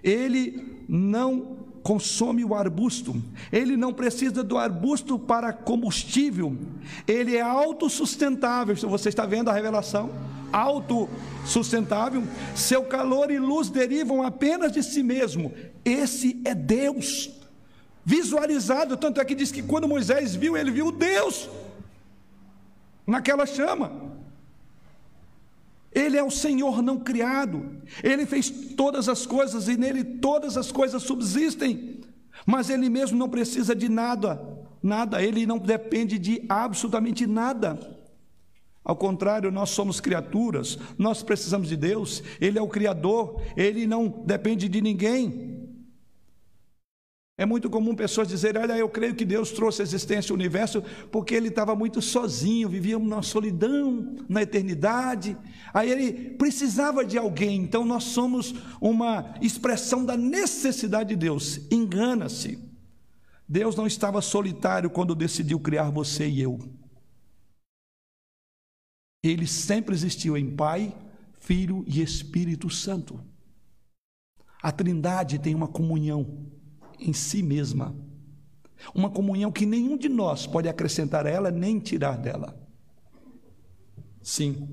Ele 0.04 0.84
não 0.88 1.66
consome 1.88 2.44
o 2.44 2.54
arbusto, 2.54 3.16
ele 3.50 3.78
não 3.78 3.94
precisa 3.94 4.44
do 4.44 4.58
arbusto 4.58 5.18
para 5.18 5.54
combustível, 5.54 6.54
ele 7.08 7.38
é 7.38 7.42
autossustentável. 7.42 8.76
Você 8.76 9.08
está 9.08 9.26
vendo 9.26 9.50
a 9.50 9.54
revelação? 9.54 10.12
Autossustentável, 10.52 12.26
seu 12.54 12.84
calor 12.84 13.32
e 13.32 13.40
luz 13.40 13.70
derivam 13.70 14.22
apenas 14.22 14.74
de 14.74 14.84
si 14.84 15.02
mesmo. 15.02 15.54
Esse 15.86 16.42
é 16.44 16.54
Deus, 16.54 17.32
visualizado. 18.04 18.98
Tanto 18.98 19.22
é 19.22 19.24
que 19.24 19.34
diz 19.34 19.50
que 19.50 19.64
quando 19.64 19.88
Moisés 19.88 20.36
viu, 20.36 20.58
ele 20.58 20.72
viu 20.72 20.92
Deus 20.92 21.50
naquela 23.08 23.46
chama. 23.46 24.07
Ele 25.98 26.16
é 26.16 26.24
o 26.24 26.30
Senhor 26.30 26.84
não 26.84 27.00
criado. 27.00 27.82
Ele 28.04 28.26
fez 28.28 28.52
todas 28.52 29.10
as 29.10 29.26
coisas 29.26 29.68
e 29.68 29.76
nele 29.76 30.04
todas 30.04 30.56
as 30.56 30.72
coisas 30.72 31.02
subsistem. 31.02 32.02
Mas 32.45 32.70
ele 32.70 32.88
mesmo 32.88 33.18
não 33.18 33.28
precisa 33.28 33.76
de 33.76 33.89
nada, 33.89 34.39
nada, 34.82 35.24
ele 35.24 35.48
não 35.48 35.58
depende 35.58 36.20
de 36.20 36.43
absolutamente 36.48 37.26
nada. 37.26 37.80
Ao 38.86 38.95
contrário, 38.95 39.52
nós 39.52 39.72
somos 39.72 40.00
criaturas, 40.00 40.78
nós 40.98 41.24
precisamos 41.24 41.68
de 41.68 41.76
Deus, 41.76 42.24
Ele 42.39 42.58
é 42.58 42.62
o 42.62 42.70
Criador, 42.70 43.41
Ele 43.58 43.86
não 43.86 44.08
depende 44.08 44.70
de 44.70 44.80
ninguém. 44.80 45.57
É 47.40 47.46
muito 47.46 47.70
comum 47.70 47.96
pessoas 47.96 48.28
dizerem: 48.28 48.60
Olha, 48.60 48.76
eu 48.76 48.90
creio 48.90 49.14
que 49.14 49.24
Deus 49.24 49.52
trouxe 49.52 49.82
a 49.82 49.84
existência 49.84 50.34
ao 50.34 50.36
universo 50.36 50.82
porque 51.12 51.36
ele 51.36 51.50
estava 51.50 51.76
muito 51.76 52.02
sozinho, 52.02 52.68
vivia 52.68 52.98
uma 52.98 53.22
solidão 53.22 54.16
na 54.28 54.42
eternidade. 54.42 55.38
Aí 55.72 55.92
ele 55.92 56.32
precisava 56.32 57.06
de 57.06 57.16
alguém, 57.16 57.62
então 57.62 57.86
nós 57.86 58.06
somos 58.06 58.56
uma 58.82 59.36
expressão 59.40 60.04
da 60.04 60.18
necessidade 60.18 61.10
de 61.10 61.16
Deus. 61.16 61.60
Engana-se. 61.72 62.66
Deus 63.48 63.76
não 63.76 63.86
estava 63.86 64.20
solitário 64.20 64.90
quando 64.90 65.16
decidiu 65.16 65.60
criar 65.60 65.92
você 65.92 66.28
e 66.28 66.42
eu. 66.42 66.60
Ele 69.24 69.46
sempre 69.46 69.94
existiu 69.94 70.36
em 70.36 70.56
Pai, 70.56 70.94
Filho 71.40 71.86
e 71.88 72.02
Espírito 72.02 72.70
Santo. 72.70 73.24
A 74.62 74.72
Trindade 74.72 75.40
tem 75.40 75.56
uma 75.56 75.68
comunhão 75.68 76.57
em 77.00 77.14
si 77.14 77.41
mesma. 77.41 77.95
Uma 78.93 79.10
comunhão 79.10 79.52
que 79.52 79.66
nenhum 79.66 79.98
de 79.98 80.10
nós 80.10 80.45
pode 80.45 80.70
acrescentar 80.70 81.26
a 81.26 81.30
ela 81.30 81.52
nem 81.52 81.80
tirar 81.80 82.18
dela. 82.18 82.58
Sim, 84.22 84.68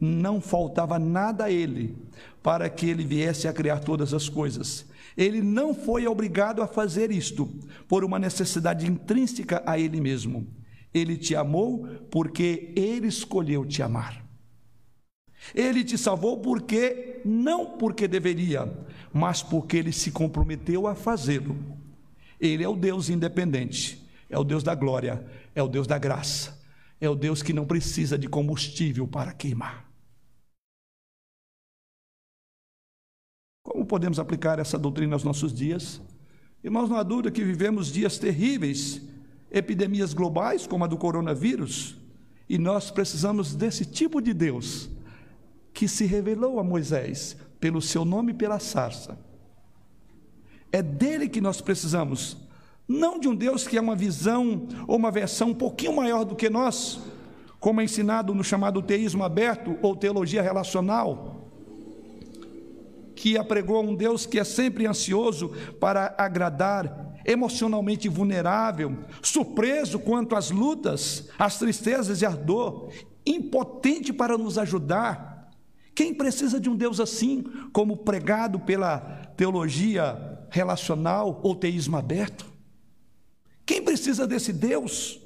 não 0.00 0.40
faltava 0.40 0.98
nada 0.98 1.44
a 1.44 1.50
ele 1.50 1.96
para 2.42 2.68
que 2.68 2.86
ele 2.86 3.04
viesse 3.04 3.46
a 3.46 3.52
criar 3.52 3.80
todas 3.80 4.14
as 4.14 4.28
coisas. 4.28 4.86
Ele 5.16 5.42
não 5.42 5.74
foi 5.74 6.06
obrigado 6.06 6.62
a 6.62 6.66
fazer 6.66 7.10
isto 7.10 7.46
por 7.88 8.04
uma 8.04 8.18
necessidade 8.18 8.86
intrínseca 8.86 9.62
a 9.66 9.78
ele 9.78 10.00
mesmo. 10.00 10.46
Ele 10.94 11.16
te 11.16 11.34
amou 11.34 11.86
porque 12.10 12.72
ele 12.76 13.08
escolheu 13.08 13.64
te 13.66 13.82
amar. 13.82 14.24
Ele 15.54 15.82
te 15.84 15.96
salvou 15.96 16.40
porque 16.40 17.20
não 17.24 17.78
porque 17.78 18.06
deveria, 18.06 18.66
mas 19.18 19.42
porque 19.42 19.76
ele 19.76 19.92
se 19.92 20.12
comprometeu 20.12 20.86
a 20.86 20.94
fazê-lo. 20.94 21.56
Ele 22.38 22.62
é 22.62 22.68
o 22.68 22.76
Deus 22.76 23.08
independente, 23.08 24.08
é 24.30 24.38
o 24.38 24.44
Deus 24.44 24.62
da 24.62 24.76
glória, 24.76 25.26
é 25.56 25.62
o 25.62 25.66
Deus 25.66 25.88
da 25.88 25.98
graça, 25.98 26.56
é 27.00 27.10
o 27.10 27.16
Deus 27.16 27.42
que 27.42 27.52
não 27.52 27.66
precisa 27.66 28.16
de 28.16 28.28
combustível 28.28 29.08
para 29.08 29.32
queimar. 29.32 29.90
Como 33.64 33.84
podemos 33.84 34.20
aplicar 34.20 34.60
essa 34.60 34.78
doutrina 34.78 35.16
aos 35.16 35.24
nossos 35.24 35.52
dias? 35.52 36.00
Irmãos, 36.62 36.88
não 36.88 36.96
há 36.96 37.02
dúvida 37.02 37.32
que 37.32 37.42
vivemos 37.42 37.92
dias 37.92 38.18
terríveis, 38.18 39.02
epidemias 39.50 40.14
globais, 40.14 40.64
como 40.64 40.84
a 40.84 40.86
do 40.86 40.96
coronavírus, 40.96 41.96
e 42.48 42.56
nós 42.56 42.88
precisamos 42.88 43.56
desse 43.56 43.84
tipo 43.84 44.22
de 44.22 44.32
Deus 44.32 44.88
que 45.72 45.86
se 45.88 46.04
revelou 46.06 46.58
a 46.58 46.64
Moisés 46.64 47.36
pelo 47.60 47.80
seu 47.80 48.04
nome 48.04 48.32
e 48.32 48.34
pela 48.34 48.58
sarça. 48.58 49.18
É 50.70 50.82
dele 50.82 51.28
que 51.28 51.40
nós 51.40 51.60
precisamos, 51.60 52.36
não 52.86 53.18
de 53.18 53.28
um 53.28 53.34
Deus 53.34 53.66
que 53.66 53.76
é 53.76 53.80
uma 53.80 53.96
visão 53.96 54.68
ou 54.86 54.96
uma 54.96 55.10
versão 55.10 55.50
um 55.50 55.54
pouquinho 55.54 55.96
maior 55.96 56.24
do 56.24 56.36
que 56.36 56.50
nós, 56.50 57.00
como 57.60 57.80
é 57.80 57.84
ensinado 57.84 58.34
no 58.34 58.44
chamado 58.44 58.82
teísmo 58.82 59.24
aberto 59.24 59.76
ou 59.82 59.96
teologia 59.96 60.42
relacional, 60.42 61.48
que 63.14 63.36
apregou 63.36 63.82
um 63.82 63.96
Deus 63.96 64.26
que 64.26 64.38
é 64.38 64.44
sempre 64.44 64.86
ansioso 64.86 65.52
para 65.80 66.14
agradar, 66.16 67.16
emocionalmente 67.24 68.08
vulnerável, 68.08 68.96
surpreso 69.20 69.98
quanto 69.98 70.36
às 70.36 70.50
lutas, 70.50 71.28
às 71.38 71.58
tristezas 71.58 72.22
e 72.22 72.26
à 72.26 72.30
dor, 72.30 72.90
impotente 73.26 74.12
para 74.12 74.38
nos 74.38 74.56
ajudar, 74.56 75.37
quem 75.98 76.14
precisa 76.14 76.60
de 76.60 76.70
um 76.70 76.76
Deus 76.76 77.00
assim, 77.00 77.42
como 77.72 77.96
pregado 77.96 78.60
pela 78.60 79.00
teologia 79.36 80.46
relacional 80.48 81.40
ou 81.42 81.56
teísmo 81.56 81.96
aberto? 81.96 82.46
Quem 83.66 83.82
precisa 83.82 84.24
desse 84.24 84.52
Deus? 84.52 85.20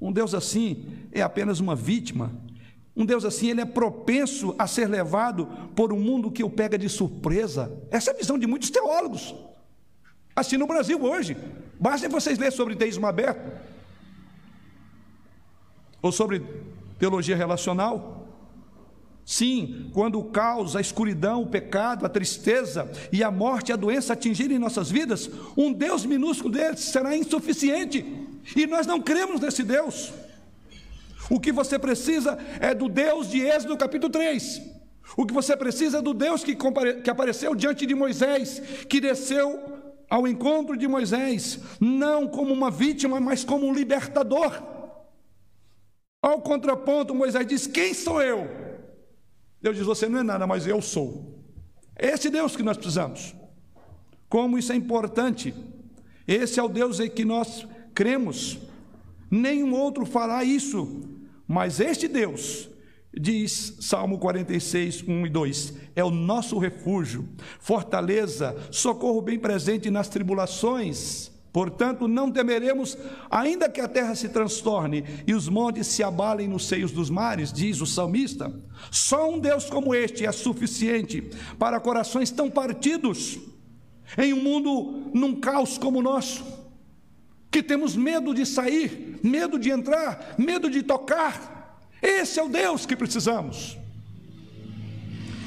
Um 0.00 0.10
Deus 0.10 0.34
assim 0.34 1.06
é 1.12 1.22
apenas 1.22 1.60
uma 1.60 1.76
vítima. 1.76 2.32
Um 2.96 3.06
Deus 3.06 3.24
assim, 3.24 3.48
ele 3.48 3.60
é 3.60 3.64
propenso 3.64 4.56
a 4.58 4.66
ser 4.66 4.88
levado 4.88 5.46
por 5.76 5.92
um 5.92 6.00
mundo 6.00 6.32
que 6.32 6.42
o 6.42 6.50
pega 6.50 6.76
de 6.76 6.88
surpresa. 6.88 7.80
Essa 7.92 8.10
é 8.10 8.14
a 8.14 8.16
visão 8.16 8.36
de 8.36 8.48
muitos 8.48 8.70
teólogos. 8.70 9.36
Assim 10.34 10.56
no 10.56 10.66
Brasil 10.66 11.00
hoje. 11.00 11.36
Basta 11.78 12.08
vocês 12.08 12.40
lerem 12.40 12.56
sobre 12.56 12.74
teísmo 12.74 13.06
aberto. 13.06 13.56
Ou 16.02 16.10
sobre 16.10 16.42
teologia 16.98 17.36
relacional. 17.36 18.23
Sim, 19.26 19.90
quando 19.94 20.18
o 20.18 20.24
caos, 20.24 20.76
a 20.76 20.80
escuridão, 20.80 21.42
o 21.42 21.46
pecado, 21.46 22.04
a 22.04 22.08
tristeza 22.10 22.90
e 23.10 23.24
a 23.24 23.30
morte 23.30 23.72
a 23.72 23.76
doença 23.76 24.12
atingirem 24.12 24.58
nossas 24.58 24.90
vidas, 24.90 25.30
um 25.56 25.72
Deus 25.72 26.04
minúsculo 26.04 26.52
deles 26.52 26.80
será 26.80 27.16
insuficiente. 27.16 28.04
E 28.54 28.66
nós 28.66 28.86
não 28.86 29.00
cremos 29.00 29.40
nesse 29.40 29.62
Deus. 29.62 30.12
O 31.30 31.40
que 31.40 31.50
você 31.50 31.78
precisa 31.78 32.38
é 32.60 32.74
do 32.74 32.86
Deus 32.86 33.30
de 33.30 33.40
Êxodo 33.40 33.78
capítulo 33.78 34.12
3. 34.12 34.60
O 35.16 35.24
que 35.24 35.32
você 35.32 35.56
precisa 35.56 35.98
é 35.98 36.02
do 36.02 36.12
Deus 36.12 36.44
que, 36.44 36.54
que 37.02 37.10
apareceu 37.10 37.54
diante 37.54 37.86
de 37.86 37.94
Moisés, 37.94 38.60
que 38.88 39.00
desceu 39.00 39.74
ao 40.10 40.28
encontro 40.28 40.76
de 40.76 40.86
Moisés, 40.86 41.58
não 41.80 42.28
como 42.28 42.52
uma 42.52 42.70
vítima, 42.70 43.18
mas 43.20 43.42
como 43.42 43.66
um 43.66 43.72
libertador. 43.72 44.62
Ao 46.20 46.40
contraponto, 46.42 47.14
Moisés 47.14 47.46
diz: 47.46 47.66
Quem 47.66 47.94
sou 47.94 48.20
eu? 48.20 48.73
Deus 49.64 49.78
diz: 49.78 49.86
Você 49.86 50.10
não 50.10 50.18
é 50.18 50.22
nada, 50.22 50.46
mas 50.46 50.66
eu 50.66 50.82
sou. 50.82 51.42
É 51.96 52.08
esse 52.08 52.28
Deus 52.28 52.54
que 52.54 52.62
nós 52.62 52.76
precisamos. 52.76 53.34
Como 54.28 54.58
isso 54.58 54.70
é 54.74 54.76
importante. 54.76 55.54
Esse 56.28 56.60
é 56.60 56.62
o 56.62 56.68
Deus 56.68 57.00
em 57.00 57.08
que 57.08 57.24
nós 57.24 57.66
cremos. 57.94 58.58
Nenhum 59.30 59.72
outro 59.72 60.04
fará 60.04 60.44
isso. 60.44 61.00
Mas 61.48 61.80
este 61.80 62.06
Deus, 62.06 62.68
diz 63.18 63.78
Salmo 63.80 64.18
46, 64.18 65.02
1 65.08 65.26
e 65.26 65.30
2, 65.30 65.74
é 65.96 66.04
o 66.04 66.10
nosso 66.10 66.58
refúgio, 66.58 67.26
fortaleza, 67.58 68.54
socorro 68.70 69.22
bem 69.22 69.38
presente 69.38 69.90
nas 69.90 70.08
tribulações 70.08 71.33
Portanto, 71.54 72.08
não 72.08 72.32
temeremos, 72.32 72.98
ainda 73.30 73.68
que 73.68 73.80
a 73.80 73.86
terra 73.86 74.16
se 74.16 74.28
transtorne 74.28 75.04
e 75.24 75.32
os 75.32 75.48
montes 75.48 75.86
se 75.86 76.02
abalem 76.02 76.48
nos 76.48 76.66
seios 76.66 76.90
dos 76.90 77.08
mares, 77.08 77.52
diz 77.52 77.80
o 77.80 77.86
salmista. 77.86 78.52
Só 78.90 79.30
um 79.30 79.38
Deus 79.38 79.66
como 79.70 79.94
este 79.94 80.26
é 80.26 80.32
suficiente 80.32 81.22
para 81.56 81.78
corações 81.78 82.32
tão 82.32 82.50
partidos, 82.50 83.38
em 84.18 84.32
um 84.32 84.42
mundo 84.42 85.12
num 85.14 85.36
caos 85.36 85.78
como 85.78 86.00
o 86.00 86.02
nosso, 86.02 86.44
que 87.52 87.62
temos 87.62 87.94
medo 87.94 88.34
de 88.34 88.44
sair, 88.44 89.20
medo 89.22 89.56
de 89.56 89.70
entrar, 89.70 90.34
medo 90.36 90.68
de 90.68 90.82
tocar. 90.82 91.78
Esse 92.02 92.40
é 92.40 92.42
o 92.42 92.48
Deus 92.48 92.84
que 92.84 92.96
precisamos. 92.96 93.78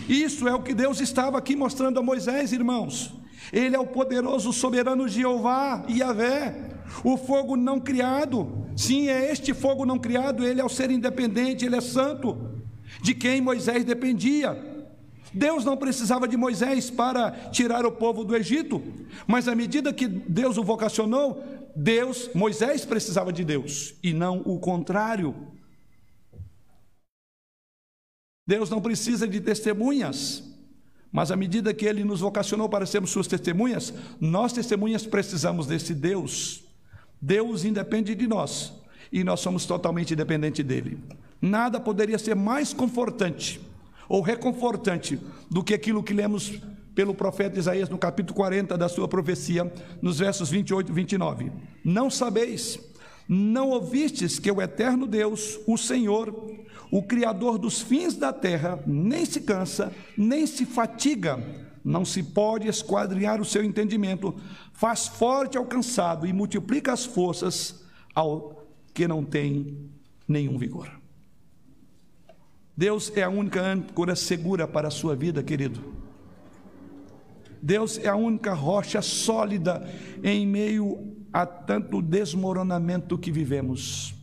Isso 0.08 0.47
é 0.47 0.55
o 0.55 0.64
que 0.64 0.74
Deus 0.74 1.01
estava 1.01 1.38
aqui 1.38 1.53
mostrando 1.53 1.99
a 1.99 2.01
Moisés, 2.01 2.53
irmãos. 2.53 3.16
Ele 3.52 3.76
é 3.76 3.80
o 3.80 3.88
poderoso 3.88 4.52
soberano 4.52 5.08
Jeová, 5.08 5.86
Yahvé, 5.89 6.68
o 7.04 7.18
fogo 7.18 7.56
não 7.56 7.80
criado. 7.80 8.66
Sim, 8.76 9.10
é 9.10 9.32
este 9.32 9.54
fogo 9.54 9.86
não 9.86 9.98
criado, 9.98 10.45
ele 10.45 10.62
é 10.62 10.66
o 10.66 10.70
ser 10.70 10.91
independente, 10.91 11.66
ele 11.66 11.76
é 11.76 11.82
santo, 11.82 12.38
de 13.02 13.14
quem 13.14 13.41
Moisés 13.41 13.84
dependia. 13.84 14.76
Deus 15.34 15.66
não 15.66 15.76
precisava 15.76 16.28
de 16.28 16.38
Moisés 16.38 16.89
para 16.89 17.32
tirar 17.52 17.86
o 17.86 17.91
povo 17.91 18.24
do 18.24 18.36
Egito, 18.36 18.82
mas 19.26 19.48
à 19.48 19.56
medida 19.56 19.93
que 19.93 20.08
Deus 20.08 20.58
o 20.58 20.64
vocacionou, 20.64 21.43
Deus, 21.76 22.30
Moisés 22.34 22.86
precisava 22.86 23.32
de 23.32 23.43
Deus 23.43 23.93
e 24.02 24.14
não 24.14 24.41
o 24.45 24.60
contrário. 24.60 25.36
Deus 28.48 28.70
não 28.70 28.82
precisa 28.82 29.28
de 29.28 29.41
testemunhas. 29.41 30.43
Mas 31.12 31.32
à 31.32 31.36
medida 31.36 31.74
que 31.74 31.86
ele 31.86 32.03
nos 32.03 32.20
vocacionou 32.20 32.68
para 32.68 32.86
sermos 32.86 33.10
suas 33.10 33.28
testemunhas, 33.28 33.93
nós 34.20 34.53
testemunhas 34.53 35.05
precisamos 35.05 35.68
desse 35.68 35.93
Deus. 35.93 36.64
Deus 37.22 37.66
independe 37.66 38.14
de 38.14 38.28
nós 38.28 38.74
e 39.12 39.24
nós 39.24 39.39
somos 39.39 39.66
totalmente 39.66 40.16
dependentes 40.16 40.66
dele. 40.66 40.99
Nada 41.41 41.80
poderia 41.80 42.18
ser 42.18 42.36
mais 42.36 42.74
confortante 42.74 43.60
ou 44.10 44.22
reconfortante 44.22 45.20
do 45.49 45.64
que 45.64 45.74
aquilo 45.74 46.03
que 46.03 46.14
lemos 46.14 46.60
pelo 46.95 47.14
profeta 47.14 47.60
Isaías 47.60 47.89
no 47.89 47.97
capítulo 47.97 48.36
40 48.36 48.76
da 48.78 48.89
sua 48.89 49.08
profecia, 49.08 49.72
nos 50.01 50.18
versos 50.18 50.49
28 50.49 50.91
e 50.91 50.95
29. 50.95 51.51
Não 51.84 52.10
sabeis, 52.10 52.80
não 53.30 53.70
ouvistes 53.70 54.39
que 54.39 54.49
o 54.49 54.62
eterno 54.62 55.05
Deus, 55.05 55.60
o 55.68 55.78
Senhor, 55.78 56.34
o 56.91 57.03
Criador 57.03 57.57
dos 57.57 57.81
fins 57.81 58.15
da 58.15 58.31
terra 58.31 58.81
nem 58.85 59.25
se 59.25 59.41
cansa, 59.41 59.93
nem 60.17 60.45
se 60.47 60.65
fatiga, 60.65 61.43
não 61.83 62.05
se 62.05 62.23
pode 62.23 62.67
esquadrinhar 62.67 63.41
o 63.41 63.45
seu 63.45 63.63
entendimento, 63.63 64.35
faz 64.73 65.07
forte 65.07 65.57
ao 65.57 65.65
cansado 65.65 66.25
e 66.25 66.33
multiplica 66.33 66.93
as 66.93 67.05
forças 67.05 67.83
ao 68.13 68.67
que 68.93 69.07
não 69.07 69.23
tem 69.23 69.89
nenhum 70.27 70.57
vigor. 70.57 70.91
Deus 72.75 73.11
é 73.15 73.23
a 73.23 73.29
única 73.29 73.61
âncora 73.61 74.15
segura 74.15 74.67
para 74.67 74.88
a 74.88 74.91
sua 74.91 75.15
vida, 75.15 75.41
querido. 75.41 75.81
Deus 77.61 77.97
é 77.97 78.07
a 78.07 78.15
única 78.15 78.53
rocha 78.53 79.01
sólida 79.01 79.88
em 80.23 80.45
meio 80.45 81.15
a 81.33 81.45
tanto 81.45 82.01
desmoronamento 82.01 83.17
que 83.17 83.31
vivemos 83.31 84.16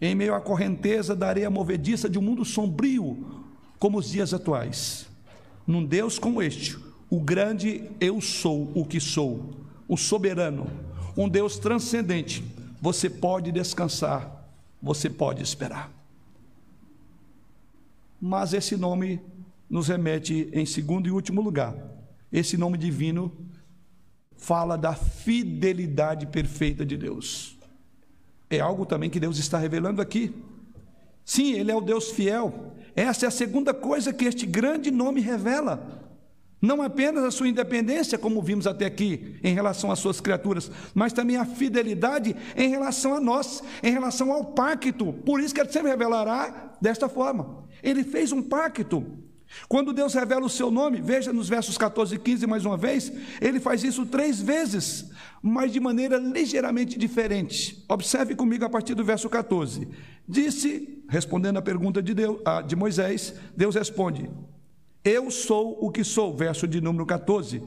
em 0.00 0.14
meio 0.14 0.34
à 0.34 0.40
correnteza 0.40 1.14
da 1.14 1.28
areia 1.28 1.50
movediça 1.50 2.08
de 2.08 2.18
um 2.18 2.22
mundo 2.22 2.44
sombrio, 2.44 3.44
como 3.78 3.98
os 3.98 4.10
dias 4.10 4.32
atuais. 4.32 5.06
Num 5.66 5.84
Deus 5.84 6.18
como 6.18 6.42
este, 6.42 6.78
o 7.10 7.20
grande 7.20 7.90
eu 8.00 8.20
sou 8.20 8.70
o 8.74 8.84
que 8.84 9.00
sou, 9.00 9.50
o 9.88 9.96
soberano, 9.96 10.66
um 11.16 11.28
Deus 11.28 11.58
transcendente, 11.58 12.44
você 12.80 13.10
pode 13.10 13.50
descansar, 13.50 14.48
você 14.80 15.10
pode 15.10 15.42
esperar. 15.42 15.92
Mas 18.20 18.52
esse 18.52 18.76
nome 18.76 19.20
nos 19.68 19.88
remete 19.88 20.48
em 20.52 20.64
segundo 20.64 21.08
e 21.08 21.10
último 21.10 21.40
lugar. 21.40 21.74
Esse 22.32 22.56
nome 22.56 22.78
divino 22.78 23.32
fala 24.36 24.76
da 24.76 24.94
fidelidade 24.94 26.26
perfeita 26.26 26.86
de 26.86 26.96
Deus. 26.96 27.57
É 28.50 28.60
algo 28.60 28.86
também 28.86 29.10
que 29.10 29.20
Deus 29.20 29.38
está 29.38 29.58
revelando 29.58 30.00
aqui. 30.00 30.34
Sim, 31.24 31.52
Ele 31.52 31.70
é 31.70 31.76
o 31.76 31.80
Deus 31.80 32.10
fiel. 32.10 32.72
Essa 32.96 33.26
é 33.26 33.28
a 33.28 33.30
segunda 33.30 33.74
coisa 33.74 34.12
que 34.12 34.24
este 34.24 34.46
grande 34.46 34.90
nome 34.90 35.20
revela. 35.20 35.98
Não 36.60 36.82
apenas 36.82 37.22
a 37.22 37.30
sua 37.30 37.48
independência, 37.48 38.18
como 38.18 38.42
vimos 38.42 38.66
até 38.66 38.86
aqui, 38.86 39.38
em 39.44 39.54
relação 39.54 39.92
às 39.92 40.00
suas 40.00 40.20
criaturas, 40.20 40.70
mas 40.92 41.12
também 41.12 41.36
a 41.36 41.44
fidelidade 41.44 42.34
em 42.56 42.68
relação 42.68 43.14
a 43.14 43.20
nós, 43.20 43.62
em 43.82 43.92
relação 43.92 44.32
ao 44.32 44.44
pacto. 44.44 45.12
Por 45.12 45.40
isso 45.40 45.54
que 45.54 45.60
ele 45.60 45.70
sempre 45.70 45.90
revelará 45.90 46.76
desta 46.80 47.08
forma. 47.08 47.64
Ele 47.82 48.02
fez 48.02 48.32
um 48.32 48.42
pacto. 48.42 49.27
Quando 49.68 49.92
Deus 49.92 50.14
revela 50.14 50.46
o 50.46 50.50
seu 50.50 50.70
nome, 50.70 51.00
veja 51.00 51.32
nos 51.32 51.48
versos 51.48 51.78
14 51.78 52.14
e 52.14 52.18
15 52.18 52.46
mais 52.46 52.64
uma 52.64 52.76
vez, 52.76 53.12
ele 53.40 53.58
faz 53.58 53.82
isso 53.82 54.04
três 54.06 54.40
vezes, 54.40 55.10
mas 55.42 55.72
de 55.72 55.80
maneira 55.80 56.18
ligeiramente 56.18 56.98
diferente. 56.98 57.84
Observe 57.88 58.34
comigo 58.34 58.64
a 58.64 58.70
partir 58.70 58.94
do 58.94 59.04
verso 59.04 59.28
14. 59.28 59.88
Disse, 60.28 61.02
respondendo 61.08 61.58
à 61.58 61.62
pergunta 61.62 62.02
de, 62.02 62.14
Deus, 62.14 62.38
de 62.66 62.76
Moisés, 62.76 63.34
Deus 63.56 63.74
responde: 63.74 64.30
Eu 65.02 65.30
sou 65.30 65.78
o 65.80 65.90
que 65.90 66.04
sou, 66.04 66.36
verso 66.36 66.68
de 66.68 66.80
número 66.80 67.06
14. 67.06 67.62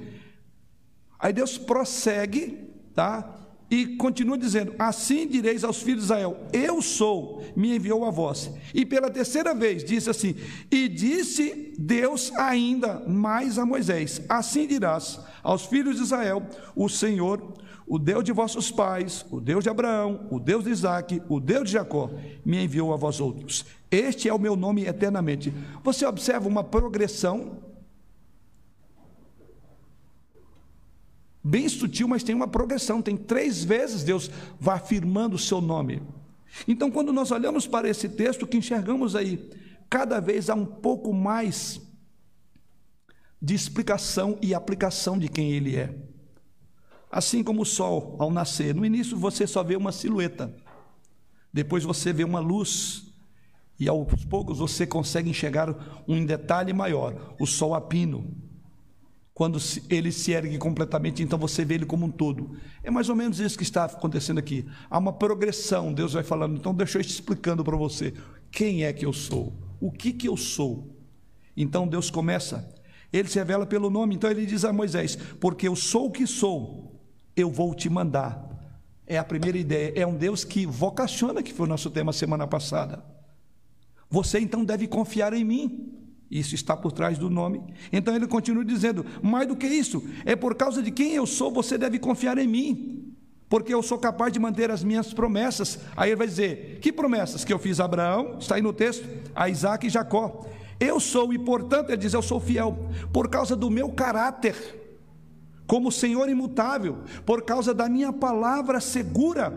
Aí 1.20 1.34
Deus 1.34 1.58
prossegue, 1.58 2.70
tá? 2.94 3.41
E 3.72 3.96
continua 3.96 4.38
dizendo: 4.38 4.76
Assim 4.78 5.26
direis 5.26 5.64
aos 5.64 5.82
filhos 5.82 6.02
de 6.02 6.06
Israel: 6.08 6.38
Eu 6.52 6.82
sou, 6.82 7.42
me 7.56 7.74
enviou 7.74 8.04
a 8.04 8.12
vós. 8.12 8.52
E 8.74 8.86
pela 8.86 9.10
terceira 9.10 9.56
vez 9.56 9.82
disse 9.82 10.10
assim: 10.10 10.36
E 10.70 10.90
disse 10.90 11.74
Deus 11.80 12.34
ainda 12.36 13.02
mais 13.08 13.58
a 13.58 13.66
Moisés: 13.66 14.22
Assim 14.28 14.68
dirás 14.68 15.22
aos 15.42 15.66
filhos 15.66 15.96
de 15.96 16.04
Israel: 16.04 16.46
O 16.76 16.90
Senhor, 16.90 17.54
o 17.88 17.98
Deus 17.98 18.26
de 18.26 18.34
vossos 18.34 18.70
pais, 18.70 19.26
o 19.32 19.40
Deus 19.40 19.64
de 19.64 19.70
Abraão, 19.70 20.28
o 20.30 20.38
Deus 20.38 20.66
de 20.66 20.70
Isaac, 20.70 21.22
o 21.30 21.40
Deus 21.40 21.64
de 21.64 21.72
Jacó, 21.72 22.12
me 22.44 22.62
enviou 22.62 22.94
a 22.94 22.98
vós 22.98 23.22
outros. 23.22 23.66
Este 23.90 24.28
é 24.28 24.34
o 24.34 24.40
meu 24.40 24.58
nome 24.58 24.86
eternamente. 24.86 25.54
Você 25.82 26.06
observa 26.06 26.46
uma 26.46 26.64
progressão 26.64 27.71
bem 31.44 31.68
sutil, 31.68 32.08
mas 32.08 32.24
tem 32.24 32.36
uma 32.36 32.48
progressão. 32.48 33.02
Tem 33.02 33.18
três 33.18 33.64
vezes 33.64 34.04
Deus 34.04 34.30
vai 34.60 34.76
afirmando 34.76 35.36
o 35.36 35.40
seu 35.40 35.62
nome. 35.62 36.02
Então, 36.68 36.92
quando 36.92 37.14
nós 37.14 37.32
olhamos 37.32 37.66
para 37.66 37.90
esse 37.90 38.10
texto, 38.10 38.46
que 38.46 38.58
enxergamos 38.58 39.16
aí, 39.16 39.50
cada 39.90 40.20
vez 40.20 40.50
há 40.50 40.56
um 40.56 40.66
pouco 40.66 41.14
mais 41.14 41.82
de 43.42 43.56
explicação 43.56 44.38
e 44.42 44.54
aplicação 44.54 45.18
de 45.18 45.28
quem 45.28 45.52
ele 45.52 45.76
é. 45.76 45.96
Assim 47.10 47.44
como 47.44 47.64
o 47.64 47.66
sol 47.66 48.16
ao 48.20 48.32
nascer, 48.32 48.76
no 48.76 48.86
início 48.86 49.18
você 49.18 49.48
só 49.48 49.64
vê 49.64 49.76
uma 49.76 49.92
silhueta, 49.92 50.56
depois 51.52 51.84
você 51.84 52.14
vê 52.14 52.24
uma 52.24 52.40
luz, 52.40 53.12
e 53.78 53.90
aos 53.90 54.24
poucos 54.26 54.60
você 54.60 54.86
consegue 54.86 55.30
enxergar 55.30 55.76
um 56.08 56.24
detalhe 56.24 56.72
maior: 56.72 57.36
o 57.40 57.48
sol 57.48 57.74
a 57.74 57.82
pino. 57.82 58.51
Quando 59.34 59.60
ele 59.90 60.12
se 60.12 60.32
ergue 60.32 60.58
completamente, 60.58 61.24
então 61.24 61.40
você 61.40 61.64
vê 61.64 61.76
ele 61.76 61.86
como 61.86 62.06
um 62.06 62.12
todo. 62.12 62.58
É 62.84 62.92
mais 62.92 63.10
ou 63.10 63.16
menos 63.16 63.40
isso 63.40 63.58
que 63.58 63.64
está 63.64 63.86
acontecendo 63.86 64.38
aqui. 64.38 64.66
Há 64.90 64.98
uma 64.98 65.14
progressão, 65.14 65.94
Deus 65.94 66.14
vai 66.14 66.24
falando. 66.24 66.58
Então, 66.58 66.74
deixa 66.74 66.98
eu 66.98 67.02
explicando 67.02 67.64
para 67.64 67.78
você 67.78 68.14
quem 68.52 68.84
é 68.84 68.92
que 68.92 69.06
eu 69.06 69.14
sou. 69.14 69.54
o 69.80 69.92
que 69.92 70.12
que 70.12 70.28
eu 70.28 70.38
sou? 70.38 70.96
Então 71.56 71.88
Deus 71.88 72.10
começa, 72.10 72.74
ele 73.12 73.28
se 73.28 73.38
revela 73.38 73.66
pelo 73.66 73.90
nome, 73.90 74.16
então 74.16 74.30
ele 74.30 74.46
diz 74.46 74.64
a 74.64 74.72
Moisés: 74.72 75.16
Porque 75.40 75.68
eu 75.68 75.76
sou 75.76 76.08
o 76.08 76.12
que 76.12 76.26
sou, 76.26 77.02
eu 77.36 77.50
vou 77.50 77.74
te 77.74 77.90
mandar. 77.90 78.50
É 79.06 79.18
a 79.18 79.24
primeira 79.24 79.58
ideia, 79.58 79.94
é 79.96 80.08
um 80.08 80.16
Deus 80.16 80.44
que 80.44 80.66
vocaciona, 80.66 81.44
que 81.44 81.54
foi 81.54 81.66
o 81.66 81.70
nosso 81.70 81.90
tema 81.90 82.14
semana 82.14 82.48
passada. 82.48 83.04
Você 84.10 84.40
então 84.40 84.64
deve 84.64 84.88
confiar 84.88 85.34
em 85.34 85.44
mim. 85.44 86.01
Isso 86.32 86.56
está 86.56 86.78
por 86.78 86.94
trás 86.94 87.18
do 87.18 87.30
nome. 87.30 87.62
Então 87.92 88.16
ele 88.16 88.26
continua 88.26 88.64
dizendo: 88.64 89.06
mais 89.22 89.46
do 89.46 89.56
que 89.56 89.68
isso, 89.68 90.02
é 90.24 90.34
por 90.34 90.56
causa 90.56 90.82
de 90.82 90.90
quem 90.90 91.14
eu 91.14 91.28
sou, 91.28 91.52
você 91.52 91.78
deve 91.78 92.00
confiar 92.00 92.38
em 92.38 92.48
mim, 92.48 93.14
porque 93.50 93.74
eu 93.74 93.84
sou 93.84 93.98
capaz 93.98 94.32
de 94.32 94.40
manter 94.40 94.72
as 94.72 94.82
minhas 94.82 95.14
promessas. 95.14 95.80
Aí 95.96 96.10
ele 96.12 96.16
vai 96.16 96.28
dizer: 96.28 96.80
que 96.82 96.94
promessas 96.94 97.44
que 97.44 97.52
eu 97.52 97.60
fiz 97.60 97.82
a 97.82 97.86
Abraão, 97.86 98.38
está 98.40 98.56
aí 98.56 98.62
no 98.62 98.72
texto, 98.72 99.06
a 99.36 99.50
Isaac 99.50 99.86
e 99.86 99.90
Jacó. 99.90 100.46
Eu 100.80 101.02
sou, 101.02 101.34
e 101.34 101.38
portanto, 101.38 101.90
ele 101.90 101.98
diz: 101.98 102.14
eu 102.14 102.22
sou 102.22 102.40
fiel, 102.40 102.78
por 103.12 103.28
causa 103.28 103.54
do 103.54 103.70
meu 103.70 103.90
caráter, 103.90 104.56
como 105.68 105.92
Senhor 105.92 106.30
imutável, 106.30 107.00
por 107.26 107.42
causa 107.42 107.74
da 107.74 107.90
minha 107.90 108.14
palavra 108.14 108.80
segura, 108.80 109.54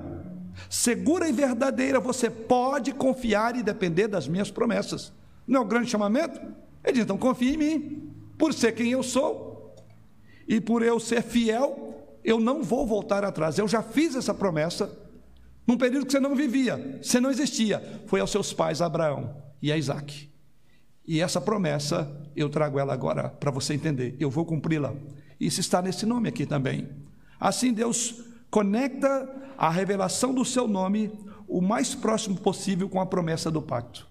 segura 0.69 1.29
e 1.29 1.33
verdadeira, 1.33 2.01
você 2.01 2.29
pode 2.29 2.93
confiar 2.93 3.55
e 3.55 3.63
depender 3.63 4.09
das 4.09 4.27
minhas 4.27 4.51
promessas. 4.51 5.13
Não 5.47 5.61
é 5.61 5.63
o 5.63 5.67
grande 5.67 5.89
chamamento? 5.89 6.64
Ele 6.85 6.93
diz: 6.95 7.05
então 7.05 7.17
confie 7.17 7.55
em 7.55 7.57
mim, 7.57 8.13
por 8.39 8.53
ser 8.53 8.73
quem 8.73 8.91
eu 8.91 9.03
sou, 9.03 9.75
e 10.47 10.61
por 10.61 10.83
eu 10.83 11.01
ser 11.01 11.23
fiel, 11.23 12.19
eu 12.23 12.39
não 12.39 12.63
vou 12.63 12.87
voltar 12.87 13.25
atrás. 13.25 13.59
Eu 13.59 13.67
já 13.67 13.83
fiz 13.83 14.15
essa 14.15 14.35
promessa 14.35 14.91
num 15.67 15.79
período 15.79 16.07
que 16.07 16.13
você 16.13 16.21
não 16.21 16.37
vivia, 16.37 17.01
você 17.03 17.19
não 17.19 17.31
existia. 17.31 18.03
Foi 18.07 18.21
aos 18.21 18.31
seus 18.31 18.53
pais, 18.53 18.83
Abraão 18.83 19.35
e 19.63 19.73
a 19.73 19.79
Isaac. 19.79 20.31
E 21.07 21.21
essa 21.21 21.41
promessa, 21.41 22.11
eu 22.35 22.49
trago 22.49 22.79
ela 22.79 22.93
agora 22.93 23.29
para 23.29 23.51
você 23.51 23.75
entender. 23.75 24.17
Eu 24.19 24.31
vou 24.31 24.45
cumpri-la. 24.45 24.95
Isso 25.39 25.61
está 25.61 25.83
nesse 25.83 26.07
nome 26.07 26.29
aqui 26.29 26.47
também. 26.47 26.89
Assim, 27.39 27.73
Deus 27.73 28.23
conecta 28.51 29.29
a 29.57 29.69
revelação 29.69 30.33
do 30.33 30.45
seu 30.45 30.67
nome 30.67 31.13
o 31.47 31.61
mais 31.61 31.95
próximo 31.95 32.37
possível 32.37 32.89
com 32.89 33.01
a 33.01 33.07
promessa 33.07 33.51
do 33.51 33.61
pacto. 33.61 34.09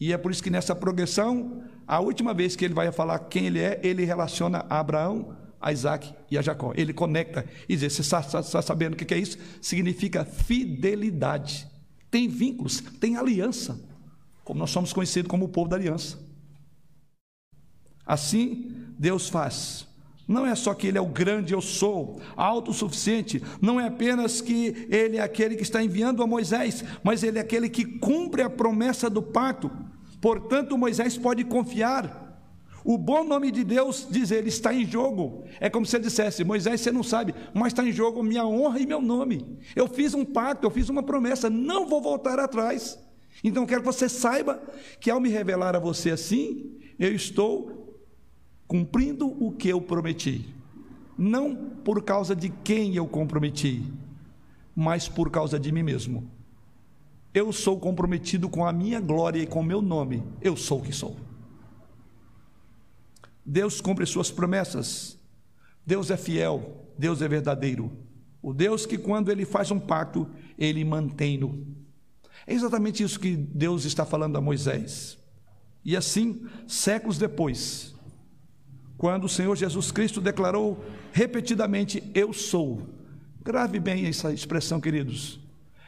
E 0.00 0.12
é 0.12 0.18
por 0.18 0.30
isso 0.30 0.42
que 0.42 0.50
nessa 0.50 0.74
progressão, 0.76 1.64
a 1.86 1.98
última 1.98 2.32
vez 2.32 2.54
que 2.54 2.64
ele 2.64 2.74
vai 2.74 2.92
falar 2.92 3.18
quem 3.20 3.46
ele 3.46 3.58
é, 3.58 3.80
ele 3.82 4.04
relaciona 4.04 4.64
a 4.70 4.78
Abraão, 4.78 5.36
a 5.60 5.72
Isaac 5.72 6.14
e 6.30 6.38
a 6.38 6.42
Jacó. 6.42 6.72
Ele 6.76 6.92
conecta 6.92 7.44
e 7.68 7.76
diz: 7.76 7.92
Você 7.92 8.02
está, 8.02 8.20
está, 8.20 8.40
está 8.40 8.62
sabendo 8.62 8.94
o 8.94 8.96
que 8.96 9.12
é 9.12 9.18
isso? 9.18 9.38
Significa 9.60 10.24
fidelidade. 10.24 11.68
Tem 12.10 12.28
vínculos, 12.28 12.80
tem 13.00 13.16
aliança. 13.16 13.80
Como 14.44 14.60
nós 14.60 14.70
somos 14.70 14.92
conhecidos 14.92 15.28
como 15.28 15.46
o 15.46 15.48
povo 15.48 15.68
da 15.68 15.76
aliança. 15.76 16.18
Assim, 18.06 18.72
Deus 18.98 19.28
faz. 19.28 19.87
Não 20.28 20.46
é 20.46 20.54
só 20.54 20.74
que 20.74 20.86
Ele 20.86 20.98
é 20.98 21.00
o 21.00 21.06
grande 21.06 21.54
eu 21.54 21.60
sou, 21.62 22.20
autossuficiente, 22.36 23.42
não 23.62 23.80
é 23.80 23.86
apenas 23.86 24.42
que 24.42 24.86
Ele 24.90 25.16
é 25.16 25.22
aquele 25.22 25.56
que 25.56 25.62
está 25.62 25.82
enviando 25.82 26.22
a 26.22 26.26
Moisés, 26.26 26.84
mas 27.02 27.22
Ele 27.22 27.38
é 27.38 27.40
aquele 27.40 27.70
que 27.70 27.84
cumpre 27.84 28.42
a 28.42 28.50
promessa 28.50 29.08
do 29.08 29.22
pacto. 29.22 29.70
Portanto, 30.20 30.76
Moisés 30.76 31.16
pode 31.16 31.44
confiar. 31.44 32.28
O 32.84 32.96
bom 32.96 33.24
nome 33.24 33.50
de 33.50 33.64
Deus, 33.64 34.06
diz 34.10 34.30
ele, 34.30 34.48
está 34.48 34.72
em 34.72 34.86
jogo. 34.86 35.44
É 35.60 35.68
como 35.68 35.84
se 35.84 35.96
ele 35.96 36.04
dissesse: 36.04 36.44
Moisés, 36.44 36.80
você 36.80 36.92
não 36.92 37.02
sabe, 37.02 37.34
mas 37.52 37.68
está 37.68 37.84
em 37.84 37.92
jogo 37.92 38.22
minha 38.22 38.46
honra 38.46 38.80
e 38.80 38.86
meu 38.86 39.00
nome. 39.00 39.58
Eu 39.74 39.88
fiz 39.88 40.14
um 40.14 40.24
pacto, 40.24 40.66
eu 40.66 40.70
fiz 40.70 40.88
uma 40.88 41.02
promessa, 41.02 41.50
não 41.50 41.86
vou 41.86 42.00
voltar 42.00 42.38
atrás. 42.38 42.98
Então 43.42 43.66
quero 43.66 43.82
que 43.82 43.86
você 43.86 44.08
saiba 44.08 44.62
que 45.00 45.10
ao 45.10 45.20
me 45.20 45.28
revelar 45.28 45.76
a 45.76 45.78
você 45.78 46.10
assim, 46.10 46.78
eu 46.98 47.14
estou 47.14 47.77
cumprindo 48.68 49.26
o 49.26 49.50
que 49.50 49.68
eu 49.68 49.80
prometi. 49.80 50.54
Não 51.16 51.56
por 51.56 52.02
causa 52.02 52.36
de 52.36 52.50
quem 52.50 52.94
eu 52.94 53.08
comprometi, 53.08 53.82
mas 54.76 55.08
por 55.08 55.30
causa 55.30 55.58
de 55.58 55.72
mim 55.72 55.82
mesmo. 55.82 56.30
Eu 57.34 57.52
sou 57.52 57.80
comprometido 57.80 58.48
com 58.48 58.64
a 58.64 58.72
minha 58.72 59.00
glória 59.00 59.40
e 59.40 59.46
com 59.46 59.60
o 59.60 59.64
meu 59.64 59.82
nome. 59.82 60.22
Eu 60.40 60.56
sou 60.56 60.78
o 60.78 60.82
que 60.82 60.92
sou. 60.92 61.16
Deus 63.44 63.80
cumpre 63.80 64.06
suas 64.06 64.30
promessas. 64.30 65.18
Deus 65.84 66.10
é 66.10 66.16
fiel. 66.16 66.86
Deus 66.98 67.22
é 67.22 67.28
verdadeiro. 67.28 67.90
O 68.42 68.52
Deus 68.52 68.86
que, 68.86 68.98
quando 68.98 69.30
Ele 69.30 69.44
faz 69.44 69.70
um 69.70 69.80
pacto, 69.80 70.28
Ele 70.56 70.84
mantém-no. 70.84 71.66
É 72.46 72.54
exatamente 72.54 73.02
isso 73.02 73.18
que 73.18 73.36
Deus 73.36 73.84
está 73.84 74.04
falando 74.04 74.36
a 74.36 74.40
Moisés. 74.40 75.18
E 75.84 75.96
assim, 75.96 76.46
séculos 76.66 77.18
depois, 77.18 77.94
quando 78.98 79.24
o 79.24 79.28
Senhor 79.28 79.56
Jesus 79.56 79.92
Cristo 79.92 80.20
declarou 80.20 80.84
repetidamente: 81.12 82.02
Eu 82.12 82.32
sou. 82.32 82.82
Grave 83.40 83.78
bem 83.78 84.06
essa 84.06 84.32
expressão, 84.32 84.80
queridos. 84.80 85.40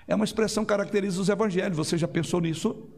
É 0.06 0.14
uma 0.14 0.24
expressão 0.24 0.64
que 0.64 0.68
caracteriza 0.68 1.20
os 1.20 1.28
evangelhos. 1.28 1.76
Você 1.76 1.98
já 1.98 2.08
pensou 2.08 2.40
nisso? 2.40 2.88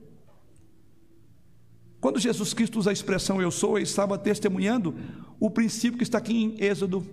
Quando 1.99 2.21
Jesus 2.21 2.53
Cristo 2.53 2.79
usa 2.79 2.91
a 2.91 2.93
expressão 2.93 3.41
eu 3.41 3.51
sou, 3.51 3.79
ele 3.79 3.85
estava 3.85 4.19
testemunhando 4.19 4.95
o 5.41 5.51
princípio 5.51 5.97
que 5.97 6.05
está 6.05 6.19
aqui 6.19 6.37
em 6.37 6.63
Êxodo, 6.63 7.07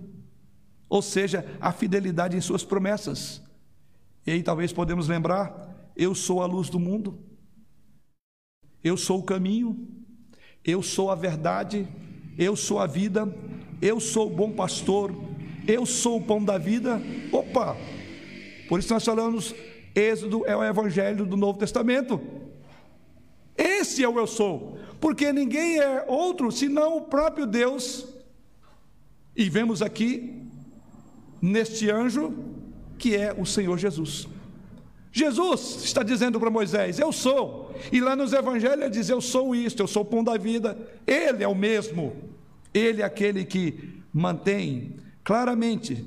ou 0.88 1.00
seja, 1.00 1.46
a 1.60 1.72
fidelidade 1.72 2.36
em 2.36 2.40
suas 2.40 2.64
promessas. 2.64 3.40
E 4.26 4.32
aí 4.32 4.42
talvez 4.42 4.72
podemos 4.72 5.08
lembrar: 5.08 5.90
eu 5.96 6.14
sou 6.14 6.42
a 6.42 6.46
luz 6.46 6.68
do 6.68 6.78
mundo, 6.78 7.18
eu 8.84 8.96
sou 8.96 9.20
o 9.20 9.24
caminho, 9.24 9.88
eu 10.64 10.82
sou 10.82 11.10
a 11.10 11.14
verdade, 11.14 11.88
eu 12.40 12.56
sou 12.56 12.78
a 12.78 12.86
vida, 12.86 13.32
eu 13.82 14.00
sou 14.00 14.28
o 14.28 14.34
bom 14.34 14.50
pastor, 14.50 15.14
eu 15.68 15.84
sou 15.84 16.16
o 16.16 16.22
pão 16.22 16.42
da 16.42 16.56
vida. 16.56 17.00
Opa! 17.30 17.76
Por 18.66 18.80
isso 18.80 18.92
nós 18.94 19.04
falamos, 19.04 19.54
Êxodo 19.94 20.46
é 20.46 20.56
o 20.56 20.64
evangelho 20.64 21.26
do 21.26 21.36
Novo 21.36 21.58
Testamento. 21.58 22.18
Esse 23.56 24.02
é 24.02 24.08
o 24.08 24.18
eu 24.18 24.26
sou, 24.26 24.78
porque 24.98 25.34
ninguém 25.34 25.78
é 25.78 26.06
outro 26.08 26.50
senão 26.50 26.96
o 26.96 27.02
próprio 27.02 27.46
Deus. 27.46 28.06
E 29.36 29.50
vemos 29.50 29.82
aqui 29.82 30.42
neste 31.42 31.90
anjo 31.90 32.34
que 32.98 33.14
é 33.14 33.34
o 33.36 33.44
Senhor 33.44 33.76
Jesus. 33.76 34.26
Jesus 35.12 35.82
está 35.84 36.02
dizendo 36.02 36.40
para 36.40 36.50
Moisés: 36.50 36.98
Eu 36.98 37.12
sou. 37.12 37.74
E 37.92 38.00
lá 38.00 38.14
nos 38.14 38.32
evangelhos 38.32 38.80
ele 38.80 38.90
diz: 38.90 39.10
Eu 39.10 39.20
sou 39.20 39.54
isto, 39.54 39.82
eu 39.82 39.86
sou 39.86 40.02
o 40.02 40.06
pão 40.06 40.22
da 40.24 40.38
vida. 40.38 40.78
Ele 41.06 41.42
é 41.42 41.48
o 41.48 41.54
mesmo. 41.54 42.29
Ele 42.72 43.02
é 43.02 43.04
aquele 43.04 43.44
que 43.44 44.00
mantém 44.12 44.96
claramente, 45.24 46.04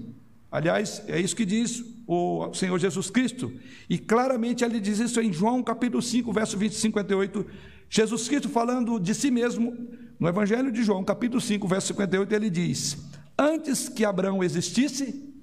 aliás, 0.51 1.03
é 1.07 1.19
isso 1.19 1.35
que 1.35 1.45
diz 1.45 1.83
o 2.05 2.53
Senhor 2.53 2.77
Jesus 2.77 3.09
Cristo, 3.09 3.53
e 3.89 3.97
claramente 3.97 4.63
ele 4.63 4.79
diz 4.79 4.99
isso 4.99 5.21
em 5.21 5.31
João 5.31 5.63
capítulo 5.63 6.01
5, 6.01 6.31
verso 6.33 6.57
20 6.57 6.71
e 6.71 6.75
58. 6.75 7.45
Jesus 7.89 8.27
Cristo 8.27 8.49
falando 8.49 8.99
de 8.99 9.13
si 9.13 9.31
mesmo, 9.31 9.75
no 10.19 10.27
Evangelho 10.27 10.71
de 10.71 10.83
João, 10.83 11.03
capítulo 11.03 11.39
5, 11.39 11.67
verso 11.67 11.87
58, 11.87 12.33
ele 12.33 12.49
diz: 12.49 12.97
Antes 13.37 13.89
que 13.89 14.05
Abraão 14.05 14.43
existisse, 14.43 15.33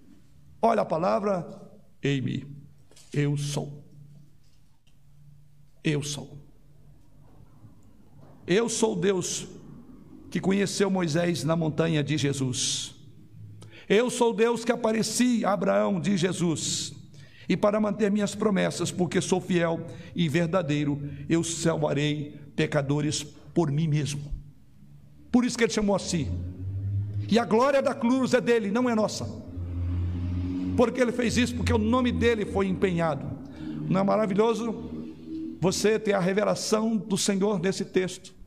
olha 0.61 0.83
a 0.83 0.87
palavra, 0.87 1.47
ei-me, 2.03 2.47
eu 3.13 3.37
sou. 3.37 3.85
Eu 5.83 6.03
sou. 6.03 6.39
Eu 8.47 8.69
sou 8.69 8.97
Deus 8.97 9.47
que 10.31 10.41
conheceu 10.41 10.89
Moisés 10.89 11.45
na 11.45 11.57
montanha 11.57 12.03
de 12.03 12.17
Jesus. 12.17 12.95
Eu 13.89 14.09
sou 14.09 14.33
Deus 14.33 14.65
que 14.65 14.71
apareci 14.71 15.45
a 15.45 15.53
Abraão, 15.53 16.01
de 16.01 16.17
Jesus. 16.17 16.93
E 17.49 17.57
para 17.57 17.81
manter 17.81 18.13
minhas 18.13 18.37
promessas, 18.37 18.93
porque 18.93 19.21
sou 19.21 19.41
fiel 19.41 19.85
e 20.15 20.29
verdadeiro, 20.29 21.03
eu 21.29 21.43
salvarei 21.43 22.39
pecadores 22.55 23.25
por 23.53 23.73
mim 23.73 23.89
mesmo. 23.89 24.21
Por 25.33 25.45
isso 25.45 25.59
que 25.59 25.65
ele 25.65 25.73
chamou 25.73 25.97
assim. 25.97 26.31
E 27.29 27.37
a 27.39 27.45
glória 27.45 27.83
da 27.83 27.93
cruz 27.93 28.33
é 28.33 28.41
dele, 28.41 28.71
não 28.71 28.89
é 28.89 28.95
nossa. 28.95 29.29
Porque 30.77 31.01
ele 31.01 31.11
fez 31.11 31.37
isso, 31.37 31.57
porque 31.57 31.73
o 31.73 31.79
nome 31.79 32.13
dele 32.13 32.45
foi 32.45 32.69
empenhado. 32.69 33.27
Não 33.89 34.01
é 34.01 34.05
maravilhoso 34.05 34.91
você 35.61 35.99
ter 35.99 36.13
a 36.13 36.21
revelação 36.21 36.97
do 36.97 37.19
Senhor 37.19 37.59
nesse 37.61 37.85
texto? 37.85 38.40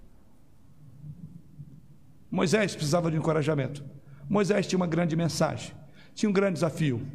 Moisés 2.34 2.75
precisava 2.75 3.11
de 3.11 3.17
encorajamento. 3.17 3.86
Moisés 4.27 4.65
tinha 4.65 4.77
uma 4.77 4.88
grande 4.88 5.15
mensagem, 5.15 5.71
tinha 6.15 6.27
um 6.27 6.34
grande 6.34 6.55
desafio. 6.55 7.05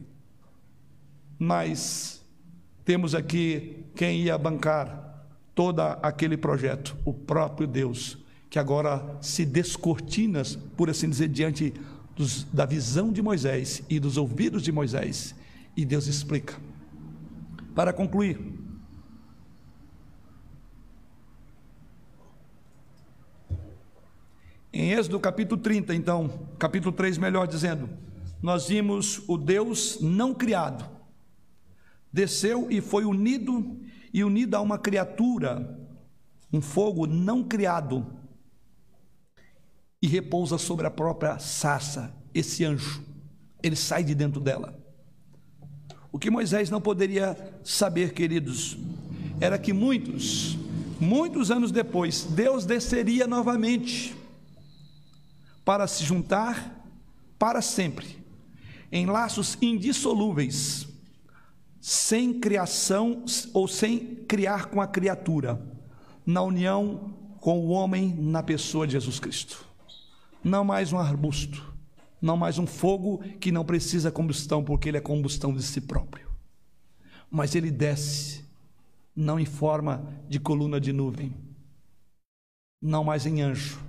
Mas 1.36 2.24
temos 2.84 3.16
aqui 3.16 3.84
quem 3.96 4.20
ia 4.20 4.38
bancar 4.38 5.26
todo 5.56 5.80
aquele 5.80 6.36
projeto, 6.36 6.96
o 7.04 7.12
próprio 7.12 7.66
Deus, 7.66 8.16
que 8.48 8.60
agora 8.60 9.18
se 9.20 9.44
descortina, 9.44 10.42
por 10.76 10.88
assim 10.88 11.10
dizer, 11.10 11.26
diante 11.26 11.74
dos, 12.14 12.44
da 12.44 12.64
visão 12.64 13.12
de 13.12 13.20
Moisés 13.20 13.82
e 13.90 13.98
dos 13.98 14.16
ouvidos 14.16 14.62
de 14.62 14.70
Moisés, 14.70 15.34
e 15.76 15.84
Deus 15.84 16.06
explica. 16.06 16.54
Para 17.74 17.92
concluir, 17.92 18.38
Em 24.78 24.92
Êxodo 24.92 25.18
capítulo 25.18 25.60
30, 25.60 25.92
então, 25.92 26.30
capítulo 26.56 26.92
3, 26.92 27.18
melhor 27.18 27.48
dizendo, 27.48 27.90
nós 28.40 28.68
vimos 28.68 29.20
o 29.26 29.36
Deus 29.36 29.98
não 30.00 30.32
criado, 30.32 30.88
desceu 32.12 32.70
e 32.70 32.80
foi 32.80 33.04
unido, 33.04 33.76
e 34.14 34.22
unido 34.22 34.54
a 34.54 34.60
uma 34.60 34.78
criatura, 34.78 35.84
um 36.52 36.60
fogo 36.60 37.08
não 37.08 37.42
criado, 37.42 38.06
e 40.00 40.06
repousa 40.06 40.56
sobre 40.58 40.86
a 40.86 40.92
própria 40.92 41.40
sarça, 41.40 42.14
esse 42.32 42.64
anjo, 42.64 43.02
ele 43.60 43.74
sai 43.74 44.04
de 44.04 44.14
dentro 44.14 44.40
dela. 44.40 44.78
O 46.12 46.20
que 46.20 46.30
Moisés 46.30 46.70
não 46.70 46.80
poderia 46.80 47.36
saber, 47.64 48.12
queridos, 48.12 48.78
era 49.40 49.58
que 49.58 49.72
muitos, 49.72 50.56
muitos 51.00 51.50
anos 51.50 51.72
depois, 51.72 52.22
Deus 52.22 52.64
desceria 52.64 53.26
novamente 53.26 54.16
para 55.68 55.86
se 55.86 56.02
juntar 56.02 56.82
para 57.38 57.60
sempre 57.60 58.24
em 58.90 59.04
laços 59.04 59.58
indissolúveis, 59.60 60.88
sem 61.78 62.40
criação 62.40 63.22
ou 63.52 63.68
sem 63.68 64.24
criar 64.26 64.70
com 64.70 64.80
a 64.80 64.86
criatura, 64.86 65.60
na 66.24 66.40
união 66.40 67.14
com 67.38 67.60
o 67.60 67.68
homem 67.68 68.14
na 68.14 68.42
pessoa 68.42 68.86
de 68.86 68.94
Jesus 68.94 69.20
Cristo. 69.20 69.62
Não 70.42 70.64
mais 70.64 70.90
um 70.90 70.96
arbusto, 70.96 71.70
não 72.18 72.34
mais 72.34 72.56
um 72.58 72.66
fogo 72.66 73.18
que 73.38 73.52
não 73.52 73.62
precisa 73.62 74.10
combustão, 74.10 74.64
porque 74.64 74.88
ele 74.88 74.96
é 74.96 75.02
combustão 75.02 75.52
de 75.52 75.62
si 75.62 75.82
próprio. 75.82 76.30
Mas 77.30 77.54
ele 77.54 77.70
desce, 77.70 78.42
não 79.14 79.38
em 79.38 79.44
forma 79.44 80.14
de 80.30 80.40
coluna 80.40 80.80
de 80.80 80.94
nuvem, 80.94 81.36
não 82.80 83.04
mais 83.04 83.26
em 83.26 83.42
anjo, 83.42 83.86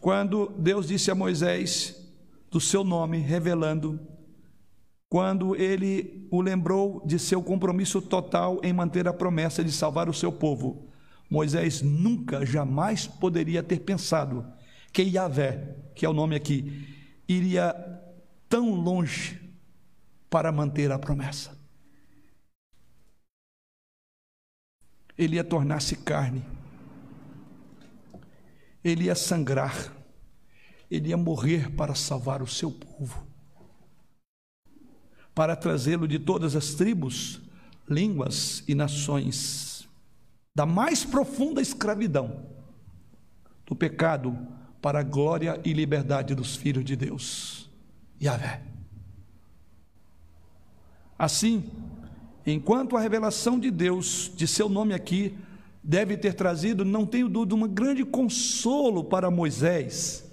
Quando 0.00 0.50
Deus 0.58 0.88
disse 0.88 1.10
a 1.10 1.14
Moisés 1.14 1.94
do 2.50 2.58
seu 2.58 2.82
nome, 2.82 3.18
revelando, 3.18 4.00
quando 5.10 5.54
ele 5.54 6.26
o 6.30 6.40
lembrou 6.40 7.02
de 7.04 7.18
seu 7.18 7.42
compromisso 7.42 8.00
total 8.00 8.58
em 8.62 8.72
manter 8.72 9.06
a 9.06 9.12
promessa 9.12 9.62
de 9.62 9.70
salvar 9.70 10.08
o 10.08 10.14
seu 10.14 10.32
povo, 10.32 10.88
Moisés 11.28 11.82
nunca, 11.82 12.46
jamais 12.46 13.06
poderia 13.06 13.62
ter 13.62 13.80
pensado 13.80 14.50
que 14.90 15.02
Yahvé, 15.02 15.76
que 15.94 16.06
é 16.06 16.08
o 16.08 16.14
nome 16.14 16.34
aqui, 16.34 16.88
iria 17.28 17.74
tão 18.48 18.74
longe 18.74 19.38
para 20.30 20.50
manter 20.50 20.90
a 20.90 20.98
promessa. 20.98 21.58
Ele 25.16 25.36
ia 25.36 25.44
tornar-se 25.44 25.94
carne 25.96 26.42
ele 28.82 29.04
ia 29.04 29.14
sangrar, 29.14 29.92
ele 30.90 31.10
ia 31.10 31.16
morrer 31.16 31.70
para 31.72 31.94
salvar 31.94 32.42
o 32.42 32.46
seu 32.46 32.70
povo, 32.70 33.26
para 35.34 35.54
trazê-lo 35.54 36.08
de 36.08 36.18
todas 36.18 36.56
as 36.56 36.74
tribos, 36.74 37.40
línguas 37.88 38.64
e 38.66 38.74
nações, 38.74 39.88
da 40.54 40.66
mais 40.66 41.04
profunda 41.04 41.60
escravidão, 41.60 42.46
do 43.66 43.76
pecado, 43.76 44.36
para 44.80 45.00
a 45.00 45.02
glória 45.02 45.60
e 45.64 45.72
liberdade 45.72 46.34
dos 46.34 46.56
filhos 46.56 46.84
de 46.84 46.96
Deus. 46.96 47.68
Yahvé. 48.20 48.62
Assim, 51.18 51.70
enquanto 52.46 52.96
a 52.96 53.00
revelação 53.00 53.60
de 53.60 53.70
Deus, 53.70 54.32
de 54.34 54.46
seu 54.46 54.68
nome 54.68 54.94
aqui, 54.94 55.36
deve 55.82 56.16
ter 56.16 56.34
trazido, 56.34 56.84
não 56.84 57.06
tenho 57.06 57.28
dúvida, 57.28 57.54
um 57.54 57.66
grande 57.66 58.04
consolo 58.04 59.04
para 59.04 59.30
Moisés. 59.30 60.24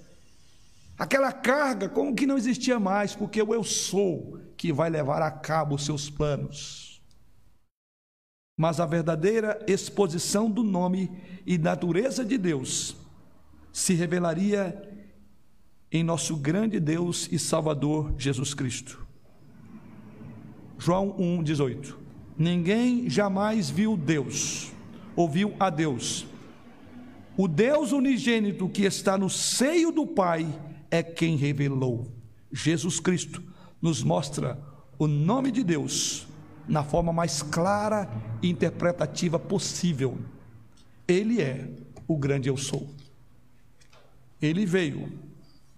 Aquela 0.98 1.32
carga 1.32 1.88
como 1.88 2.14
que 2.14 2.26
não 2.26 2.36
existia 2.36 2.78
mais, 2.78 3.14
porque 3.14 3.40
o 3.40 3.54
eu 3.54 3.64
sou 3.64 4.38
que 4.56 4.72
vai 4.72 4.90
levar 4.90 5.22
a 5.22 5.30
cabo 5.30 5.76
os 5.76 5.84
seus 5.84 6.10
planos. 6.10 7.00
Mas 8.56 8.80
a 8.80 8.86
verdadeira 8.86 9.64
exposição 9.68 10.50
do 10.50 10.64
nome 10.64 11.10
e 11.46 11.56
natureza 11.56 12.24
de 12.24 12.36
Deus 12.36 12.96
se 13.72 13.94
revelaria 13.94 14.82
em 15.90 16.02
nosso 16.02 16.36
grande 16.36 16.80
Deus 16.80 17.28
e 17.30 17.38
Salvador 17.38 18.12
Jesus 18.18 18.52
Cristo. 18.52 19.06
João 20.76 21.16
1,18 21.16 21.94
Ninguém 22.36 23.08
jamais 23.08 23.70
viu 23.70 23.96
Deus 23.96 24.72
ouviu 25.18 25.52
a 25.58 25.68
Deus. 25.68 26.24
O 27.36 27.48
Deus 27.48 27.90
unigênito 27.90 28.68
que 28.68 28.84
está 28.84 29.18
no 29.18 29.28
seio 29.28 29.90
do 29.90 30.06
Pai 30.06 30.46
é 30.92 31.02
quem 31.02 31.36
revelou. 31.36 32.06
Jesus 32.52 33.00
Cristo 33.00 33.42
nos 33.82 34.04
mostra 34.04 34.62
o 34.96 35.08
nome 35.08 35.50
de 35.50 35.64
Deus 35.64 36.28
na 36.68 36.84
forma 36.84 37.12
mais 37.12 37.42
clara 37.42 38.08
e 38.40 38.48
interpretativa 38.48 39.40
possível. 39.40 40.18
Ele 41.08 41.42
é 41.42 41.68
o 42.06 42.16
grande 42.16 42.48
eu 42.48 42.56
sou. 42.56 42.88
Ele 44.40 44.64
veio 44.64 45.12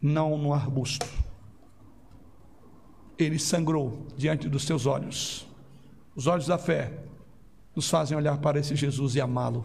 não 0.03 0.37
no 0.37 0.53
arbusto. 0.53 1.07
Ele 3.19 3.39
sangrou 3.39 4.07
diante 4.19 4.51
dos 4.51 4.65
seus 4.65 4.85
olhos, 4.85 5.47
os 6.15 6.27
olhos 6.27 6.47
da 6.47 6.59
fé, 6.59 7.10
nos 7.81 7.89
fazem 7.89 8.15
olhar 8.15 8.37
para 8.37 8.61
esse 8.61 8.77
Jesus 8.77 9.15
e 9.15 9.23
amá-lo. 9.23 9.65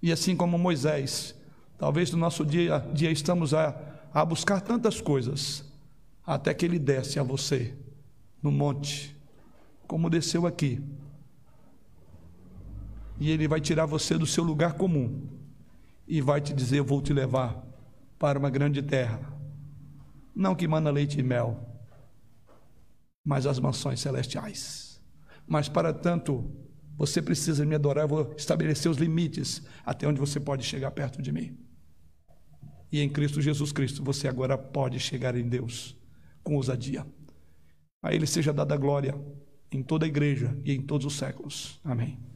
E 0.00 0.12
assim 0.12 0.36
como 0.36 0.56
Moisés, 0.56 1.34
talvez 1.76 2.12
no 2.12 2.18
nosso 2.18 2.46
dia 2.46 2.78
dia 2.94 3.10
estamos 3.10 3.52
a, 3.52 3.76
a 4.14 4.24
buscar 4.24 4.60
tantas 4.60 5.00
coisas, 5.00 5.64
até 6.24 6.54
que 6.54 6.64
ele 6.64 6.78
desce 6.78 7.18
a 7.18 7.24
você 7.24 7.76
no 8.40 8.52
monte, 8.52 9.16
como 9.88 10.08
desceu 10.08 10.46
aqui. 10.46 10.80
E 13.18 13.28
ele 13.28 13.48
vai 13.48 13.60
tirar 13.60 13.86
você 13.86 14.16
do 14.16 14.24
seu 14.24 14.44
lugar 14.44 14.74
comum 14.74 15.26
e 16.06 16.20
vai 16.20 16.40
te 16.40 16.54
dizer: 16.54 16.78
Eu 16.78 16.84
vou 16.84 17.02
te 17.02 17.12
levar 17.12 17.60
para 18.20 18.38
uma 18.38 18.50
grande 18.50 18.84
terra, 18.84 19.20
não 20.32 20.54
que 20.54 20.68
mana 20.68 20.92
leite 20.92 21.18
e 21.18 21.24
mel, 21.24 21.58
mas 23.24 23.46
as 23.46 23.58
mansões 23.58 23.98
celestiais. 23.98 24.87
Mas 25.48 25.68
para 25.68 25.92
tanto, 25.92 26.50
você 26.96 27.22
precisa 27.22 27.64
me 27.64 27.74
adorar, 27.74 28.04
eu 28.04 28.08
vou 28.08 28.34
estabelecer 28.36 28.90
os 28.90 28.98
limites 28.98 29.62
até 29.84 30.06
onde 30.06 30.20
você 30.20 30.38
pode 30.38 30.64
chegar 30.64 30.90
perto 30.90 31.22
de 31.22 31.32
mim. 31.32 31.56
E 32.90 33.00
em 33.00 33.08
Cristo 33.08 33.40
Jesus 33.40 33.72
Cristo, 33.72 34.02
você 34.02 34.28
agora 34.28 34.58
pode 34.58 34.98
chegar 34.98 35.36
em 35.36 35.48
Deus 35.48 35.96
com 36.42 36.56
ousadia. 36.56 37.06
A 38.02 38.12
Ele 38.14 38.26
seja 38.26 38.52
dada 38.52 38.74
a 38.74 38.78
glória 38.78 39.14
em 39.70 39.82
toda 39.82 40.06
a 40.06 40.08
igreja 40.08 40.56
e 40.64 40.72
em 40.72 40.80
todos 40.80 41.06
os 41.06 41.14
séculos. 41.14 41.80
Amém. 41.84 42.27